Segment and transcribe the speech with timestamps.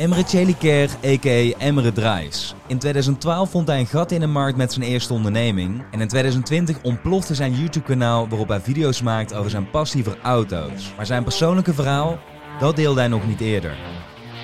[0.00, 1.58] Emre Çeliker, a.k.a.
[1.58, 2.54] Emre Drijs.
[2.66, 5.82] In 2012 vond hij een gat in de markt met zijn eerste onderneming.
[5.90, 10.92] En in 2020 ontplofte zijn YouTube-kanaal waarop hij video's maakt over zijn passie voor auto's.
[10.96, 12.18] Maar zijn persoonlijke verhaal,
[12.58, 13.76] dat deelde hij nog niet eerder.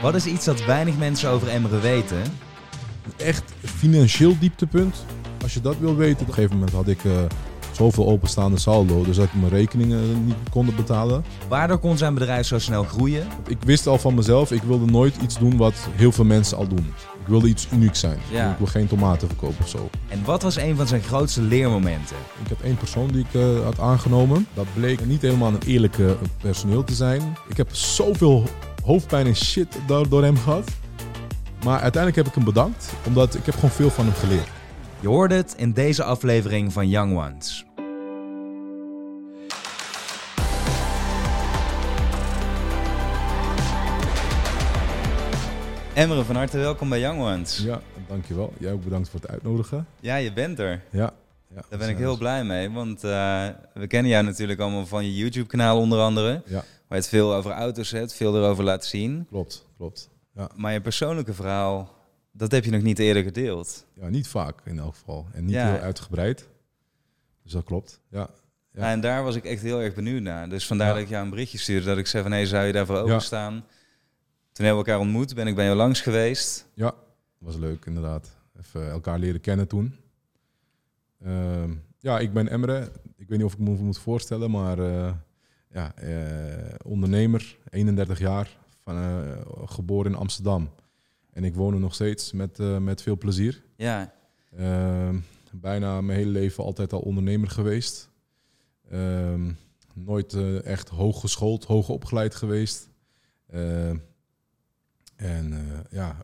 [0.03, 2.23] Wat is iets dat weinig mensen over Emre weten?
[3.17, 5.05] Echt financieel dieptepunt.
[5.43, 6.21] Als je dat wil weten.
[6.21, 7.13] Op een gegeven moment had ik uh,
[7.77, 9.05] zoveel openstaande saldo.
[9.05, 11.25] Dus dat ik mijn rekeningen niet kon betalen.
[11.49, 13.27] Waardoor kon zijn bedrijf zo snel groeien?
[13.49, 16.69] Ik wist al van mezelf, ik wilde nooit iets doen wat heel veel mensen al
[16.69, 16.95] doen.
[17.21, 18.19] Ik wilde iets unieks zijn.
[18.31, 18.51] Ja.
[18.51, 19.91] Ik wil geen tomaten verkopen of zo.
[20.09, 22.17] En wat was een van zijn grootste leermomenten?
[22.43, 24.47] Ik heb één persoon die ik uh, had aangenomen.
[24.55, 27.37] Dat bleek niet helemaal een eerlijke personeel te zijn.
[27.49, 28.43] Ik heb zoveel
[28.85, 30.71] hoofdpijn en shit door, door hem gehad.
[31.65, 34.56] Maar uiteindelijk heb ik hem bedankt, omdat ik heb gewoon veel van hem geleerd.
[35.01, 37.65] Je hoorde het in deze aflevering van Young Ones.
[45.95, 47.59] Emre, van harte welkom bij Young Ones.
[47.59, 48.53] Ja, dankjewel.
[48.59, 49.87] Jij ook bedankt voor het uitnodigen.
[50.01, 50.83] Ja, je bent er.
[50.91, 51.13] Ja.
[51.55, 55.05] ja Daar ben ik heel blij mee, want uh, we kennen jou natuurlijk allemaal van
[55.05, 56.43] je YouTube-kanaal onder andere.
[56.47, 56.53] Ja.
[56.55, 59.27] Waar je het veel over auto's hebt, veel erover laat zien.
[59.29, 60.11] Klopt, klopt.
[60.35, 60.51] Ja.
[60.55, 61.96] Maar je persoonlijke verhaal,
[62.37, 63.87] dat heb je nog niet eerder gedeeld.
[63.95, 65.27] Ja, niet vaak in elk geval.
[65.33, 65.73] En niet Ja.
[65.73, 66.49] heel uitgebreid.
[67.43, 68.01] Dus dat klopt.
[68.11, 68.31] Ja.
[68.73, 68.91] Ja.
[68.91, 70.49] En daar was ik echt heel erg benieuwd naar.
[70.49, 71.87] Dus vandaar dat ik jou een berichtje stuurde.
[71.87, 73.53] Dat ik zei van, hé, zou je daarvoor openstaan?
[74.53, 76.67] Toen hebben we elkaar ontmoet, ben ik bij jou langs geweest.
[76.75, 76.95] Ja,
[77.39, 78.37] was leuk inderdaad.
[78.61, 79.97] Even elkaar leren kennen toen.
[81.25, 82.91] Ehm, ja, ik ben Emre.
[83.17, 85.13] Ik weet niet of ik me moet voorstellen, maar eh,
[85.71, 90.71] ja, eh, ondernemer, 31 jaar, van, eh, geboren in Amsterdam.
[91.37, 93.63] En ik woon er nog steeds met, eh, met veel plezier.
[93.77, 94.15] Ja,
[94.57, 95.19] Ehm,
[95.53, 98.11] bijna mijn hele leven altijd al ondernemer geweest.
[98.91, 99.53] Ehm,
[99.95, 102.89] nooit eh, echt hoog geschoold, hoog opgeleid geweest.
[103.47, 103.97] Ehm,
[105.17, 106.17] en eh, ja,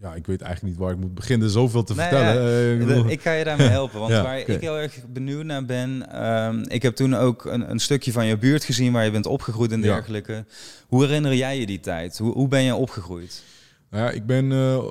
[0.00, 1.50] ja, ik weet eigenlijk niet waar ik moet beginnen.
[1.50, 2.96] Zoveel te Nee, vertellen.
[3.04, 4.00] Eh, ik kan je daarmee helpen.
[4.00, 6.10] Want Ja, waar ik heel erg benieuwd naar ben...
[6.12, 8.92] ehm, ik heb toen ook een, een stukje van je buurt gezien...
[8.92, 9.84] waar je bent opgegroeid en Ja.
[9.94, 10.44] dergelijke.
[10.88, 12.18] Hoe herinner jij je die tijd?
[12.18, 13.42] Hoe, hoe ben je opgegroeid?
[13.90, 14.52] Nou ja, ik ben.
[14.52, 14.82] eh,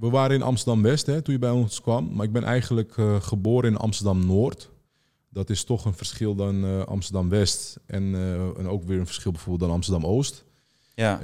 [0.00, 2.08] we waren in Amsterdam West hè, toen je bij ons kwam.
[2.14, 4.70] Maar ik ben eigenlijk eh, geboren in Amsterdam Noord.
[5.30, 7.76] Dat is toch een verschil dan Amsterdam West.
[7.86, 8.02] En,
[8.58, 10.44] en ook weer een verschil bijvoorbeeld dan Amsterdam Oost.
[10.98, 11.20] Ja,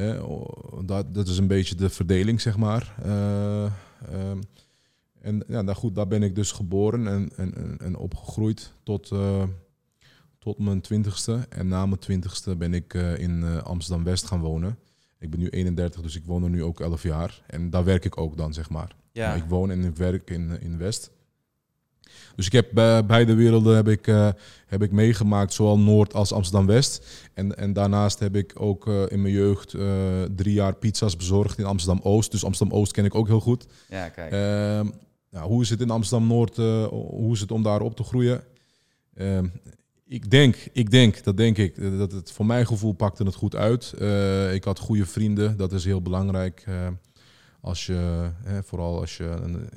[0.85, 2.95] dat, dat is een beetje de verdeling, zeg maar.
[3.03, 4.39] Eh, ehm,
[5.25, 9.43] en ja, nou goed, daar ben ik dus geboren en, en, en, opgegroeid tot, eh,
[10.39, 11.47] tot mijn twintigste.
[11.49, 14.79] En na mijn twintigste ben ik eh, in eh, Amsterdam West gaan wonen.
[15.19, 17.43] Ik ben nu 31, dus ik woon er nu ook 11 jaar.
[17.47, 18.97] En daar werk ik ook dan, zeg maar.
[19.13, 19.35] ja.
[19.35, 21.11] Ik woon en ik werk in, in West.
[22.37, 24.29] Dus ik heb bij beide werelden heb ik, eh,
[24.67, 27.07] heb ik meegemaakt, zowel Noord als Amsterdam West.
[27.35, 31.59] En, en daarnaast heb ik ook eh, in mijn jeugd eh, drie jaar pizza's bezorgd
[31.59, 32.31] in Amsterdam Oost.
[32.31, 33.67] Dus Amsterdam Oost ken ik ook heel goed.
[33.89, 34.31] ja, kijk.
[35.31, 36.59] Nou, hoe is het in Amsterdam Noord?
[36.59, 38.43] eh, hoe is het om daar op te groeien?
[39.15, 39.47] Ehm,
[40.07, 43.55] ik denk, ik denk, dat denk ik, dat het voor mijn gevoel pakte het goed
[43.57, 43.95] uit.
[43.99, 46.63] Eh, ik had goede vrienden, dat is heel belangrijk.
[46.67, 46.89] eh,
[47.61, 49.69] als je, hè, vooral als je in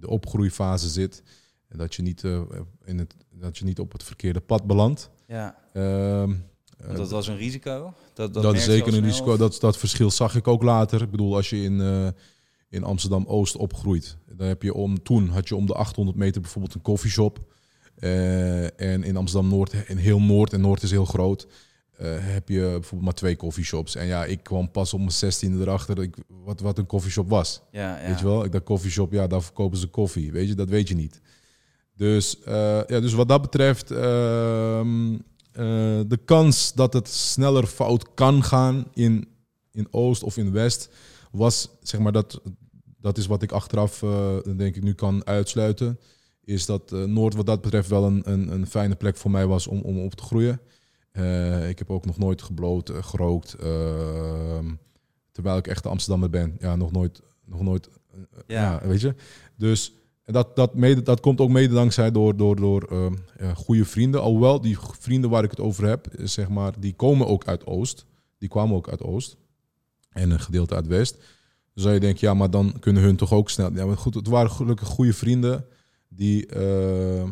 [0.00, 1.22] de opgroeifase zit,
[1.68, 2.40] dat je niet, eh,
[2.84, 5.10] in het, dat je niet op het verkeerde pad belandt.
[5.26, 5.56] ja.
[5.72, 6.34] Ehm,
[6.96, 7.94] dat was een risico?
[8.14, 9.32] Dat, dat, merk is zeker een risico.
[9.32, 11.02] of- Dat, dat verschil zag ik ook later.
[11.02, 12.08] Ik bedoel, als je in, eh,
[12.68, 16.74] in Amsterdam-Oost opgroeit, dan heb je om, toen had je om de 800 meter bijvoorbeeld
[16.74, 17.38] een koffieshop.
[17.96, 21.46] Eh, en in Amsterdam-Noord, in heel Noord, en Noord is heel groot,
[21.96, 23.94] eh, heb je bijvoorbeeld maar twee coffeeshops.
[23.94, 27.28] En ja, ik kwam pas op mijn 16e erachter dat ik, wat, wat een koffieshop
[27.28, 27.62] was.
[27.70, 28.06] Ja, ja.
[28.08, 28.44] Weet je wel?
[28.44, 30.32] Ik dacht koffieshop, ja, daar verkopen ze koffie.
[30.32, 31.20] Weet je, dat weet je niet.
[31.96, 35.14] Dus, eh, ja, dus wat dat betreft, ehm,
[35.52, 39.28] eh, de kans dat het sneller fout kan gaan in,
[39.72, 40.88] in Oost of in West,
[41.30, 42.40] was zeg maar dat,
[43.00, 45.98] dat is wat ik achteraf eh, denk ik nu kan uitsluiten.
[46.44, 49.66] Is dat Noord wat dat betreft wel een, een, een fijne plek voor mij was
[49.66, 50.60] om, om op te groeien.
[51.68, 53.54] Ik heb ook nog nooit gebloot, gerookt.
[53.54, 54.74] ehm,
[55.32, 56.56] terwijl ik echt een Amsterdammer ben.
[56.58, 57.88] Ja, nog nooit, nog nooit
[58.46, 58.80] Ja.
[58.82, 58.88] ja.
[58.88, 59.14] weet je.
[59.56, 59.92] Dus
[60.32, 63.06] dat, dat, mede, dat komt ook mede dankzij door, door, door eh,
[63.36, 64.22] eh, goede vrienden.
[64.22, 68.06] Alhoewel die vrienden waar ik het over heb, zeg maar, die komen ook uit Oost.
[68.38, 69.36] Die kwamen ook uit Oost.
[70.10, 71.14] En een gedeelte uit West.
[71.74, 73.72] Dan zou je denken, ja, maar dan kunnen hun toch ook snel.
[73.74, 75.66] Ja, maar goed, het waren gelukkig goede vrienden
[76.08, 77.24] die eh,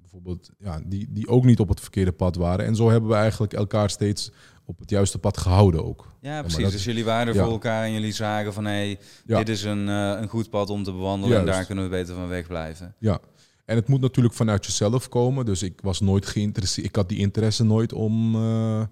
[0.00, 2.66] bijvoorbeeld, ja, die, die ook niet op het verkeerde pad waren.
[2.66, 4.32] En zo hebben we eigenlijk elkaar steeds
[4.66, 6.12] op het juiste pad gehouden ook.
[6.20, 6.62] Ja, precies.
[6.62, 7.42] dat- dus jullie waren er ja.
[7.42, 8.64] voor elkaar en jullie zagen van...
[8.64, 9.38] hé, hey, Ja.
[9.38, 11.38] dit is een, eh, een goed pad om te bewandelen...
[11.38, 12.94] en daar kunnen we beter van wegblijven.
[12.98, 13.18] Ja,
[13.64, 15.44] en het moet natuurlijk vanuit jezelf komen.
[15.44, 16.86] Dus ik was nooit geïnteresseerd.
[16.86, 18.82] Ik had die interesse nooit om eh,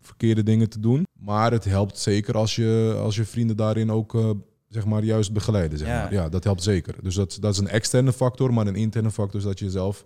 [0.00, 1.06] verkeerde dingen te doen.
[1.18, 4.30] Maar het helpt zeker als je, als je vrienden daarin ook eh,
[4.68, 5.78] zeg maar, juist begeleiden.
[5.78, 6.02] Zeg Ja.
[6.02, 6.12] maar.
[6.12, 6.94] ja, dat helpt zeker.
[7.02, 10.04] Dus dat, dat is een externe factor, maar een interne factor is dat je zelf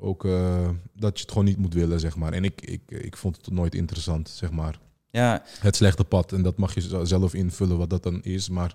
[0.00, 2.32] ook eh, dat je het gewoon niet moet willen, zeg maar.
[2.32, 4.78] En ik, ik, ik vond het nooit interessant, zeg maar.
[5.10, 6.32] Ja, Het slechte pad.
[6.32, 8.48] En dat mag je zelf invullen wat dat dan is.
[8.48, 8.74] Maar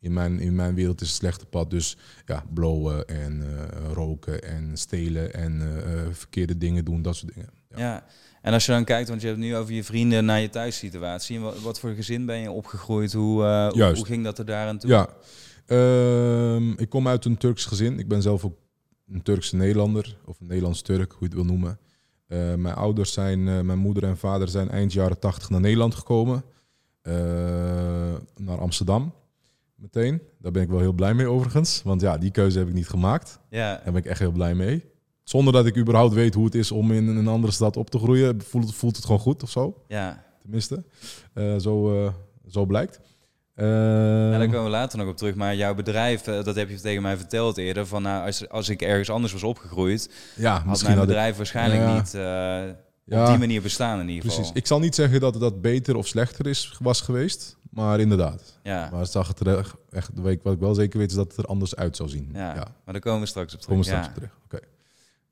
[0.00, 1.96] in mijn, in mijn wereld is het slechte pad dus
[2.26, 7.50] ja, blowen en eh, roken en stelen en eh, verkeerde dingen doen, dat soort dingen.
[7.70, 7.78] Ja.
[7.78, 8.04] ja.
[8.42, 10.50] En als je dan kijkt, want je hebt het nu over je vrienden naar je
[10.50, 11.40] thuissituatie.
[11.40, 13.12] Wat, wat voor gezin ben je opgegroeid?
[13.12, 14.90] Hoe, eh, hoe, ging dat er daar aan toe?
[14.90, 15.08] Ja,
[15.66, 17.98] Ehm, ik kom uit een Turks gezin.
[17.98, 18.58] Ik ben zelf ook
[19.08, 21.78] een Turkse Nederlander, of een Nederlands-Turk, hoe je het wil noemen.
[22.26, 25.94] Eh, mijn ouders zijn, eh, mijn moeder en vader zijn eind jaren tachtig naar Nederland
[25.94, 26.44] gekomen.
[27.02, 27.14] Eh,
[28.36, 29.12] naar Amsterdam,
[29.74, 30.22] meteen.
[30.38, 31.82] Daar ben ik wel heel blij mee overigens.
[31.82, 33.40] Want ja, die keuze heb ik niet gemaakt.
[33.50, 34.84] Ja, Daar ben ik echt heel blij mee.
[35.22, 37.98] Zonder dat ik überhaupt weet hoe het is om in een andere stad op te
[37.98, 39.84] groeien, voelt, voelt het gewoon goed of zo.
[39.88, 40.24] ja.
[40.40, 40.84] Tenminste,
[41.58, 42.12] zo,
[42.46, 43.00] zo blijkt.
[43.56, 45.34] Ja, daar komen we later nog op terug.
[45.34, 47.86] Maar jouw bedrijf, eh, dat heb je tegen mij verteld eerder.
[47.86, 51.80] Van nou, als, als ik ergens anders was opgegroeid, ja, had mijn ik- bedrijf waarschijnlijk
[51.80, 51.94] Ja.
[51.96, 54.36] niet eh, op die manier bestaan in ieder geval.
[54.38, 54.56] Precies.
[54.56, 58.58] Ik zal niet zeggen dat dat beter of slechter is, was geweest, maar inderdaad.
[58.62, 58.88] Ja.
[58.90, 61.16] Maar het zag het er echt, echt, wat ik- wat ik wel zeker weet, is
[61.16, 62.30] dat het er anders uit zou zien.
[62.32, 63.76] Ja, maar daar komen we straks op terug.
[63.76, 64.38] komen we straks op terug.
[64.44, 64.58] Oké.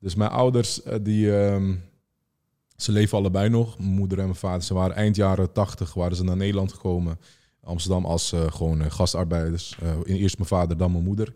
[0.01, 1.75] Dus mijn ouders, eh, die, ehm,
[2.77, 3.79] ze leven allebei nog.
[3.79, 7.19] Mijn moeder en mijn vader, ze waren eind jaren tachtig, waren ze naar Nederland gekomen.
[7.65, 9.79] Amsterdam als eh, gewoon eh, gastarbeiders.
[9.83, 11.35] Eh, eerst mijn vader, dan mijn moeder.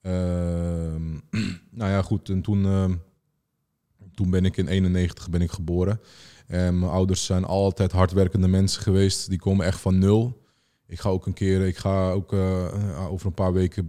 [0.00, 1.10] Ehm,
[1.80, 2.28] nou ja, goed.
[2.28, 2.94] En toen, ehm,
[4.14, 6.00] toen ben ik in 91 ben ik geboren.
[6.46, 9.28] En mijn ouders zijn altijd hardwerkende mensen geweest.
[9.28, 10.46] Die komen echt van nul.
[10.86, 12.32] Ik ga ook een keer, ik ga ook
[13.10, 13.88] over een paar weken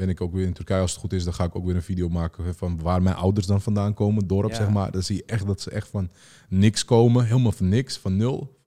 [0.00, 1.24] ben ik ook weer in Turkije als het goed is.
[1.24, 4.26] Dan ga ik ook weer een video maken van waar mijn ouders dan vandaan komen,
[4.26, 4.56] dorp Ja.
[4.56, 4.90] zeg maar.
[4.90, 6.10] Dan zie je echt dat ze echt van
[6.48, 8.58] niks komen, helemaal van niks, van nul.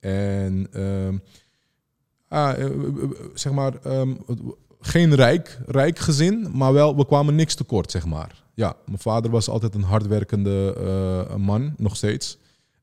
[0.00, 1.18] En ehm,
[2.32, 4.14] ah, eh, eh, eh, zeg maar, ehm,
[4.80, 8.42] geen rijk, rijk gezin, maar wel, we kwamen niks tekort, zeg maar.
[8.54, 10.76] Ja, mijn vader was altijd een hardwerkende
[11.36, 12.38] man, nog steeds.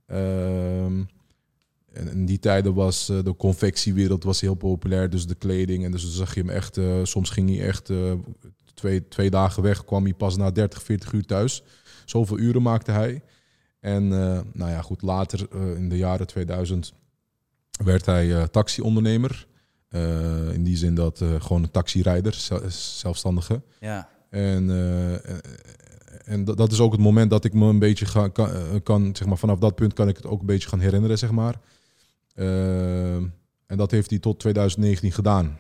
[0.06, 1.04] Ehm,
[1.94, 5.86] en in die tijden was de confectiewereld was heel populair, dus de kleding.
[5.86, 7.92] En dus dan zag je hem echt, soms ging hij echt
[8.74, 11.64] twee, twee dagen weg, kwam hij pas na 30, 40 uur thuis.
[12.06, 13.22] Zoveel uren maakte hij.
[13.80, 14.08] En
[14.54, 16.94] nou ja, goed, later in de jaren 2000
[17.84, 19.48] werd hij eh taxiondernemer.
[19.90, 23.62] Eh, in die zin dat eh, gewoon een taxirijder, zel- zelfstandige.
[23.80, 24.70] Ja, En,
[26.26, 28.50] en dat, is ook het moment dat ik me een beetje ga, kan,
[28.84, 31.32] kan, zeg maar, vanaf dat punt kan ik het ook een beetje gaan herinneren, zeg
[31.32, 31.60] maar.
[33.66, 35.60] En dat heeft hij tot 2019 gedaan.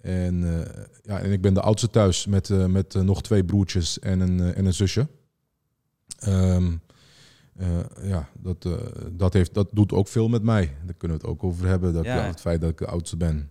[0.00, 0.66] En,
[1.02, 4.66] ja, en ik ben de oudste thuis met, met nog twee broertjes en een, en
[4.66, 5.08] een zusje.
[6.18, 6.72] Ehm,
[7.56, 7.68] eh,
[8.02, 8.72] ja, dat, eh,
[9.12, 10.72] dat, heeft, dat doet ook veel met mij.
[10.84, 11.92] Daar kunnen we het ook over hebben.
[11.92, 12.20] Dat, Ja.
[12.26, 13.50] het feit dat ik de oudste ben.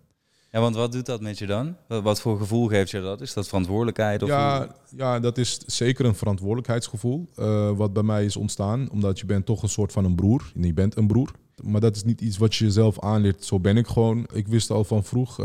[0.51, 1.75] ja, want wat doet dat met je dan?
[1.87, 3.21] Wat, voor gevoel geeft je dat?
[3.21, 4.23] Is dat verantwoordelijkheid?
[4.23, 7.29] Of hoe- Ja, ja, dat is zeker een verantwoordelijkheidsgevoel.
[7.35, 8.89] eh, wat bij mij is ontstaan.
[8.91, 10.51] Omdat je bent toch een soort van een broer.
[10.55, 11.31] En je bent een broer.
[11.63, 13.43] Maar dat is niet iets wat je jezelf aanleert.
[13.45, 14.27] Zo ben ik gewoon.
[14.33, 15.35] Ik wist al van vroeg,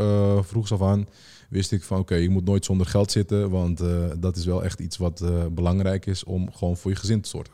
[0.41, 1.07] vroegs af aan.
[1.49, 3.49] Wist ik van oké, je moet nooit zonder geld zitten.
[3.49, 3.81] Want
[4.19, 7.53] dat is wel echt iets wat belangrijk is om gewoon voor je gezin te zorgen.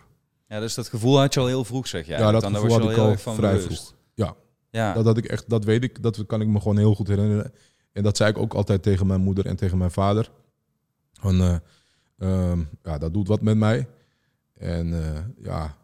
[0.56, 2.20] Ja, dus dat gevoel had je al heel vroeg, zeg jij.
[2.20, 3.66] Ja, dat gevoel was je had ik heel al vrij bewust.
[3.66, 3.96] vroeg.
[4.14, 4.36] Ja,
[4.70, 7.08] Ja, Dat, had ik echt, dat weet ik, dat kan ik me gewoon heel goed
[7.08, 7.54] herinneren.
[7.92, 10.32] En dat zei ik ook altijd tegen mijn moeder en tegen mijn vader.
[11.14, 11.56] Van, eh,
[12.18, 13.88] ehm, ja, dat doet wat met mij.
[14.54, 15.78] En eh, ja,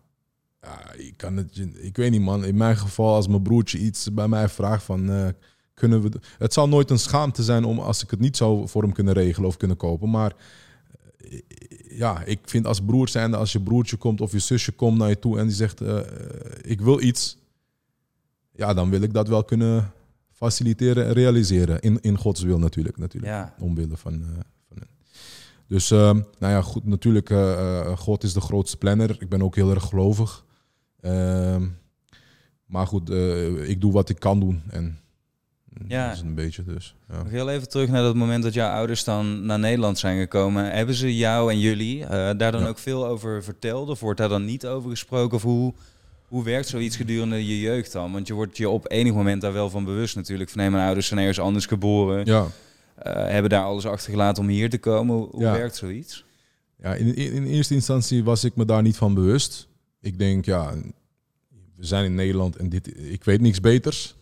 [0.62, 2.46] ja, ik kan het, ik weet niet man.
[2.46, 5.28] In mijn geval, als mijn broertje iets bij mij vraagt van, eh,
[5.74, 8.82] kunnen we, het zal nooit een schaamte zijn om als ik het niet zou voor
[8.82, 10.10] hem kunnen regelen of kunnen kopen.
[10.10, 10.36] Maar
[11.90, 15.10] ja, ik vind als broer zijnde, als je broertje komt of je zusje komt naar
[15.10, 16.06] je toe en die zegt, eh, eh,
[16.62, 17.38] ik wil iets
[18.52, 19.92] ja, dan wil ik dat wel kunnen
[20.32, 21.82] faciliteren en realiseren.
[21.82, 22.98] In, in Gods wil natuurlijk.
[22.98, 23.34] natuurlijk.
[23.34, 23.56] Ja.
[23.60, 24.20] Omwille van, eh,
[24.68, 24.88] van hen.
[25.68, 27.34] Dus, ehm, nou ja, goed, natuurlijk,
[28.00, 29.16] God is de grootste planner.
[29.20, 30.46] Ik ben ook heel erg gelovig.
[31.00, 31.68] Ehm,
[32.66, 33.10] maar goed,
[33.64, 34.62] ik doe wat ik kan doen.
[34.70, 35.00] En
[35.88, 36.08] Ja.
[36.08, 36.96] dat is een beetje dus.
[37.10, 37.18] Ja.
[37.18, 40.72] Nog heel even terug naar dat moment dat jouw ouders dan naar Nederland zijn gekomen.
[40.72, 42.68] Hebben ze jou en jullie eh, daar dan Ja.
[42.68, 43.90] ook veel over verteld?
[43.90, 45.36] Of wordt daar dan niet over gesproken?
[45.38, 45.74] Of hoe,
[46.28, 48.12] hoe werkt zoiets gedurende je jeugd dan?
[48.12, 50.50] Want je wordt je op enig moment daar wel van bewust natuurlijk.
[50.50, 52.26] Van nee, mijn ouders zijn ergens anders geboren.
[52.26, 52.48] Ja.
[52.96, 55.16] eh, hebben daar alles achtergelaten om hier te komen.
[55.16, 55.52] Hoe, hoe Ja.
[55.52, 56.26] werkt zoiets?
[56.82, 59.68] Ja, in, in, in eerste instantie was ik me daar niet van bewust.
[60.02, 60.74] Ik denk, ja,
[61.76, 64.16] we zijn in Nederland en dit, ik weet niks beters.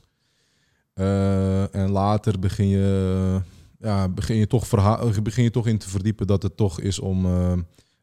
[0.99, 3.41] Eh, en later begin je,
[3.79, 6.99] ja, begin, je toch verha- begin je toch in te verdiepen dat het toch is
[6.99, 7.53] om, eh,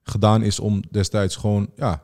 [0.03, 2.03] gedaan is om destijds gewoon ja,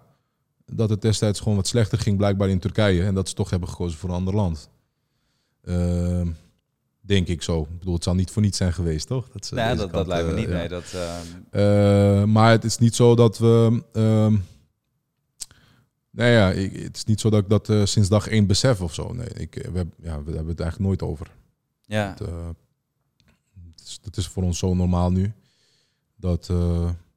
[0.66, 3.02] dat het destijds gewoon wat slechter ging, blijkbaar in Turkije.
[3.04, 4.68] En dat ze toch hebben gekozen voor een ander land.
[5.64, 6.28] Ehm,
[7.00, 7.62] denk ik zo.
[7.62, 9.28] Ik bedoel, het zal niet voor niets zijn geweest, toch?
[9.32, 10.48] Dat, ze ja, dat, dat lijkt me niet.
[10.48, 10.94] Uh, nee, dat,
[11.52, 13.82] uh, maar het is niet zo dat we.
[16.12, 18.80] Nee, ja, ik, het is niet zo dat ik dat uh, sinds dag één besef
[18.80, 19.12] of zo.
[19.12, 21.30] Nee, ik, we, hebben, ja, we hebben het eigenlijk nooit over.
[21.86, 22.08] Ja.
[22.08, 25.32] Het, het, is, het is voor ons zo normaal nu
[26.16, 26.46] dat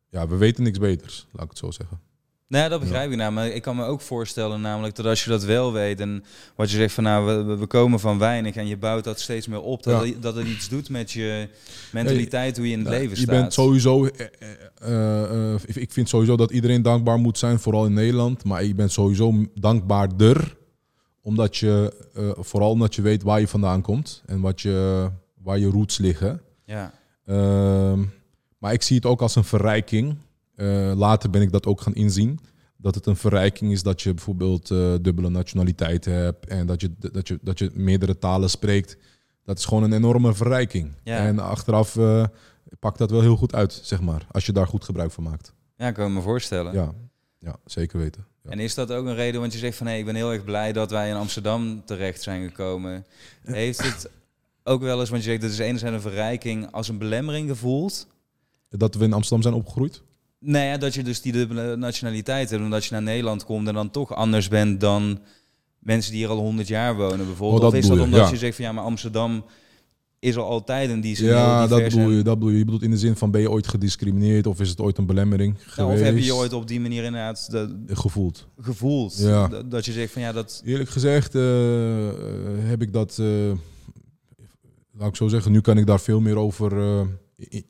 [0.10, 2.00] ja, we weten niks beters, laat ik het zo zeggen.
[2.48, 3.32] Nou, dat begrijp ik nou.
[3.32, 6.24] Maar ik kan me ook voorstellen namelijk dat als je dat wel weet en
[6.56, 9.48] wat je zegt van nou, we, we komen van weinig en je bouwt dat steeds
[9.48, 11.50] meer op, dat, het, dat het iets doet met je
[11.92, 13.36] mentaliteit, hoe je in het leven staat.
[13.36, 14.12] Je bent sowieso, uh,
[14.82, 18.44] uh, ik vind sowieso dat iedereen dankbaar moet zijn, vooral in Nederland.
[18.44, 20.58] Maar je bent sowieso dankbaarder,
[21.22, 21.94] omdat je,
[22.40, 25.10] vooral omdat je weet waar je vandaan komt en wat je,
[25.44, 26.42] waar je roots liggen.
[26.66, 26.94] Ja.
[27.26, 28.04] Ehm,
[28.58, 30.16] maar ik zie het ook als een verrijking.
[30.56, 32.40] Uh, later ben ik dat ook gaan inzien.
[32.78, 36.92] Dat het een verrijking is dat je bijvoorbeeld uh, dubbele nationaliteit hebt en dat je,
[37.00, 38.98] dat, je, dat je meerdere talen spreekt.
[39.44, 40.92] Dat is gewoon een enorme verrijking.
[41.04, 41.18] Ja.
[41.18, 42.26] En achteraf uh,
[42.80, 45.54] pakt dat wel heel goed uit, zeg maar, als je daar goed gebruik van maakt.
[45.78, 46.74] Ja, kan me voorstellen.
[46.74, 46.94] Ja,
[47.40, 48.26] ja zeker weten.
[48.44, 48.50] Ja.
[48.50, 50.34] En is dat ook een reden, want je zegt van hé, hey, ik ben heel
[50.34, 53.06] erg blij dat wij in Amsterdam terecht zijn gekomen.
[53.44, 54.10] Heeft het
[54.64, 58.08] ook wel eens, want je zegt dat is enerzijds een verrijking, als een belemmering gevoeld?
[58.70, 60.02] Dat we in Amsterdam zijn opgegroeid?
[60.46, 62.64] Nee, ja, dat je dus die dubbele nationaliteit hebt.
[62.64, 65.20] Omdat je naar Nederland komt en dan toch anders bent dan
[65.80, 67.62] mensen die hier al 100 jaar wonen bijvoorbeeld.
[67.62, 68.30] Oh, of is dat je, omdat ja.
[68.30, 69.44] je zegt van ja, maar Amsterdam
[70.20, 72.58] is al altijd in die Ja, dat bedoel, je, dat bedoel je.
[72.58, 75.06] Je bedoelt in de zin van ben je ooit gediscrimineerd of is het ooit een
[75.06, 76.00] belemmering Nou, geweest?
[76.00, 78.48] of heb je je ooit op die manier inderdaad de, gevoeld?
[78.60, 79.18] gevoeld?
[79.18, 79.48] Ja.
[79.48, 80.62] Dat, dat je zegt van ja, dat...
[80.66, 82.16] Eerlijk gezegd eh, eh,
[82.58, 83.52] heb ik dat, eh,
[84.92, 87.06] laat ik zo zeggen, nu kan ik daar veel meer over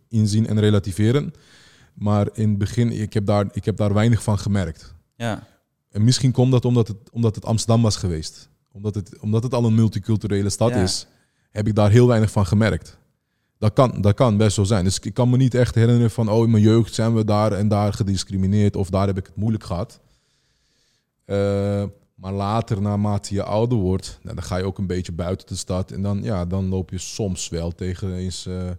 [0.09, 1.33] inzien en relativeren.
[1.95, 4.93] Maar in het begin, ik heb daar, ik heb daar weinig van gemerkt.
[5.15, 5.47] Ja,
[5.91, 8.49] En misschien komt dat omdat het, omdat het Amsterdam was geweest.
[8.71, 10.83] Omdat het, omdat het al een multiculturele stad Ja.
[10.83, 11.07] is,
[11.51, 12.97] heb ik daar heel weinig van gemerkt.
[13.57, 14.83] Dat kan, dat kan best zo zijn.
[14.83, 17.51] Dus ik kan me niet echt herinneren van, oh in mijn jeugd zijn we daar
[17.51, 19.99] en daar gediscrimineerd of daar heb ik het moeilijk gehad.
[21.25, 21.83] Eh,
[22.15, 25.55] maar later, naarmate je ouder wordt, nou, dan ga je ook een beetje buiten de
[25.55, 25.91] stad.
[25.91, 28.45] En dan, ja, dan loop je soms wel tegen eens.
[28.45, 28.69] eh,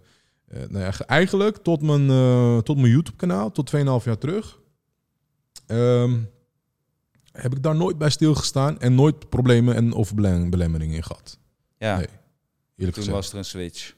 [0.47, 4.59] eh, nou ja, eigenlijk tot mijn, eh, tot mijn YouTube-kanaal, tot 2,5 jaar terug.
[5.67, 6.17] ehm,
[7.31, 11.39] heb ik daar nooit bij stilgestaan en nooit problemen en of belem- belemmeringen in gehad.
[11.77, 11.95] ja.
[11.97, 12.17] Nee, Eerlijk
[12.77, 13.09] toen gezegd.
[13.15, 13.95] was er een switch.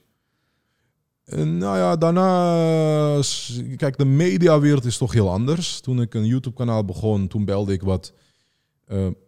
[1.23, 3.21] Eh, nou ja, daarna...
[3.77, 5.79] Kijk, de mediawereld is toch heel anders.
[5.79, 8.13] Toen ik een YouTube-kanaal begon, toen belde ik wat,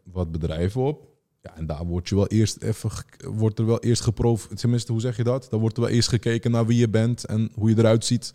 [0.03, 1.10] wat bedrijven op.
[1.41, 4.57] Ja, en daar wordt, je wel eerst even, wordt er wel eerst geproefd.
[4.57, 5.47] Tenminste, hoe zeg je dat?
[5.49, 8.33] Dan wordt er wel eerst gekeken naar wie je bent en hoe je eruit ziet.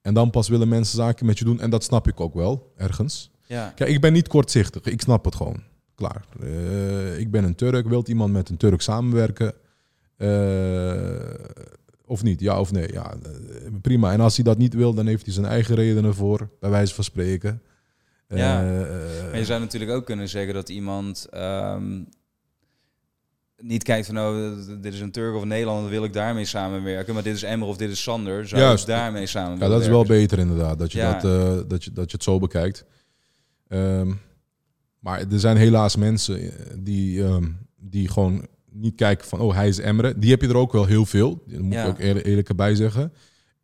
[0.00, 1.60] En dan pas willen mensen zaken met je doen.
[1.60, 3.30] En dat snap ik ook wel, ergens.
[3.46, 4.82] Ja, Kijk, ik ben niet kortzichtig.
[4.82, 5.62] Ik snap het gewoon.
[5.94, 6.24] Klaar.
[6.40, 7.88] Eh, ik ben een Turk.
[7.88, 9.54] Wilt iemand met een Turk samenwerken?
[10.16, 11.34] Eh,
[12.06, 12.40] of niet?
[12.40, 12.92] Ja of nee?
[12.92, 14.12] Ja, eh, prima.
[14.12, 16.94] En als hij dat niet wil, dan heeft hij zijn eigen redenen voor, bij wijze
[16.94, 17.62] van spreken.
[18.28, 18.62] Ja.
[18.62, 22.02] Maar je zou natuurlijk ook kunnen zeggen dat iemand ehm,
[23.62, 27.14] niet kijkt van oh, dit is een Turk of een Nederlander, wil ik daarmee samenwerken.
[27.14, 28.82] Maar dit is Emmer of dit is Sander, zou Juist.
[28.82, 31.12] ik daarmee samen ja, dat is wel beter inderdaad, dat je, Ja.
[31.20, 32.84] dat, eh, dat, je, dat je het zo bekijkt.
[33.68, 34.12] Ehm,
[34.98, 37.48] maar er zijn helaas mensen eh, die, ehm,
[37.80, 40.18] die gewoon niet kijken van, oh, hij is Emre.
[40.18, 41.82] Die heb je er ook wel heel veel, dat moet Ja.
[41.82, 43.12] ik ook eerlijk, eerlijk bij zeggen.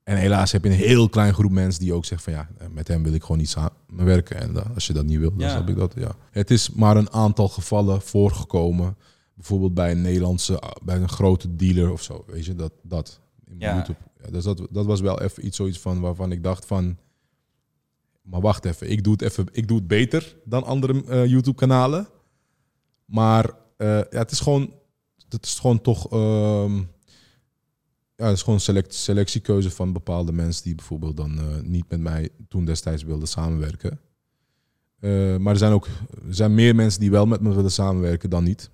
[0.02, 2.66] En helaas heb je een heel klein groep mensen die ook zeggen van, ja, eh,
[2.72, 4.36] met hem wil ik gewoon niet samenwerken.
[4.40, 5.50] En als je dat niet wil, dan Ja.
[5.50, 6.14] snap ik dat, ja.
[6.30, 8.96] Het is maar een aantal gevallen voorgekomen.
[9.38, 13.20] Bijvoorbeeld bij een Nederlandse, ah, bij een grote dealer of zo, weet je, dat, dat
[13.44, 13.74] in Ja.
[13.74, 13.98] YouTube.
[14.24, 16.96] Ja, dus dat, dat was wel even iets zoiets van waarvan ik dacht van,
[18.22, 22.08] maar wacht even, ik doe het, even, ik doe het beter dan andere eh, YouTube-kanalen.
[23.04, 24.72] Maar eh, ja, het is gewoon,
[25.28, 26.76] het is gewoon toch, ehm,
[28.14, 32.00] ja, het is gewoon select, selectiekeuze van bepaalde mensen die bijvoorbeeld dan eh, niet met
[32.00, 34.00] mij toen destijds wilden samenwerken.
[35.40, 35.86] Maar er zijn ook
[36.26, 38.70] er zijn meer mensen die wel met me willen samenwerken dan niet.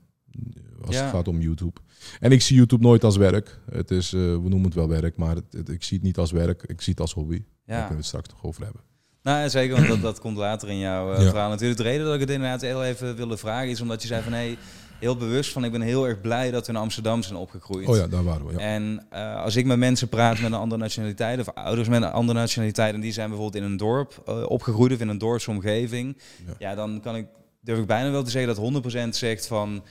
[0.86, 1.02] Als Ja.
[1.02, 1.80] het gaat om YouTube.
[2.20, 3.58] En ik zie YouTube nooit als werk.
[3.70, 6.18] Het is, eh, we noemen het wel werk, maar het, het- ik zie het niet
[6.18, 6.62] als werk.
[6.66, 7.36] Ik zie het als hobby.
[7.38, 7.74] Daar Ja.
[7.74, 8.80] kunnen we het straks nog over hebben.
[9.22, 11.28] Nou, zeker, want dat, dat komt later in jouw eh, Ja.
[11.28, 11.78] verhaal natuurlijk.
[11.80, 14.32] De reden dat ik het inderdaad heel even wilde vragen is omdat je zei van
[14.32, 14.56] hey,
[15.00, 17.88] heel bewust van ik ben heel erg blij dat we in Amsterdam zijn opgegroeid.
[17.88, 18.52] Oh ja, daar waren we.
[18.52, 18.58] Ja.
[18.58, 22.10] En eh, als ik met mensen praat met een andere nationaliteit of ouders met een
[22.10, 26.52] andere nationaliteit en die zijn bijvoorbeeld in een dorp opgegroeid of in een dorpsomgeving, Ja.
[26.58, 26.74] ja.
[26.74, 27.26] dan kan ik
[27.60, 29.84] durf ik bijna wel te zeggen dat 100% zegt van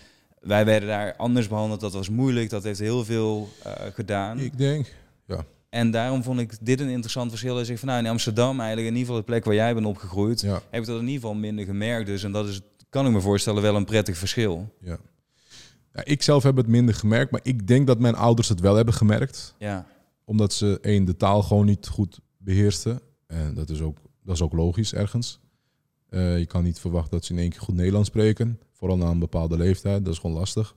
[0.43, 4.39] wij werden daar anders behandeld, dat was moeilijk, dat heeft heel veel eh, gedaan.
[4.39, 4.93] Ik denk,
[5.27, 5.45] ja.
[5.69, 7.55] En daarom vond ik dit een interessant verschil.
[7.55, 9.85] Dat ik van, nou, in Amsterdam eigenlijk, in ieder geval de plek waar jij bent
[9.85, 12.07] opgegroeid, Ja, heb ik dat in ieder geval minder gemerkt.
[12.07, 14.73] Dus en dat is, kan ik me voorstellen, wel een prettig verschil.
[14.79, 14.97] ja.
[15.93, 16.03] ja.
[16.03, 18.93] Ik zelf heb het minder gemerkt, maar ik denk dat mijn ouders het wel hebben
[18.93, 19.55] gemerkt.
[19.57, 19.85] Ja,
[20.25, 22.99] Omdat ze één, de taal gewoon niet goed beheersten.
[23.27, 25.39] En dat is ook, dat is ook logisch ergens.
[26.13, 28.59] Eh, je kan niet verwachten dat ze in één keer goed Nederlands spreken.
[28.71, 30.05] Vooral na een bepaalde leeftijd.
[30.05, 30.75] Dat is gewoon lastig.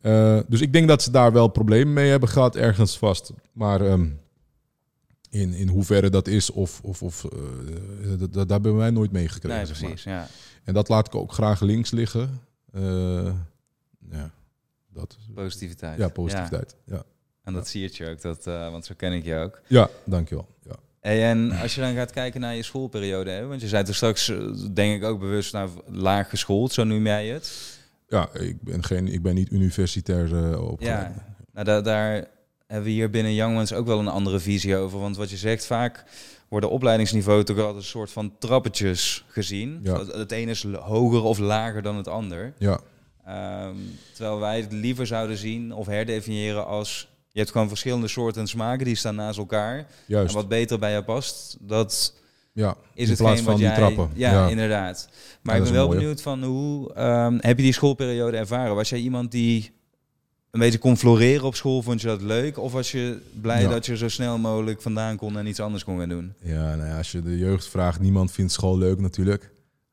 [0.00, 3.32] Eh, dus ik denk dat ze daar wel problemen mee hebben gehad, ergens vast.
[3.52, 4.08] Maar ehm,
[5.30, 7.26] in, in hoeverre dat is, of, of, of
[8.02, 9.56] dat, dat, daar hebben wij nooit mee gekregen.
[9.56, 9.90] nee, zeg maar.
[9.90, 10.10] precies.
[10.10, 10.28] Ja.
[10.64, 12.40] En dat laat ik ook graag links liggen.
[14.10, 14.30] Ja,
[14.88, 15.18] dat.
[15.34, 15.98] Positiviteit.
[15.98, 16.76] Ja, positiviteit.
[16.84, 17.02] Ja,
[17.42, 19.60] En dat zie je ook, dat, want zo ken ik je ook.
[19.66, 20.48] ja dankjewel.
[20.62, 20.76] Ja.
[21.06, 23.94] Hey, en als je dan gaat kijken naar je schoolperiode, hè, want je zei er
[23.94, 24.38] straks, eh,
[24.72, 27.78] denk ik ook bewust, nou, laag geschoold, zo noem jij het.
[28.08, 31.12] Ja, ik ben, geen, ik ben niet universitair eh opgeleid.
[31.14, 32.12] Ja, nou, da- daar
[32.66, 34.98] hebben we hier binnen Young Ones ook wel een andere visie over.
[34.98, 36.04] Want wat je zegt, vaak
[36.48, 39.80] worden opleidingsniveau toch altijd een soort van trappetjes gezien.
[39.82, 40.04] Ja.
[40.04, 42.52] Het- ene is hoger of lager dan het ander.
[42.58, 42.80] Ja,
[43.24, 43.74] Ehm,
[44.14, 47.08] terwijl wij het liever zouden zien of herdefiniëren als...
[47.36, 49.86] Je hebt gewoon verschillende soorten smaken, die staan naast elkaar.
[50.06, 50.28] juist.
[50.28, 52.14] En wat beter bij jou past, dat
[52.52, 54.10] ja, is het plaats van wat die trappen.
[54.14, 55.08] Ja, inderdaad.
[55.42, 56.92] Maar Ja, ik ben wel mooi, benieuwd van hoe...
[56.94, 58.74] ehm, heb je die schoolperiode ervaren?
[58.74, 59.70] Was jij iemand die
[60.50, 61.82] een beetje kon floreren op school?
[61.82, 62.58] Vond je dat leuk?
[62.58, 63.68] Of was je blij Ja.
[63.68, 66.32] dat je zo snel mogelijk vandaan kon en iets anders kon gaan doen?
[66.42, 69.50] Ja, nou ja, als je de jeugd vraagt, niemand vindt school leuk natuurlijk,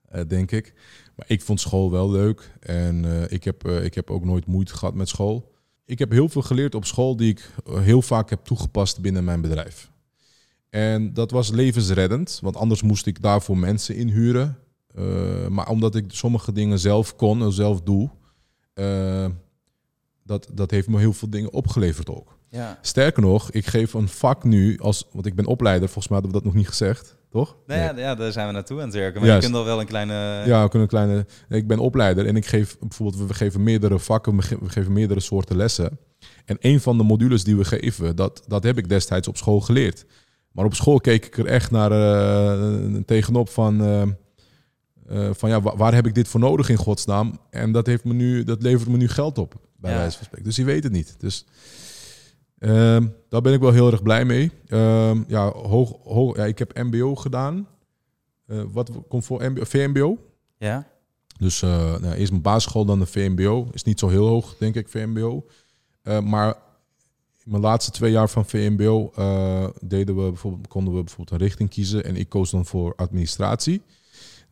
[0.09, 0.73] eh, denk ik.
[1.15, 4.45] Maar ik vond school wel leuk en eh, ik, heb, eh, ik heb ook nooit
[4.45, 5.51] moeite gehad met school.
[5.85, 9.23] Ik heb heel veel geleerd op school die ik eh, heel vaak heb toegepast binnen
[9.23, 9.91] mijn bedrijf.
[10.69, 14.57] En dat was levensreddend, want anders moest ik daarvoor mensen inhuren.
[14.87, 18.09] Eh, maar omdat ik sommige dingen zelf kon en zelf doe,
[18.73, 19.29] eh,
[20.23, 22.37] dat, dat heeft me heel veel dingen opgeleverd ook.
[22.53, 22.77] Ja.
[22.81, 26.31] Sterker nog, ik geef een vak nu als, want ik ben opleider, volgens mij hadden
[26.35, 27.55] we dat nog niet gezegd, toch?
[27.67, 29.19] Nou ja, ja, daar zijn we naartoe aan het werken.
[29.19, 29.45] Maar Juist.
[29.45, 30.13] je kunt al wel een kleine...
[30.45, 31.25] Ja, we kunnen een kleine.
[31.49, 34.69] nee, Ik ben opleider en ik geef bijvoorbeeld, we geven meerdere vakken, we ge- we
[34.69, 35.99] geven meerdere soorten lessen.
[36.45, 39.61] En een van de modules die we geven, dat, dat heb ik destijds op school
[39.61, 40.05] geleerd.
[40.51, 44.01] Maar op school keek ik er echt naar eh, tegenop van, eh,
[45.07, 47.39] eh, van ja, wa- waar heb ik dit voor nodig in godsnaam?
[47.49, 49.97] En dat, heeft me nu, dat levert me nu geld op, bij Ja.
[49.97, 50.45] wijze van spreken.
[50.47, 51.15] Dus je weet het niet.
[51.17, 51.45] Dus
[52.69, 54.51] ehm, daar ben ik wel heel erg blij mee.
[54.67, 57.67] Ehm, ja, hoog, hoog, ja, ik heb MBO gedaan.
[58.45, 59.63] Eh, wat komt voor MBO?
[59.63, 60.17] VMBO?
[60.57, 60.87] Ja?
[61.39, 63.67] Dus eh, nou, eerst mijn basisschool, dan de VMBO.
[63.71, 65.45] Is niet zo heel hoog, denk ik, VMBO.
[66.01, 66.55] Eh, maar
[67.43, 69.11] in mijn laatste twee jaar van VMBO
[69.81, 72.03] deden we bijvoorbeeld, konden we bijvoorbeeld een richting kiezen.
[72.03, 73.81] En ik koos dan voor administratie.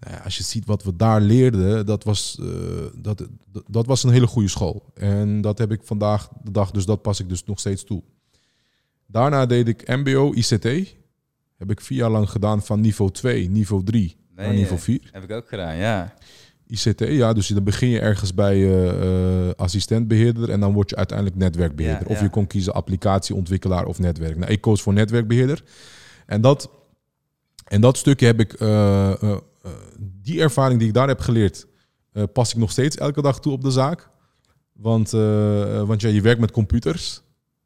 [0.10, 2.48] Nou als je ziet wat we daar leerden, dat was, eh,
[2.96, 3.28] dat,
[3.68, 4.86] dat, was een hele goede school.
[4.94, 8.04] En dat heb ik vandaag de dag, dus dat pas ik dus nog steeds toe.
[9.06, 10.96] Daarna deed ik MBO, ICT.
[11.58, 14.84] Heb ik vier jaar lang gedaan van niveau 2, niveau 3 Nee, naar niveau eh,
[14.84, 15.10] 4.
[15.12, 16.14] Heb ik ook gedaan, ja.
[16.68, 20.96] ICT, ja, dus dan begin je ergens bij eh, eh, assistentbeheerder en dan word je
[20.96, 22.04] uiteindelijk netwerkbeheerder.
[22.08, 22.24] Ja, Of ja.
[22.24, 24.38] je kon kiezen applicatieontwikkelaar of netwerk.
[24.38, 25.64] Nou, ik koos voor netwerkbeheerder.
[26.26, 26.70] En dat,
[27.68, 29.38] en dat stukje heb ik, eh, eh, eh,
[30.24, 31.68] die ervaring die ik daar heb geleerd,
[32.12, 34.10] eh, pas ik nog steeds elke dag toe op de zaak.
[34.74, 37.22] Want, eh, eh, want ja, je werkt met computers.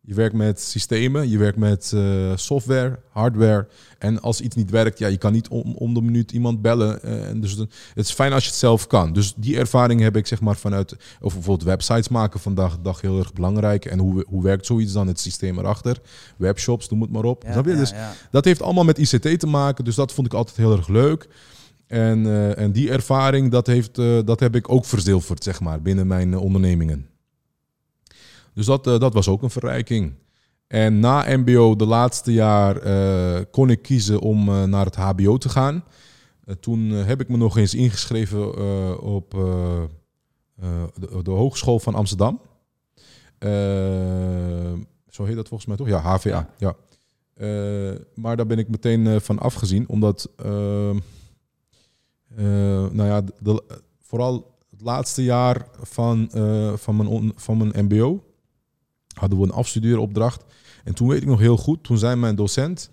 [0.08, 1.94] Je werkt met systemen, je werkt met
[2.36, 3.68] software, hardware.
[4.00, 7.04] En als iets niet werkt, ja, je kan niet om, om de minuut iemand bellen.
[7.04, 9.14] en dus het is fijn als je het zelf kan.
[9.14, 10.92] Dus die ervaring heb ik zeg maar vanuit,
[11.22, 13.86] of bijvoorbeeld websites maken vandaag de dag heel erg belangrijk.
[13.86, 16.02] En hoe, hoe werkt zoiets dan, het systeem erachter?
[16.38, 17.44] Webshops, noem het maar op.
[17.44, 18.14] ja, ja, Dus ja.
[18.32, 21.28] dat heeft allemaal met ICT te maken, dus dat vond ik altijd heel erg leuk.
[21.96, 25.82] En, eh, en die ervaring, dat, heeft, eh, dat heb ik ook verzilverd, zeg maar,
[25.82, 27.10] binnen mijn eh, ondernemingen.
[28.54, 30.14] Dus dat, dat was ook een verrijking.
[30.68, 32.80] En na MBO, de laatste jaar,
[33.46, 35.84] kon ik kiezen om naar het HBO te gaan.
[36.60, 42.40] Toen heb ik me nog eens ingeschreven op de, de Hogeschool van Amsterdam.
[45.10, 45.88] Zo heet dat volgens mij toch?
[45.88, 46.50] Ja, HVA.
[46.58, 46.76] Ja.
[47.38, 47.98] Ja.
[48.16, 51.02] Maar daar ben ik meteen van afgezien, omdat, ehm, eh,
[52.92, 53.64] nou ja, de,
[54.02, 58.24] vooral het laatste jaar van, eh, van, mijn van mijn MBO
[59.14, 60.44] hadden we een afstudeeropdracht.
[60.84, 62.90] En toen weet ik nog heel goed, toen zei mijn docent,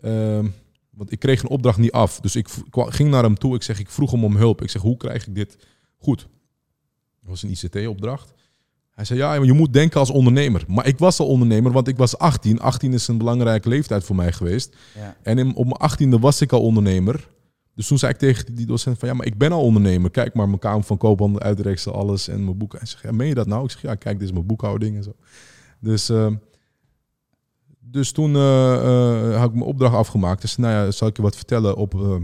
[0.00, 0.46] ehm,
[0.90, 3.54] want ik kreeg een opdracht niet af, dus ik ging naar hem toe.
[3.54, 4.62] Ik zeg, ik vroeg hem om hulp.
[4.62, 5.56] Ik zeg, hoe krijg ik dit
[5.98, 6.28] goed?
[7.20, 8.32] Dat was een ICT-opdracht.
[8.90, 10.64] Hij zei, ja, je moet denken als ondernemer.
[10.68, 12.60] Maar ik was al ondernemer, want ik was 18.
[12.60, 14.76] 18 is een belangrijke leeftijd voor mij geweest.
[14.94, 15.16] ja.
[15.22, 17.28] En in, op mijn 18e was ik al ondernemer.
[17.74, 20.10] Dus toen zei ik tegen die docent van, ja, maar ik ben al ondernemer.
[20.10, 22.78] Kijk maar, mijn kamer van koophandel, uitreksel, alles en mijn boeken.
[22.78, 23.64] Hij zegt, ja, meen je dat nou?
[23.64, 25.12] Ik zeg, ja, kijk, dit is mijn boekhouding en zo.
[25.80, 26.34] Dus, ehm,
[27.80, 28.74] dus toen eh,
[29.32, 30.40] eh, had ik mijn opdracht afgemaakt.
[30.40, 31.76] Dus nou ja, zal ik je wat vertellen.
[31.76, 32.16] Op, eh,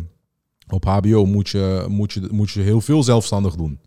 [0.69, 3.81] op HBO moet je, moet, je, moet je heel veel zelfstandig doen.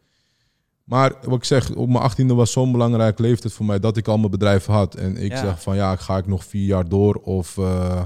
[0.83, 4.07] Maar wat ik zeg, op mijn achttiende was zo'n belangrijk leeftijd voor mij dat ik
[4.07, 4.95] al mijn bedrijf had.
[4.95, 5.37] En ik Ja.
[5.37, 8.01] zeg van ja, ga ik nog vier jaar door of eh,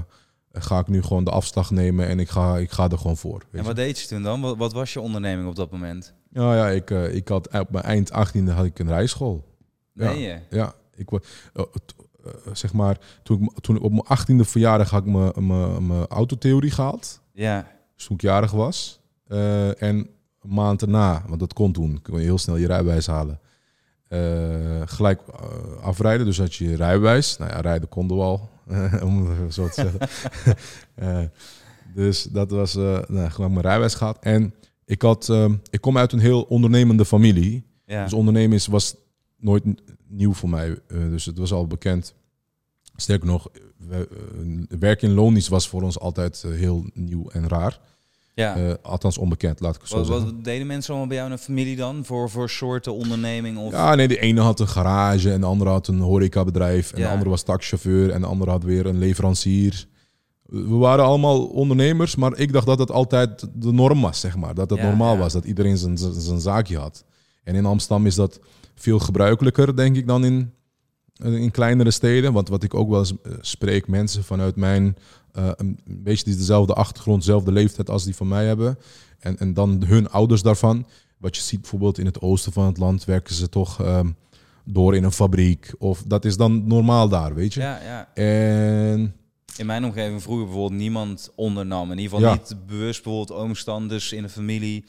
[0.60, 3.40] ga ik nu gewoon de afslag nemen en ik ga, ik ga er gewoon voor.
[3.52, 3.62] En je.
[3.62, 4.40] wat deed je toen dan?
[4.40, 6.14] Wat, wat was je onderneming op dat moment?
[6.30, 9.44] Ja, ja ik, eh, ik had op mijn eind achttiende had ik een rijschool.
[9.92, 10.04] Ja.
[10.04, 10.38] Nee je?
[10.50, 11.20] Ja, ik eh,
[12.52, 16.06] zeg maar, toen ik, toen ik op mijn achttiende verjaardag had ik mijn, mijn, mijn
[16.06, 17.20] autotheorie gehaald.
[17.32, 17.66] Ja.
[17.94, 19.00] Dus toen ik jarig was.
[19.78, 20.08] En
[20.40, 23.40] een maand daarna, want dat kon toen, kon je heel snel je rijbewijs halen.
[24.84, 25.20] Gelijk
[25.82, 27.36] afrijden, dus had je je rijbewijs.
[27.36, 28.50] Nou ja, rijden konden we al,
[29.08, 30.08] om het zo te zeggen.
[30.94, 31.22] Eh,
[31.94, 34.18] dus dat was, eh nou, gewoon mijn rijbewijs gehad.
[34.20, 34.54] En
[34.84, 37.64] ik, had, eh, ik kom uit een heel ondernemende familie.
[37.86, 38.02] Ja.
[38.02, 38.96] Dus ondernemen was
[39.36, 39.64] nooit
[40.06, 40.78] nieuw voor mij.
[40.88, 42.14] eh, dus het was al bekend.
[42.96, 44.08] Sterker nog, we,
[44.78, 47.80] werken in loondienst was voor ons altijd heel nieuw en raar.
[48.38, 48.56] Ja.
[48.56, 50.24] Eh, althans onbekend, laat ik het zo wat, zeggen.
[50.24, 52.04] wat deden mensen allemaal bij jou in de familie dan?
[52.04, 53.58] Voor, voor soorten onderneming?
[53.58, 53.72] Of...
[53.72, 56.92] Ja, nee, de ene had een garage en de andere had een horecabedrijf.
[56.92, 57.04] En Ja.
[57.06, 59.86] de andere was taxichauffeur en de andere had weer een leverancier.
[60.42, 64.54] We waren allemaal ondernemers, maar ik dacht dat het altijd de norm was, zeg maar.
[64.54, 67.04] Dat het Ja, normaal was, dat iedereen zijn, zijn zaakje had.
[67.44, 68.40] En in Amsterdam is dat
[68.74, 70.52] veel gebruikelijker, denk ik, dan in,
[71.24, 72.32] in kleinere steden.
[72.32, 74.96] Want wat ik ook wel eens eh, spreek, mensen vanuit mijn...
[75.38, 78.78] eh, een beetje die dezelfde achtergrond, dezelfde leeftijd als die van mij hebben.
[79.18, 80.86] En, en dan hun ouders daarvan.
[81.18, 84.10] Wat je ziet bijvoorbeeld in het oosten van het land werken ze toch ehm,
[84.64, 85.74] door in een fabriek.
[85.78, 87.60] Of dat is dan normaal daar, weet je.
[87.60, 88.08] ja, ja.
[88.14, 89.14] En
[89.56, 91.90] In mijn omgeving vroeger bijvoorbeeld niemand ondernam.
[91.92, 92.32] In ieder geval Ja.
[92.34, 94.84] niet bewust bijvoorbeeld oomstanders in de familie.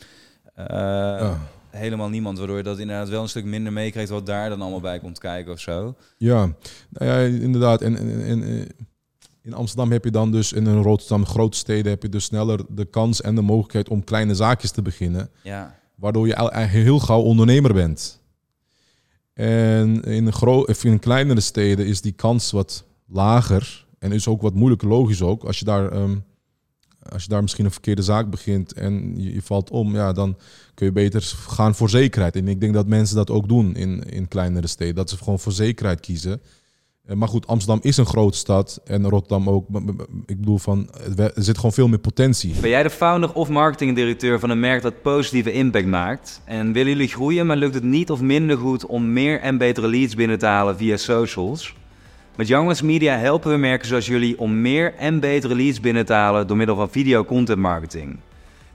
[0.56, 1.40] Eh, Ja.
[1.70, 2.38] Helemaal niemand.
[2.38, 5.20] Waardoor je dat inderdaad wel een stuk minder meekrijgt wat daar dan allemaal bij komt
[5.20, 5.96] kijken of zo.
[6.18, 6.46] ja,
[6.90, 7.82] nou ja inderdaad.
[7.82, 8.68] En, en, en,
[9.50, 12.60] in Amsterdam heb je dan dus, in een Rotterdam, grote steden, heb je dus sneller
[12.70, 15.30] de kans en de mogelijkheid om kleine zaakjes te beginnen.
[15.44, 18.22] Ja, Waardoor je heel gauw ondernemer bent.
[19.34, 23.86] En in, een gro- of in kleinere steden is die kans wat lager.
[24.00, 25.44] En is ook wat moeilijker, logisch ook.
[25.44, 26.18] Als je daar, ehm,
[27.10, 30.38] als je daar misschien een verkeerde zaak begint en je, je valt om, ja, dan
[30.74, 32.36] kun je beter gaan voor zekerheid.
[32.36, 34.96] En ik denk dat mensen dat ook doen in, in kleinere steden.
[34.96, 36.42] Dat ze gewoon voor zekerheid kiezen.
[37.10, 39.66] Eh, Maar goed, Amsterdam is een grote stad en Rotterdam ook.
[40.26, 42.54] Ik bedoel, van, er zit gewoon veel meer potentie.
[42.62, 46.42] Ben jij de founder of marketingdirecteur van een merk dat positieve impact maakt?
[46.46, 49.88] En willen jullie groeien, maar lukt het niet of minder goed om meer en betere
[49.88, 51.76] leads binnen te halen via socials?
[52.36, 56.14] Met Youngmans Media helpen we merken zoals jullie om meer en betere leads binnen te
[56.14, 58.18] halen door middel van video content marketing.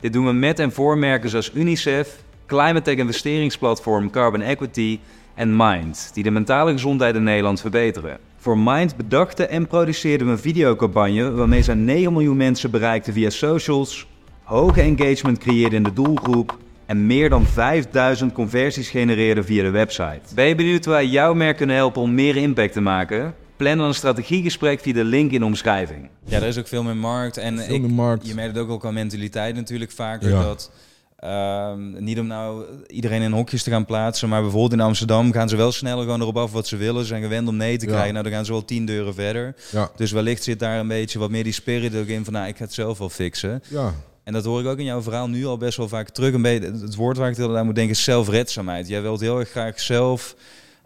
[0.01, 4.99] Dit doen we met en voor merken zoals Unicef, Climate Tech investeringsplatform Carbon Equity
[5.35, 8.18] en Mind, die de mentale gezondheid in Nederland verbeteren.
[8.37, 13.31] Voor Mind bedachten en produceerden we een videocampagne waarmee ze 9 miljoen mensen bereikten via
[13.31, 14.07] socials,
[14.42, 20.20] hoge engagement creëerden in de doelgroep en meer dan 5000 conversies genereerden via de website.
[20.35, 23.35] Ben je benieuwd waar wij jouw merk kunnen helpen om meer impact te maken?
[23.57, 26.09] Plan dan een strategiegesprek via de link in de omschrijving.
[26.25, 28.27] Ja, er is ook veel meer markt en Veel meer markt.
[28.27, 30.42] je merkt het ook wel qua mentaliteit natuurlijk vaker Ja.
[30.42, 30.70] dat
[31.24, 35.48] ehm, niet om nou iedereen in hokjes te gaan plaatsen, maar bijvoorbeeld in Amsterdam gaan
[35.48, 37.00] ze wel sneller gewoon erop af wat ze willen.
[37.00, 37.90] Ze zijn gewend om nee te Ja.
[37.90, 38.12] krijgen.
[38.12, 39.54] Nou, dan gaan ze wel tien deuren verder.
[39.72, 42.46] Ja, Dus wellicht zit daar een beetje wat meer die spirit ook in van, nou,
[42.48, 43.62] ik ga het zelf wel fixen.
[43.68, 43.94] ja.
[44.24, 46.34] En dat hoor ik ook in jouw verhaal nu al best wel vaak terug.
[46.34, 48.88] Een beetje, het woord waar ik heel aan moet denken is zelfredzaamheid.
[48.88, 50.34] Jij wilt heel erg graag zelf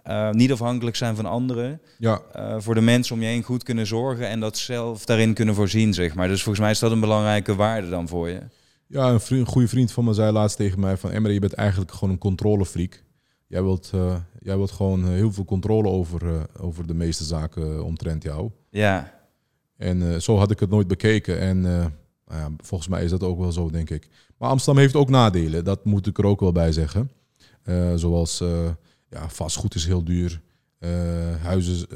[0.03, 1.81] eh, niet afhankelijk zijn van anderen.
[1.99, 2.21] ja.
[2.33, 5.55] eh, voor de mensen om je heen goed kunnen zorgen en dat zelf daarin kunnen
[5.55, 6.29] voorzien, zeg maar.
[6.29, 8.41] Dus volgens mij is dat een belangrijke waarde dan voor je.
[8.89, 11.11] Ja, een, vriend, een goede vriend van me zei laatst tegen mij van...
[11.11, 13.03] Emre, je bent eigenlijk gewoon een controlefreak.
[13.47, 17.25] Jij wilt, eh, jij wilt gewoon eh, heel veel controle over, eh, over de meeste
[17.25, 18.51] zaken omtrent jou.
[18.71, 19.15] Ja,
[19.77, 21.39] En zo had ik het nooit bekeken.
[21.41, 21.91] En nou
[22.41, 24.09] ja, volgens mij is dat ook wel zo, denk ik.
[24.39, 25.65] Maar Amsterdam heeft ook nadelen.
[25.65, 27.11] Dat moet ik er ook wel bij zeggen.
[27.95, 28.39] Zoals
[29.11, 30.41] ja, vastgoed is heel duur.
[31.43, 31.87] Huizen,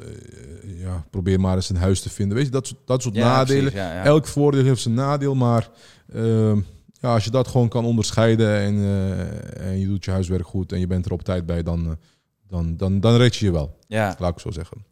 [0.67, 2.37] ja, probeer maar eens een huis te vinden.
[2.37, 3.61] Weet je, dat, soort- dat soort ja nadelen.
[3.63, 4.05] precies, ja, ja.
[4.05, 5.71] Elk voordeel heeft zijn nadeel, maar
[6.13, 6.61] ehm,
[7.03, 10.73] ja, als je dat gewoon kan onderscheiden en, eh, en je doet je huiswerk goed
[10.73, 11.93] en je bent er op tijd bij, dan, eh,
[12.49, 14.85] dan, dan, dan red je je wel, ja, laat ik zo zeggen.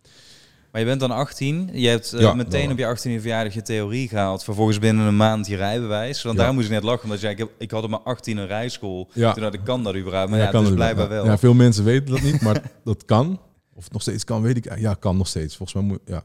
[0.72, 1.70] maar je bent dan 18.
[1.72, 2.70] Je hebt eh, Ja, meteen wel.
[2.72, 4.44] op je 18e verjaardag je theorie gehaald.
[4.44, 6.22] Vervolgens binnen een maand je rijbewijs.
[6.22, 6.44] Want Ja.
[6.44, 7.02] daar moest ik net lachen.
[7.04, 9.08] Omdat zei, ik, heb, ik had op mijn 18 een rijschool.
[9.12, 9.32] Ja.
[9.32, 10.30] Toen had ik, kan dat überhaupt?
[10.30, 11.24] Maar Ja, dus het blijkbaar wel.
[11.24, 13.40] Ja, veel mensen weten dat niet, maar dat kan.
[13.74, 14.78] Of het nog steeds kan, weet ik.
[14.78, 15.56] Ja, kan nog steeds.
[15.56, 16.22] Volgens mij moet ja.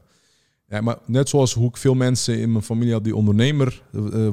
[0.68, 0.80] ja.
[0.80, 3.82] Maar net zoals hoe ik veel mensen in mijn familie had die ondernemer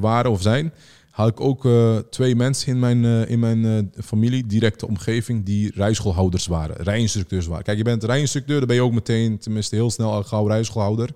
[0.00, 0.72] waren of zijn,
[1.14, 5.44] had ik ook eh, twee mensen in mijn, eh, in mijn eh, familie, directe omgeving,
[5.44, 7.64] die rijschoolhouders waren, rijinstructeurs waren.
[7.64, 11.10] Kijk, je bent rijinstructeur, dan ben je ook meteen, tenminste heel snel al gauw rijschoolhouder.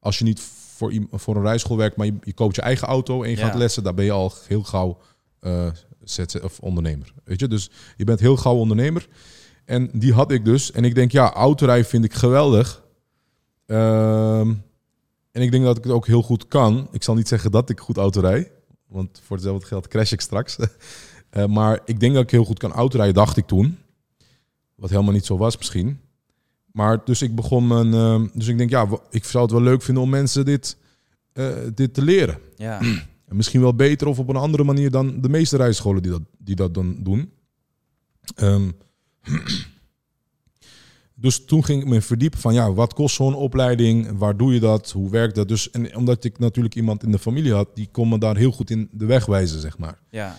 [0.00, 0.40] als je niet
[0.76, 3.46] voor, voor een rijschool werkt, maar je, je koopt je eigen auto en je Ja.
[3.46, 4.98] gaat lessen, dan ben je al heel gauw
[6.04, 7.12] ZZ of ondernemer.
[7.24, 9.08] Weet je, dus je bent heel gauw ondernemer.
[9.64, 10.72] En die had ik dus.
[10.72, 12.82] En ik denk, ja, autorijden vind ik geweldig.
[13.66, 14.54] Ehm,
[15.32, 16.88] en ik denk dat ik het ook heel goed kan.
[16.92, 18.50] Ik zal niet zeggen dat ik goed autorij.
[18.88, 20.56] Want voor hetzelfde geld crash ik straks.
[21.28, 23.78] Eh, maar ik denk dat ik heel goed kan autorijden, dacht ik toen.
[24.74, 26.00] Wat helemaal niet zo was misschien.
[26.72, 27.94] Maar dus ik begon mijn...
[27.94, 30.76] ehm, dus ik denk, ja, ik zou het wel leuk vinden om mensen dit,
[31.32, 32.38] eh, dit te leren.
[32.56, 32.80] Ja.
[33.28, 36.22] En misschien wel beter of op een andere manier dan de meeste rijscholen die dat,
[36.38, 37.32] die dat dan doen.
[38.34, 38.70] Ehm,
[41.20, 44.18] dus toen ging ik me verdiepen van ja, wat kost zo'n opleiding?
[44.18, 44.90] Waar doe je dat?
[44.90, 45.48] Hoe werkt dat?
[45.48, 48.50] Dus en omdat ik natuurlijk iemand in de familie had, die kon me daar heel
[48.52, 49.98] goed in de weg wijzen, zeg maar.
[50.10, 50.36] ja.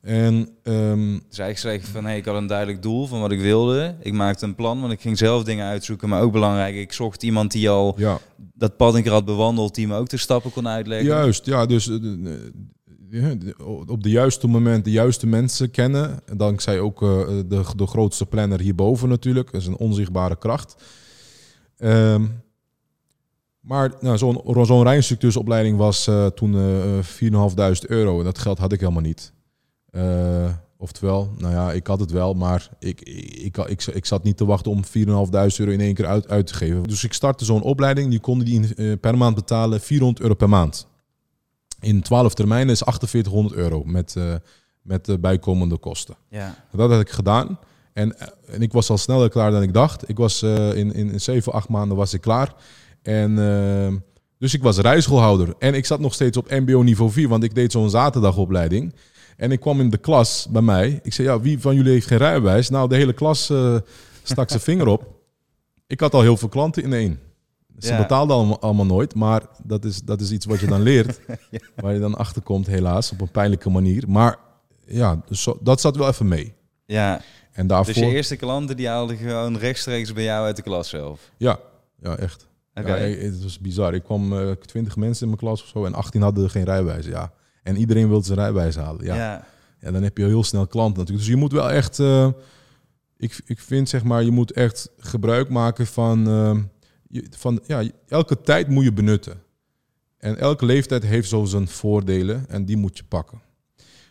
[0.00, 3.32] En ehm, Dus eigenlijk zeg je van, hey, ik had een duidelijk doel van wat
[3.32, 3.96] ik wilde.
[4.00, 6.08] Ik maakte een plan, want ik ging zelf dingen uitzoeken.
[6.08, 8.18] Maar ook belangrijk, ik zocht iemand die al ja,
[8.54, 11.06] dat pad een keer had bewandeld, die me ook de stappen kon uitleggen.
[11.06, 11.46] juist.
[11.46, 11.96] Ja, dus eh,
[13.86, 16.20] op de juiste moment de juiste mensen kennen.
[16.26, 19.52] En dankzij ook eh, de, de grootste planner hierboven natuurlijk.
[19.52, 20.82] Dat is een onzichtbare kracht.
[21.76, 22.24] Ehm,
[23.60, 27.04] maar nou, zo'n zo'n was eh, toen eh
[27.82, 28.18] 4.500 euro.
[28.18, 29.32] En dat geld had ik helemaal niet.
[30.80, 34.44] Oftewel, nou ja, ik had het wel, maar ik, ik, ik, ik, zat niet te
[34.44, 36.82] wachten om 4.500 euro in één keer uit, uit te geven.
[36.82, 40.86] Dus ik startte zo'n opleiding, die konden die per maand betalen 400 euro per maand.
[41.80, 44.34] In 12 termijnen is 4800 euro met, eh,
[44.82, 46.16] met de bijkomende kosten.
[46.28, 46.54] Ja.
[46.72, 47.58] Dat had ik gedaan.
[47.92, 50.08] En, eh, en ik was al sneller klaar dan ik dacht.
[50.08, 52.54] Ik was eh, in, in, in 7, 8 maanden was ik klaar.
[53.02, 53.34] En,
[54.38, 55.54] dus ik was rijschoolhouder.
[55.58, 58.94] En ik zat nog steeds op mbo niveau 4, want ik deed zo'n zaterdagopleiding.
[59.36, 61.00] En ik kwam in de klas bij mij.
[61.02, 62.68] Ik zei, ja, wie van jullie heeft geen rijbewijs?
[62.68, 63.52] Nou, de hele klas
[64.22, 65.16] stak zijn vinger op.
[65.86, 67.18] Ik had al heel veel klanten in één.
[67.78, 67.98] Ze Ja.
[67.98, 71.20] betaalden allemaal, allemaal nooit, maar dat is, dat is iets wat je dan leert.
[71.82, 74.04] Waar je dan achter komt, helaas, op een pijnlijke manier.
[74.08, 74.36] Maar
[74.86, 76.54] ja, zo, dat zat wel even mee.
[76.86, 77.20] ja.
[77.52, 77.94] En daarvoor...
[77.94, 81.30] Dus je eerste klanten die haalden gewoon rechtstreeks bij jou uit de klas zelf.
[81.36, 81.58] Ja,
[82.02, 82.46] ja, echt.
[82.74, 83.94] Ja, ik- het was bizar.
[83.94, 87.06] Ik kwam eh 20 mensen in mijn klas of zo en 18 hadden geen rijbewijs.
[87.06, 87.32] Ja.
[87.62, 89.04] En iedereen wilde zijn rijbewijs halen.
[89.04, 89.14] Ja.
[89.16, 89.44] ja.
[89.80, 91.26] Ja, dan heb je heel snel klanten natuurlijk.
[91.26, 92.28] Dus je moet wel echt, eh,
[93.16, 96.56] ik, ik vind zeg maar, je moet echt gebruik maken van, eh,
[97.08, 99.42] je, van ja, elke tijd moet je benutten.
[100.18, 103.40] En elke leeftijd heeft zo zijn voordelen en die moet je pakken.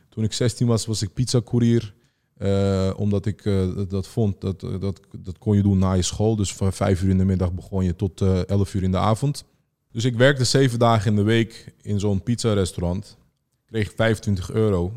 [0.09, 1.93] Toen ik 16 was, was ik pizzacourier.
[2.37, 6.01] eh, omdat ik eh, dat, vond, dat, eh, dat, dat kon je doen na je
[6.01, 6.35] school.
[6.35, 8.97] Dus van 5 uur in de middag begon je tot eh 11 uur in de
[8.97, 9.43] avond.
[9.91, 13.17] Dus ik werkte zeven dagen in de week in zo'n pizzarestaurant.
[13.65, 14.93] Kreeg 25 euro.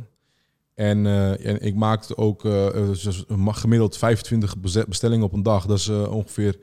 [0.75, 1.07] En,
[1.41, 2.41] en ik maakte ook
[3.55, 5.67] gemiddeld 25 beze- bestellingen op een dag.
[5.67, 6.59] Dat is ongeveer.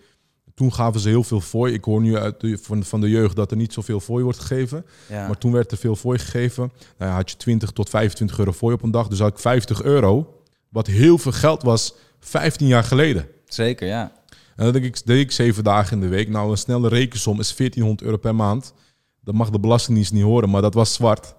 [0.58, 1.74] Toen gaven ze heel veel fooi.
[1.74, 4.40] Ik hoor nu uit de, van, van de jeugd dat er niet zoveel fooi wordt
[4.40, 4.86] gegeven.
[5.10, 5.28] ja.
[5.28, 6.72] Maar toen werd er veel fooi gegeven.
[6.98, 9.08] Nou ja, had je 20 tot 25 euro fooi op een dag.
[9.08, 10.42] Dus had ik 50 euro.
[10.70, 13.28] Wat heel veel geld was 15 jaar geleden.
[13.46, 14.12] Zeker, ja.
[14.56, 16.30] En dat deed ik, deed ik zeven dagen in de week.
[16.30, 18.74] Nou, een snelle rekensom is 1400 euro per maand.
[19.22, 21.36] Dat mag de Belastingdienst niet horen, maar dat was zwart.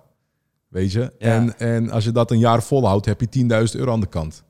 [0.69, 1.13] Weet je?
[1.19, 4.43] En, en als je dat een jaar volhoudt, heb je 10.000 euro aan de kant.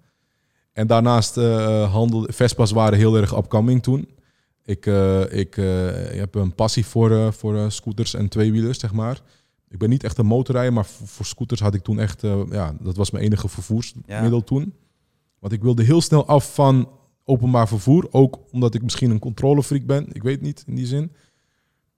[0.72, 2.32] En daarnaast eh handelde...
[2.32, 4.08] Vespa's waren heel erg upcoming toen.
[4.68, 5.64] Ik, eh, ik eh,
[6.18, 9.20] heb een passie voor, eh, voor scooters en tweewielers, zeg maar.
[9.68, 12.20] Ik ben niet echt een motorrijder, maar voor, voor scooters had ik toen echt...
[12.50, 14.74] ja, dat was mijn enige vervoersmiddel toen.
[15.38, 16.88] Want ik wilde heel snel af van
[17.24, 18.08] openbaar vervoer.
[18.10, 20.06] Ook omdat ik misschien een controlefreak ben.
[20.12, 21.12] Ik weet niet, in die zin.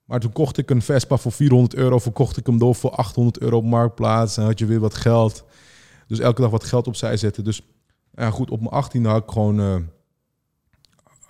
[0.04, 1.98] Maar toen kocht ik een Vespa voor 400 euro.
[1.98, 4.36] Verkocht ik hem door voor 800 euro op Marktplaats.
[4.36, 5.44] En had je weer wat geld.
[6.06, 7.44] Dus elke dag wat geld opzij zetten.
[7.44, 7.62] Dus
[8.14, 9.88] ja, goed, op mijn 18e had ik gewoon,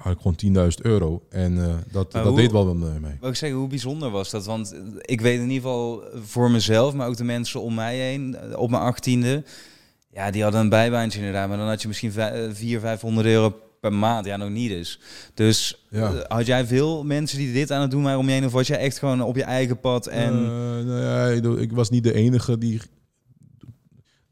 [0.03, 1.23] had ik gewoon 10.000 euro.
[1.29, 3.17] En eh, dat, Maar dat hoe- deed wel wat mee.
[3.21, 4.45] Wil ik zeggen, hoe bijzonder was dat?
[4.47, 8.37] Want ik weet in ieder geval voor mezelf, maar ook de mensen om mij heen,
[8.37, 9.45] eh, op mijn achttiende,
[10.13, 11.49] ja, die hadden een bijbaantje inderdaad.
[11.49, 14.27] Maar dan had je misschien vij- eh, 400, 500 euro per maand.
[14.27, 15.01] Ja, nog niet dus.
[15.35, 16.13] Dus Ja.
[16.13, 18.45] eh, had jij veel mensen die dit aan het doen waren om je heen?
[18.45, 20.07] Of was jij echt gewoon op je eigen pad?
[20.07, 20.41] En Eh,
[20.87, 21.27] nou ja,
[21.61, 22.81] ik was niet de enige die...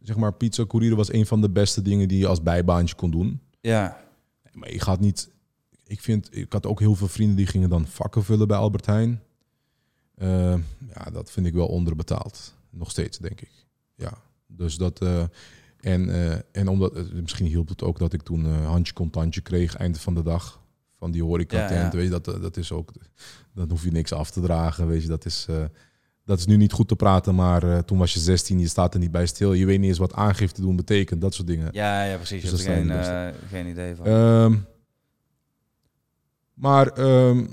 [0.03, 3.11] Zeg maar, pizza courier was een van de beste dingen die je als bijbaantje kon
[3.11, 3.41] doen.
[3.61, 3.97] ja,
[4.53, 5.29] Maar je gaat niet.
[5.89, 8.87] Ik vind, ik had ook heel veel vrienden die gingen dan vakken vullen bij Albert
[8.87, 9.23] Heijn.
[10.15, 10.55] Eh,
[10.95, 12.55] ja, dat vind ik wel onderbetaald.
[12.71, 13.51] Nog steeds, denk ik.
[13.95, 14.13] Ja,
[14.47, 15.01] dus dat.
[15.01, 15.23] eh,
[15.81, 20.01] en, eh, en omdat, misschien hielp het ook dat ik toen handje contantje kreeg eind
[20.01, 20.61] van de dag
[20.97, 21.71] van die horeca tent.
[21.71, 21.91] Ja, ja.
[21.91, 22.93] Weet je, dat, dat is ook.
[23.55, 24.87] Dan hoef je niks af te dragen.
[24.87, 25.47] Weet je, dat is.
[26.25, 29.01] dat is nu niet goed te praten, maar toen was je 16, je staat er
[29.01, 29.53] niet bij stil.
[29.53, 31.69] Je weet niet eens wat aangifte doen betekent, dat soort dingen.
[31.73, 32.51] ja, ja, precies.
[32.51, 34.07] Dus Je er geen, geen idee van.
[34.07, 34.55] Ehm,
[36.59, 37.47] maar ehm,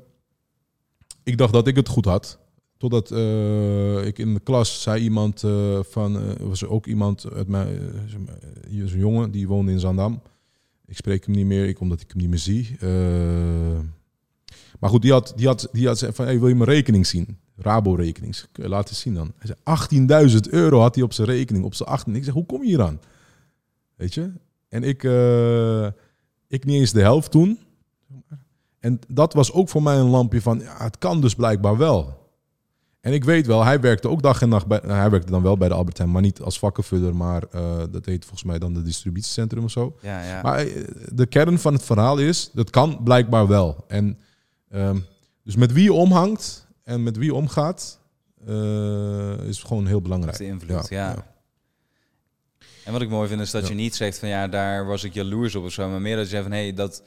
[1.23, 2.39] ik dacht dat ik het goed had.
[2.77, 7.31] Totdat eh, ik in de klas zei iemand eh, van, eh, was er ook iemand
[7.33, 7.67] uit mijn,
[8.69, 10.21] is een jongen die woonde in Zandam.
[10.85, 12.77] Ik spreek hem niet meer, ik, omdat ik hem niet meer zie.
[14.79, 17.37] Maar goed, die had, die had, die had gezegd van, wil je mijn rekening zien?
[17.57, 18.35] Rabo-rekening.
[18.53, 19.33] Je laten zien dan.
[19.37, 19.55] Hij
[19.87, 22.15] zei, 18.000 euro had hij op zijn rekening, op zijn 18.
[22.15, 22.99] Ik zeg, hoe kom je hier aan?
[23.95, 24.31] Weet je?
[24.69, 25.03] En ik,
[26.47, 27.59] ik niet eens de helft toen.
[28.85, 32.23] En dat was ook voor mij een lampje van, ja, het kan dus blijkbaar wel.
[33.01, 35.41] En ik weet wel, hij werkte ook dag en nacht bij, nou, hij werkte dan
[35.41, 38.59] wel bij de Albert Heijn, maar niet als vakkenvuller, maar eh, dat heet volgens mij
[38.59, 39.95] dan de distributiecentrum of zo.
[40.01, 40.41] Ja, ja.
[40.41, 43.83] Maar eh, de kern van het verhaal is, dat kan blijkbaar wel.
[43.87, 44.19] En
[44.69, 44.99] ehm,
[45.43, 47.99] dus met wie je omhangt en met wie je omgaat,
[48.45, 50.37] eh, is gewoon heel belangrijk.
[50.37, 51.33] de invloed, ja.
[52.83, 53.67] En wat ik mooi vind is dat Ja.
[53.69, 56.23] je niet zegt van ja, daar was ik jaloers op of zo, maar meer dat
[56.25, 57.03] je zegt van hé, hey, dat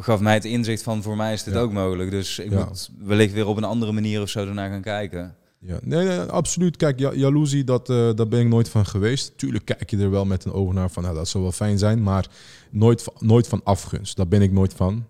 [0.00, 1.60] gaf mij het inzicht van voor mij is dit Ja.
[1.60, 2.10] ook mogelijk.
[2.10, 2.64] Dus ik Ja.
[2.64, 5.34] moet wellicht weer op een andere manier of zo ernaar gaan kijken.
[5.58, 6.76] Ja, nee, nee, absoluut.
[6.76, 9.38] Kijk, ja, jaloezie, dat, eh, daar ben ik nooit van geweest.
[9.38, 11.78] Tuurlijk kijk je er wel met een oog naar van, nou, dat zou wel fijn
[11.78, 12.26] zijn, maar
[12.70, 14.16] nooit, nooit van afgunst.
[14.16, 15.04] Daar ben ik nooit van.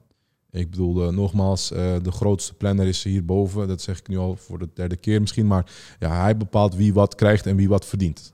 [0.50, 3.68] Ik bedoel, eh, nogmaals, eh, de grootste planner is hierboven.
[3.68, 5.46] Dat zeg ik nu al voor de derde keer misschien.
[5.46, 8.32] Maar ja, hij bepaalt wie wat krijgt en wie wat verdient.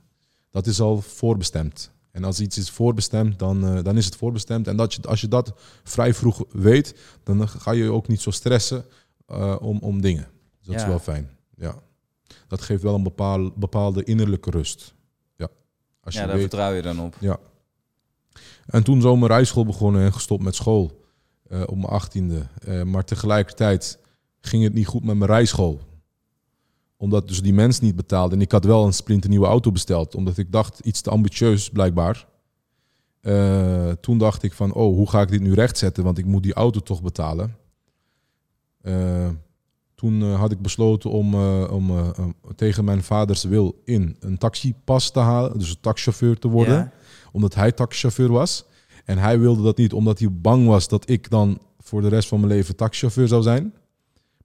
[0.50, 1.90] Dat is al voorbestemd.
[2.16, 4.66] En als iets is voorbestemd, dan, eh, dan is het voorbestemd.
[4.68, 5.52] En dat je, als je dat
[5.84, 8.84] vrij vroeg weet, dan ga je ook niet zo stressen
[9.26, 10.28] eh, om, om dingen.
[10.58, 11.30] Dus dat is wel fijn.
[11.56, 11.74] Ja.
[12.48, 14.94] Dat geeft wel een bepaal, bepaalde innerlijke rust.
[15.36, 15.48] Ja.
[16.00, 17.16] Als je daar weet, vertrouw je dan op.
[17.20, 17.38] ja.
[18.66, 21.04] En toen zo mijn rijschool begonnen en gestopt met school
[21.48, 22.46] eh, op mijn achttiende.
[22.84, 23.98] Maar tegelijkertijd
[24.40, 25.80] ging het niet goed met mijn rijschool.
[26.96, 28.34] Omdat dus die mens niet betaalde.
[28.34, 30.14] En ik had wel een splinternieuwe auto besteld.
[30.14, 32.26] Omdat ik dacht, iets te ambitieus blijkbaar.
[33.20, 36.04] Eh, toen dacht ik van, oh, hoe ga ik dit nu rechtzetten?
[36.04, 37.56] Want ik moet die auto toch betalen.
[38.82, 39.28] Eh,
[39.94, 42.14] toen eh, had ik besloten om, om
[42.56, 45.58] tegen mijn vaders wil in een taxipas te halen.
[45.58, 46.92] Dus een taxichauffeur te worden Ja.
[47.32, 48.64] omdat hij taxichauffeur was.
[49.04, 52.28] En hij wilde dat niet omdat hij bang was dat ik dan voor de rest
[52.28, 53.74] van mijn leven taxichauffeur zou zijn.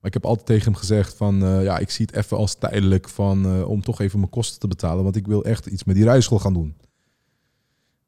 [0.01, 2.55] Maar ik heb altijd tegen hem gezegd van eh, ja, ik zie het even als
[2.55, 5.83] tijdelijk van eh, om toch even mijn kosten te betalen, want ik wil echt iets
[5.83, 6.75] met die rijschool gaan doen.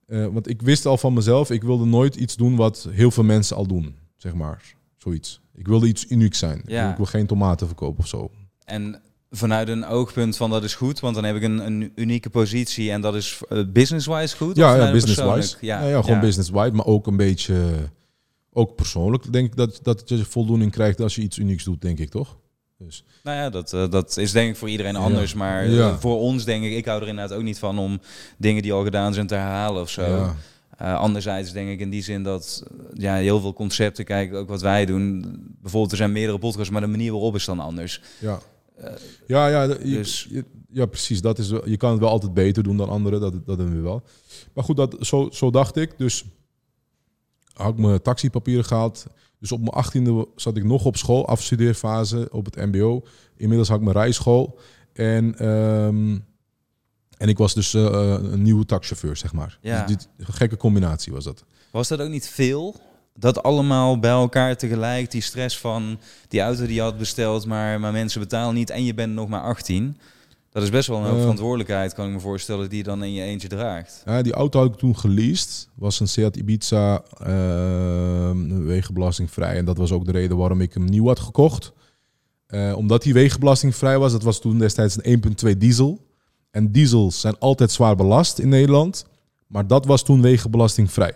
[0.06, 3.23] Eh, want ik wist al van mezelf, ik wilde nooit iets doen wat heel veel
[3.23, 5.41] mensen al doen, zeg maar, zoiets.
[5.56, 6.58] Ik wilde iets unieks zijn.
[6.60, 6.82] Ik, Ja.
[6.82, 8.32] wil, ik wil geen tomaten verkopen of zo.
[8.65, 9.01] En
[9.32, 12.91] vanuit een oogpunt van dat is goed, want dan heb ik een, een unieke positie
[12.91, 14.56] en dat is business-wise goed.
[14.56, 15.58] Ja, ja business-wise.
[15.62, 17.56] Ja, ja, gewoon business-wise, maar ook een beetje,
[18.53, 21.99] ook persoonlijk denk ik dat, dat je voldoening krijgt als je iets unieks doet, denk
[21.99, 22.37] ik toch?
[22.77, 24.99] Dus, Nou ja, dat, eh, dat is denk ik voor iedereen Ja.
[24.99, 25.33] anders.
[25.33, 25.89] Maar Ja.
[25.89, 27.99] eh, voor ons denk ik, ik hou er inderdaad ook niet van om
[28.37, 30.01] dingen die al gedaan zijn te herhalen of zo.
[30.01, 30.35] ja.
[30.77, 32.63] Eh, anderzijds denk ik in die zin dat
[32.93, 35.21] ja, heel veel concepten, kijk ook wat wij doen.
[35.61, 38.01] Bijvoorbeeld er zijn meerdere podcasts, maar de manier waarop is dan anders.
[38.19, 38.39] Ja.
[39.27, 41.21] Ja, ja, je- dus- je- ja, precies.
[41.21, 43.81] Dat is, je kan het wel altijd beter doen dan anderen, dat, dat doen we
[43.81, 44.03] wel.
[44.53, 45.97] Maar goed, dat, zo, zo dacht ik.
[45.97, 46.23] Dus
[47.53, 49.05] had ik mijn taxipapieren gehaald.
[49.39, 53.03] Dus op mijn achttiende zat ik nog op school, afstudeerfase op het mbo.
[53.37, 54.59] Inmiddels had ik mijn rijschool.
[54.93, 56.19] En, ehm,
[57.17, 57.83] en ik was dus eh,
[58.21, 59.57] een nieuwe taxichauffeur, zeg maar.
[59.61, 59.85] Ja.
[59.85, 61.43] Dus dit, een gekke combinatie was dat.
[61.71, 62.75] Was dat ook niet veel?
[63.15, 67.79] Dat allemaal bij elkaar tegelijk, die stress van die auto die je had besteld, maar,
[67.79, 69.97] maar mensen betalen niet en je bent nog maar 18.
[70.53, 71.19] Dat is best wel een Eh.
[71.19, 74.01] verantwoordelijkheid, kan ik me voorstellen, die je dan in je eentje draagt.
[74.05, 75.69] Ja, die auto had ik toen geleased.
[75.75, 79.57] Was een Seat Ibiza, ehm wegenbelastingvrij.
[79.57, 81.71] En dat was ook de reden waarom ik hem nieuw had gekocht.
[82.45, 84.11] Eh, omdat die wegenbelastingvrij was.
[84.11, 86.05] Dat was toen destijds een 1.2 diesel.
[86.51, 89.05] En diesels zijn altijd zwaar belast in Nederland.
[89.47, 91.13] Maar dat was toen wegenbelastingvrij.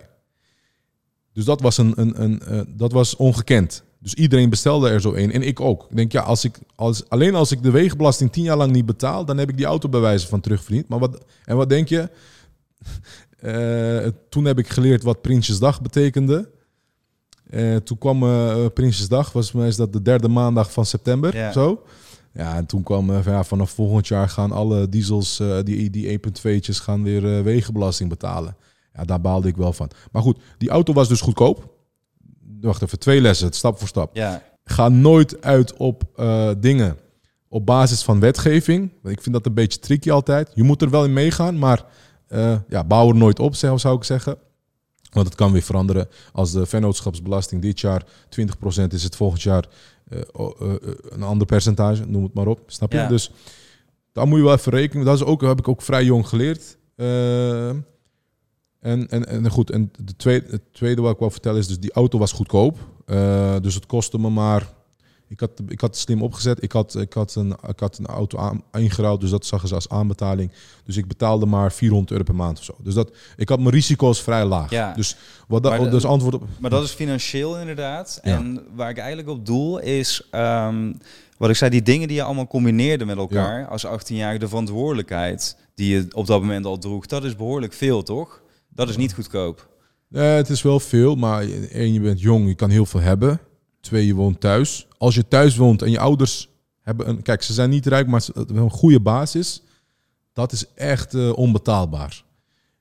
[1.34, 3.84] Dus dat was, een, een, een, eh, dat was ongekend.
[4.08, 5.32] Dus iedereen bestelde er zo een.
[5.32, 5.86] En ik ook.
[5.89, 8.86] Ik denk, ja, als ik, als, alleen als ik de wegenbelasting tien jaar lang niet
[8.86, 9.26] betaal...
[9.26, 10.88] dan heb ik die auto bij wijze van terugverdiend.
[10.88, 12.10] Maar wat, en wat denk je?
[13.38, 16.50] Eh, toen heb ik geleerd wat Prinsjesdag betekende.
[17.50, 21.36] Eh, toen kwam eh Prinsjesdag, was mij is dat de derde maandag van september.
[21.36, 21.52] Ja.
[21.52, 21.84] Zo.
[22.34, 26.82] Ja, en toen kwam van, ja, vanaf volgend jaar gaan alle diesels, die, die 1.2'tjes,
[26.82, 28.56] gaan weer wegenbelasting betalen.
[28.94, 29.90] Ja, daar baalde ik wel van.
[30.12, 31.77] Maar goed, die auto was dus goedkoop.
[32.62, 34.16] Wacht even, twee lessen, stap voor stap.
[34.16, 36.98] Ja, Ga nooit uit op eh, dingen
[37.50, 38.92] op basis van wetgeving.
[39.02, 40.52] Want Ik vind dat een beetje tricky altijd.
[40.54, 41.86] Je moet er wel in meegaan, maar
[42.28, 44.38] eh, ja, bouw er nooit op, zou zou ik zeggen.
[45.12, 46.08] Want het kan weer veranderen.
[46.32, 49.66] Als de vennootschapsbelasting dit jaar 20% is, het volgend jaar
[50.10, 50.20] eh,
[51.10, 52.06] een ander percentage.
[52.06, 52.60] Noem het maar op.
[52.68, 52.98] Snap je?
[52.98, 53.08] Ja.
[53.08, 53.32] Dus
[54.12, 55.06] daar moet je wel even rekenen.
[55.06, 56.78] Dat is ook, heb ik ook vrij jong geleerd.
[58.80, 61.80] En, en, en goed, en de tweede, het tweede wat ik wil vertellen is dus
[61.80, 62.78] die auto was goedkoop.
[63.06, 64.75] Eh, dus het kostte me maar
[65.28, 66.63] Ik had, ik had het slim opgezet.
[66.63, 69.73] Ik had, ik had, een, ik had een auto aan, ingeruild, dus dat zag ze
[69.73, 70.52] als aanbetaling.
[70.84, 72.75] Dus ik betaalde maar 400 euro per maand of zo.
[72.80, 74.69] Dus dat, ik had mijn risico's vrij laag.
[74.69, 74.94] Ja.
[74.94, 75.17] Dus
[75.48, 76.44] wat dat, Maar dus antwoord op.
[76.60, 78.19] Maar dat is financieel inderdaad.
[78.23, 78.36] Ja.
[78.36, 80.94] En waar ik eigenlijk op doel is, ehm,
[81.38, 85.58] wat ik zei, die dingen die je allemaal combineerde met elkaar als 18-jarige, de verantwoordelijkheid
[85.75, 88.42] die je op dat moment al droeg, dat is behoorlijk veel, toch?
[88.78, 89.69] Dat is niet goedkoop.
[90.08, 93.40] Nee, het is wel veel, maar één, je bent jong, je kan heel veel hebben.
[93.82, 94.88] Twee, je woont thuis.
[94.98, 96.50] Als je thuis woont en je ouders
[96.82, 97.21] hebben een...
[97.21, 99.62] Kijk, ze zijn niet rijk, maar ze hebben een goede basis.
[100.34, 102.23] Dat is echt eh, onbetaalbaar.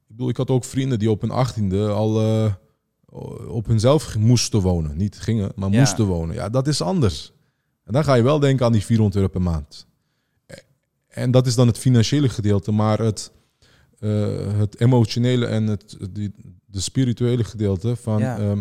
[0.00, 2.52] Ik bedoel, ik had ook vrienden die op hun achttiende al eh,
[3.48, 4.96] op hunzelf moesten wonen.
[4.96, 5.78] Niet gingen, maar Ja.
[5.78, 6.34] moesten wonen.
[6.34, 7.32] Ja, dat is anders.
[7.84, 9.86] En dan ga je wel denken aan die 400 euro per maand.
[11.08, 13.32] En dat is dan het financiële gedeelte, maar het,
[13.98, 16.32] eh, het emotionele en het, die,
[16.66, 18.18] de spirituele gedeelte van...
[18.18, 18.36] Ja.
[18.40, 18.54] Ja.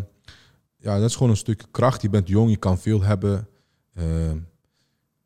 [0.78, 2.02] ja, dat is gewoon een stuk kracht.
[2.02, 3.48] Je bent jong, je kan veel hebben.
[3.96, 4.38] Ehm,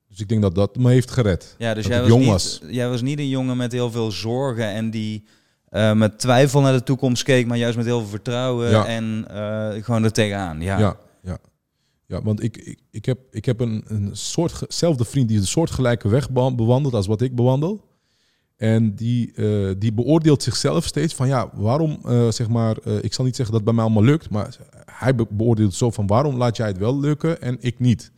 [0.08, 1.56] dus ik denk dat dat me heeft gered.
[1.58, 2.62] Ja, dus Dat jij was, jong niet, was.
[2.70, 5.24] jij was niet een jongen met heel veel zorgen en die
[5.70, 8.86] eh, met twijfel naar de toekomst keek, maar juist met heel veel vertrouwen Ja.
[8.86, 10.62] en eh, gewoon er tegenaan.
[10.62, 10.80] Ja.
[10.80, 11.38] Ja, ja.
[12.06, 12.22] ja.
[12.22, 16.30] want ik, ik, ik heb, ik heb een, een soortzelfde vriend die een soortgelijke weg
[16.30, 17.88] be- bewandelt als wat ik bewandel.
[18.60, 23.14] En die, eh, die beoordeelt zichzelf steeds van ja, waarom, eh, zeg maar, eh, ik
[23.14, 24.58] zal niet zeggen dat het bij mij allemaal lukt, maar
[24.92, 28.12] hij be- beoordeelt zo van waarom laat jij het wel lukken en ik niet.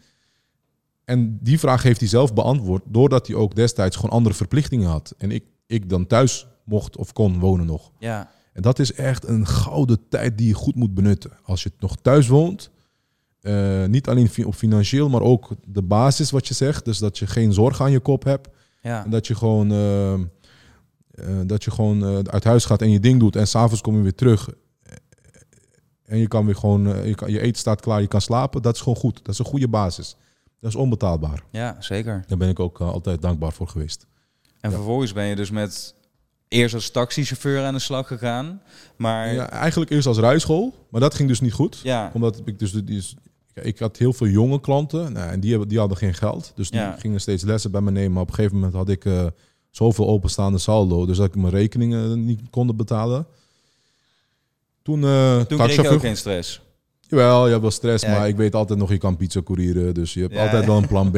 [1.06, 5.14] En die vraag heeft hij zelf beantwoord doordat hij ook destijds gewoon andere verplichtingen had.
[5.18, 7.92] En ik, ik dan thuis mocht of kon wonen nog.
[8.00, 8.30] Ja.
[8.54, 11.32] En dat is echt een gouden tijd die je goed moet benutten.
[11.44, 12.72] Als je nog thuis woont,
[13.88, 16.86] niet alleen op financieel, maar ook de basis wat je zegt.
[16.86, 18.48] Dus dat je geen zorg aan je kop hebt.
[18.82, 19.04] Ja.
[19.04, 20.20] En dat je gewoon, eh, eh,
[21.46, 23.36] dat je gewoon eh, uit huis gaat en je ding doet.
[23.36, 24.50] En s'avonds kom je weer terug.
[26.06, 28.62] En je kan weer gewoon, je, kan, je eten staat klaar, je kan slapen.
[28.62, 29.16] Dat is gewoon goed.
[29.26, 30.16] Dat is een goede basis.
[30.60, 31.44] Dat is onbetaalbaar.
[31.52, 32.24] ja, zeker.
[32.28, 34.06] Daar ben ik ook altijd dankbaar voor geweest.
[34.60, 34.76] En Ja.
[34.76, 35.96] vervolgens ben je dus met
[36.48, 38.62] eerst als taxichauffeur aan de slag gegaan,
[38.98, 41.80] maar Ja, eigenlijk eerst als rijschool, maar dat ging dus niet goed.
[41.84, 43.16] ja, Omdat ik dus, dus
[43.54, 46.52] ik had heel veel jonge klanten nou, en die, die hadden geen geld.
[46.56, 46.96] Dus die Ja.
[47.00, 48.12] gingen steeds lessen bij me nemen.
[48.12, 49.26] Maar op een gegeven moment had ik eh,
[49.70, 53.26] zoveel openstaande saldo, dus dat ik mijn rekeningen niet kon betalen.
[54.84, 56.62] Toen, eh toen kreeg je ook geen stress.
[57.08, 58.12] Jawel, je hebt wel stress, Ja.
[58.12, 59.94] maar ik weet altijd nog, je kan pizza courieren.
[59.94, 61.18] Dus je hebt Ja, altijd wel een plan B.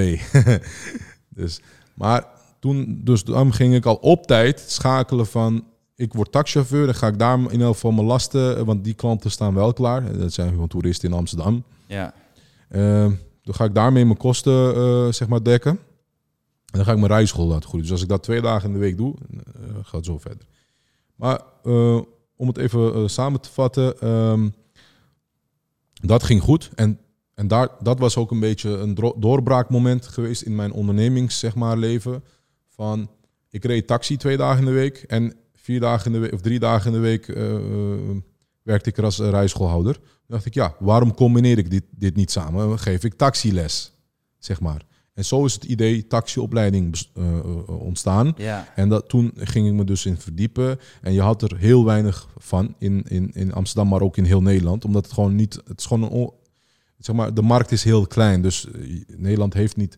[1.39, 1.59] dus,
[1.93, 2.25] maar
[2.59, 5.63] toen, dus dan ging ik al op tijd schakelen van...
[5.95, 8.65] Ik word taxichauffeur, dan ga ik daar in ieder geval mijn lasten...
[8.65, 10.17] Want die klanten staan wel klaar.
[10.17, 11.63] Dat zijn gewoon toeristen in Amsterdam.
[11.85, 12.13] Ja,
[13.43, 15.71] dan ga ik daarmee mijn kosten eh, zeg maar dekken.
[15.71, 17.81] En dan ga ik mijn rijschool laten groeien.
[17.81, 19.41] Dus als ik dat twee dagen in de week doe, eh,
[19.73, 20.45] gaat het zo verder.
[21.15, 22.01] Maar eh,
[22.35, 24.49] om het even samen te vatten, ehm,
[25.93, 26.69] dat ging goed.
[26.75, 26.99] En,
[27.33, 31.77] en daar, dat was ook een beetje een doorbraakmoment geweest in mijn ondernemings zeg maar,
[31.77, 32.23] leven.
[32.67, 33.09] Van,
[33.49, 36.41] ik reed taxi twee dagen in de week en vier dagen in de week, of
[36.41, 37.25] drie dagen in de week
[38.61, 39.99] werkte ik er als rijschoolhouder.
[40.33, 42.79] Dacht ik, ja, waarom combineer ik dit, dit niet samen?
[42.79, 43.91] Geef ik taxiles,
[44.37, 44.85] zeg maar.
[45.13, 48.33] En zo is het idee taxiopleiding eh, ontstaan.
[48.37, 50.79] ja, En dat, toen ging ik me dus in verdiepen.
[51.01, 54.41] En je had er heel weinig van in, in, in Amsterdam, maar ook in heel
[54.41, 54.85] Nederland.
[54.85, 55.59] Omdat het gewoon niet...
[55.65, 56.31] Het is gewoon een...
[56.97, 58.41] Zeg maar, de markt is heel klein.
[58.41, 59.97] Dus eh, Nederland heeft niet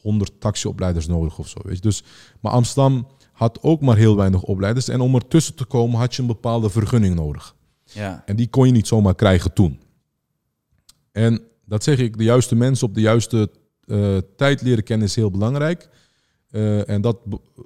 [0.00, 1.58] 100 taxiopleiders nodig of zo.
[1.62, 1.82] Weet je.
[1.82, 2.02] Dus,
[2.40, 4.88] maar Amsterdam had ook maar heel weinig opleiders.
[4.88, 7.55] En om ertussen te komen had je een bepaalde vergunning nodig.
[7.96, 9.80] Ja, En die kon je niet zomaar krijgen toen.
[11.12, 13.50] En dat zeg ik, de juiste mensen op de juiste
[13.84, 15.88] eh, tijd leren kennen is heel belangrijk.
[16.50, 17.18] Eh, en dat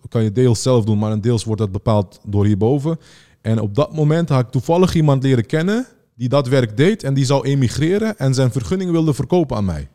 [0.08, 2.98] kan je deels zelf doen, maar een deels wordt dat bepaald door hierboven.
[3.40, 7.14] En op dat moment had ik toevallig iemand leren kennen die dat werk deed en
[7.14, 9.88] die zou emigreren en zijn vergunning wilde verkopen aan mij.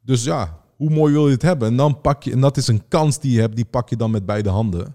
[0.00, 1.68] Dus ja, hoe mooi wil je het hebben?
[1.68, 3.96] En dan pak je, en dat is een kans die je hebt, die pak je
[3.96, 4.94] dan met beide handen.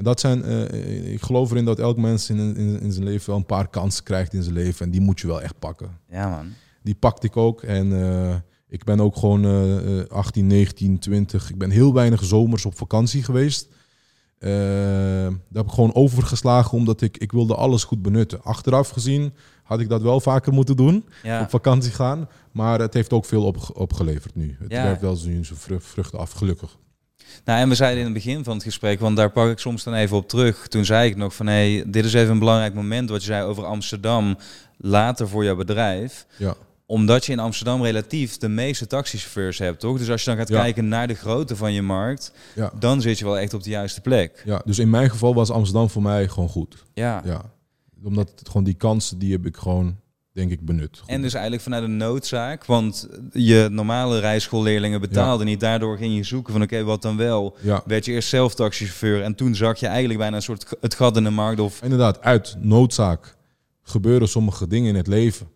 [0.00, 3.26] En dat zijn, eh, ik geloof erin dat elk mens in, in, in zijn leven
[3.30, 4.84] wel een paar kansen krijgt in zijn leven.
[4.86, 5.98] En die moet je wel echt pakken.
[6.10, 6.46] ja man.
[6.82, 7.62] Die pakte ik ook.
[7.62, 8.34] En eh,
[8.68, 11.50] ik ben ook gewoon eh, eh, 18, 19, 20.
[11.50, 13.68] Ik ben heel weinig zomers op vakantie geweest.
[14.38, 18.42] Eh, daar heb ik gewoon overgeslagen omdat ik, ik wilde alles goed benutten.
[18.42, 19.32] Achteraf gezien
[19.62, 21.04] had ik dat wel vaker moeten doen.
[21.22, 22.28] Ja, Op vakantie gaan.
[22.52, 24.56] Maar het heeft ook veel op, opgeleverd nu.
[24.58, 24.82] Het Ja.
[24.82, 26.76] werkt wel zijn zijn vrucht- vruchten af, gelukkig.
[27.44, 29.84] Nou, en we zeiden in het begin van het gesprek, want daar pak ik soms
[29.84, 30.68] dan even op terug.
[30.68, 33.26] Toen zei ik nog van, hé, hey, dit is even een belangrijk moment wat je
[33.26, 34.36] zei over Amsterdam
[34.76, 36.26] later voor jouw bedrijf.
[36.36, 36.54] Ja.
[36.86, 39.98] Omdat je in Amsterdam relatief de meeste taxichauffeurs hebt, toch?
[39.98, 40.60] Dus als je dan gaat Ja.
[40.62, 42.72] kijken naar de grootte van je markt, Ja.
[42.78, 44.42] dan zit je wel echt op de juiste plek.
[44.44, 46.84] ja, dus in mijn geval was Amsterdam voor mij gewoon goed.
[46.94, 47.42] Ja, Ja,
[48.04, 49.96] omdat het gewoon die kansen, die heb ik gewoon
[50.32, 51.02] denk ik, benut.
[51.06, 55.60] En dus eigenlijk vanuit een noodzaak, want je normale rijschoolleerlingen betaalden niet.
[55.60, 57.56] Daardoor ging je zoeken van oké, wat dan wel?
[57.60, 60.94] Ja, Werd je eerst zelf taxichauffeur en toen zag je eigenlijk bijna een soort het
[60.94, 61.82] gat in de markt of...
[61.82, 63.36] inderdaad, uit noodzaak
[63.82, 65.48] gebeuren sommige dingen in het leven.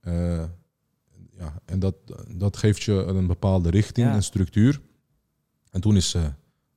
[0.00, 0.42] Eh,
[1.38, 1.94] ja, en dat,
[2.28, 4.14] dat geeft je een bepaalde richting Ja.
[4.14, 4.80] en structuur.
[5.70, 6.22] En toen is eh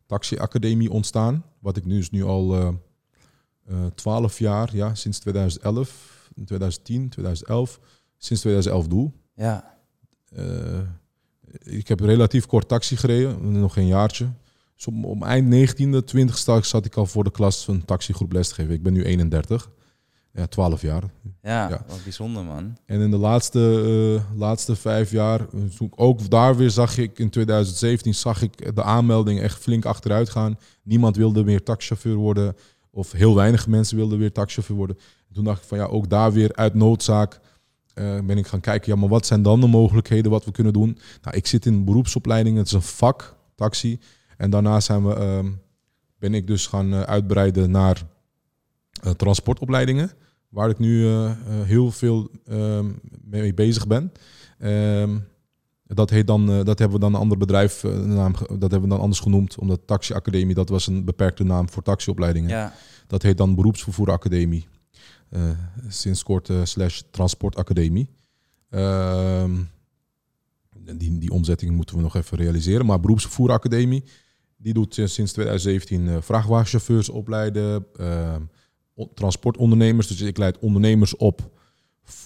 [0.06, 2.68] Taxi Academie ontstaan, wat ik nu is nu al eh,
[3.68, 7.80] eh, 12 jaar, ja, sinds 2011, 2010, 2011,
[8.18, 9.12] sinds 2011 doe.
[9.36, 9.78] Ja,
[10.36, 10.80] Eh,
[11.64, 14.30] ik heb relatief kort taxi gereden, nog geen jaartje.
[14.76, 18.32] Dus om, om eind 19e, 20 straks zat ik al voor de klas een taxigroep
[18.32, 18.74] les te geven.
[18.74, 19.70] Ik ben nu 31,
[20.34, 21.04] ja, 12 jaar.
[21.42, 21.84] ja, Ja.
[21.88, 22.78] wat bijzonder man.
[22.86, 23.60] En in de laatste,
[24.30, 28.84] eh, laatste vijf jaar, eh, ook daar weer zag ik, in 2017 zag ik de
[28.84, 30.58] aanmeldingen echt flink achteruit gaan.
[30.84, 32.56] Niemand wilde meer taxichauffeur worden,
[32.92, 34.98] of heel weinig mensen wilden weer taxichauffeur worden.
[35.34, 37.40] Toen dacht ik van ja, ook daar weer uit noodzaak
[38.00, 40.74] eh, ben ik gaan kijken, ja, maar wat zijn dan de mogelijkheden wat we kunnen
[40.74, 40.98] doen?
[41.22, 44.00] Nou, ik zit in beroepsopleiding, het is een vak, taxi.
[44.38, 45.52] En daarna zijn we, ehm,
[46.18, 48.02] ben ik dus gaan eh, uitbreiden naar
[49.04, 50.12] eh, transportopleidingen,
[50.50, 51.08] waar ik nu
[51.64, 52.92] heel veel ehm,
[53.24, 54.12] mee bezig ben.
[54.60, 55.18] Ehm,
[55.84, 59.00] dat, heet dan, dat hebben we dan een ander bedrijf, naam, dat hebben we dan
[59.00, 62.50] anders genoemd, omdat Taxi Academie, dat was een beperkte naam voor taxiopleidingen.
[62.50, 62.74] Ja,
[63.08, 64.68] Dat heet dan Beroepsvervoer Academie.
[64.70, 64.79] Eh,
[65.88, 68.10] sinds kort eh, slash Transportacademie.
[68.70, 69.52] Ehm,
[70.96, 72.86] die, die omzetting moeten we nog even realiseren.
[72.86, 74.04] Maar Beroepsvervoer Academie,
[74.58, 78.42] die doet eh, sinds 2017 eh, vrachtwagenchauffeurs opleiden, ehm,
[79.14, 80.08] transportondernemers.
[80.08, 81.58] Dus ik leid ondernemers op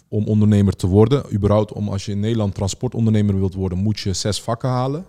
[0.08, 1.34] om ondernemer te worden.
[1.34, 5.06] Überhaupt om als je in Nederland transportondernemer wilt worden, moet je zes vakken halen.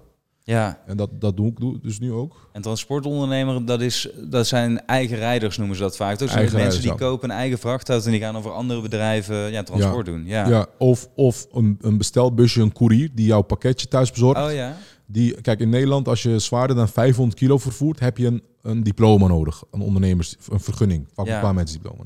[0.47, 0.79] Ja.
[0.87, 2.49] En dat, dat doe ik dus nu ook.
[2.53, 6.19] En transportondernemer, dat, is, dat zijn eigen rijders noemen ze dat vaak.
[6.19, 6.97] Dus Eigen mensen die ja.
[6.97, 10.25] kopen een eigen vrachtauto en die gaan over andere bedrijven ja, transport doen.
[10.27, 10.49] Ja.
[10.49, 14.43] Ja, of of een, een bestelbusje, een koerier die jouw pakketje thuis bezorgt.
[14.43, 14.77] Oh ja?
[15.07, 18.83] Die, kijk, in Nederland, als je zwaarder dan 500 kilo vervoert, heb je een, een
[18.83, 19.63] diploma nodig.
[19.71, 22.05] Een ondernemers, een vergunning, vakbekwaamheidsdiploma.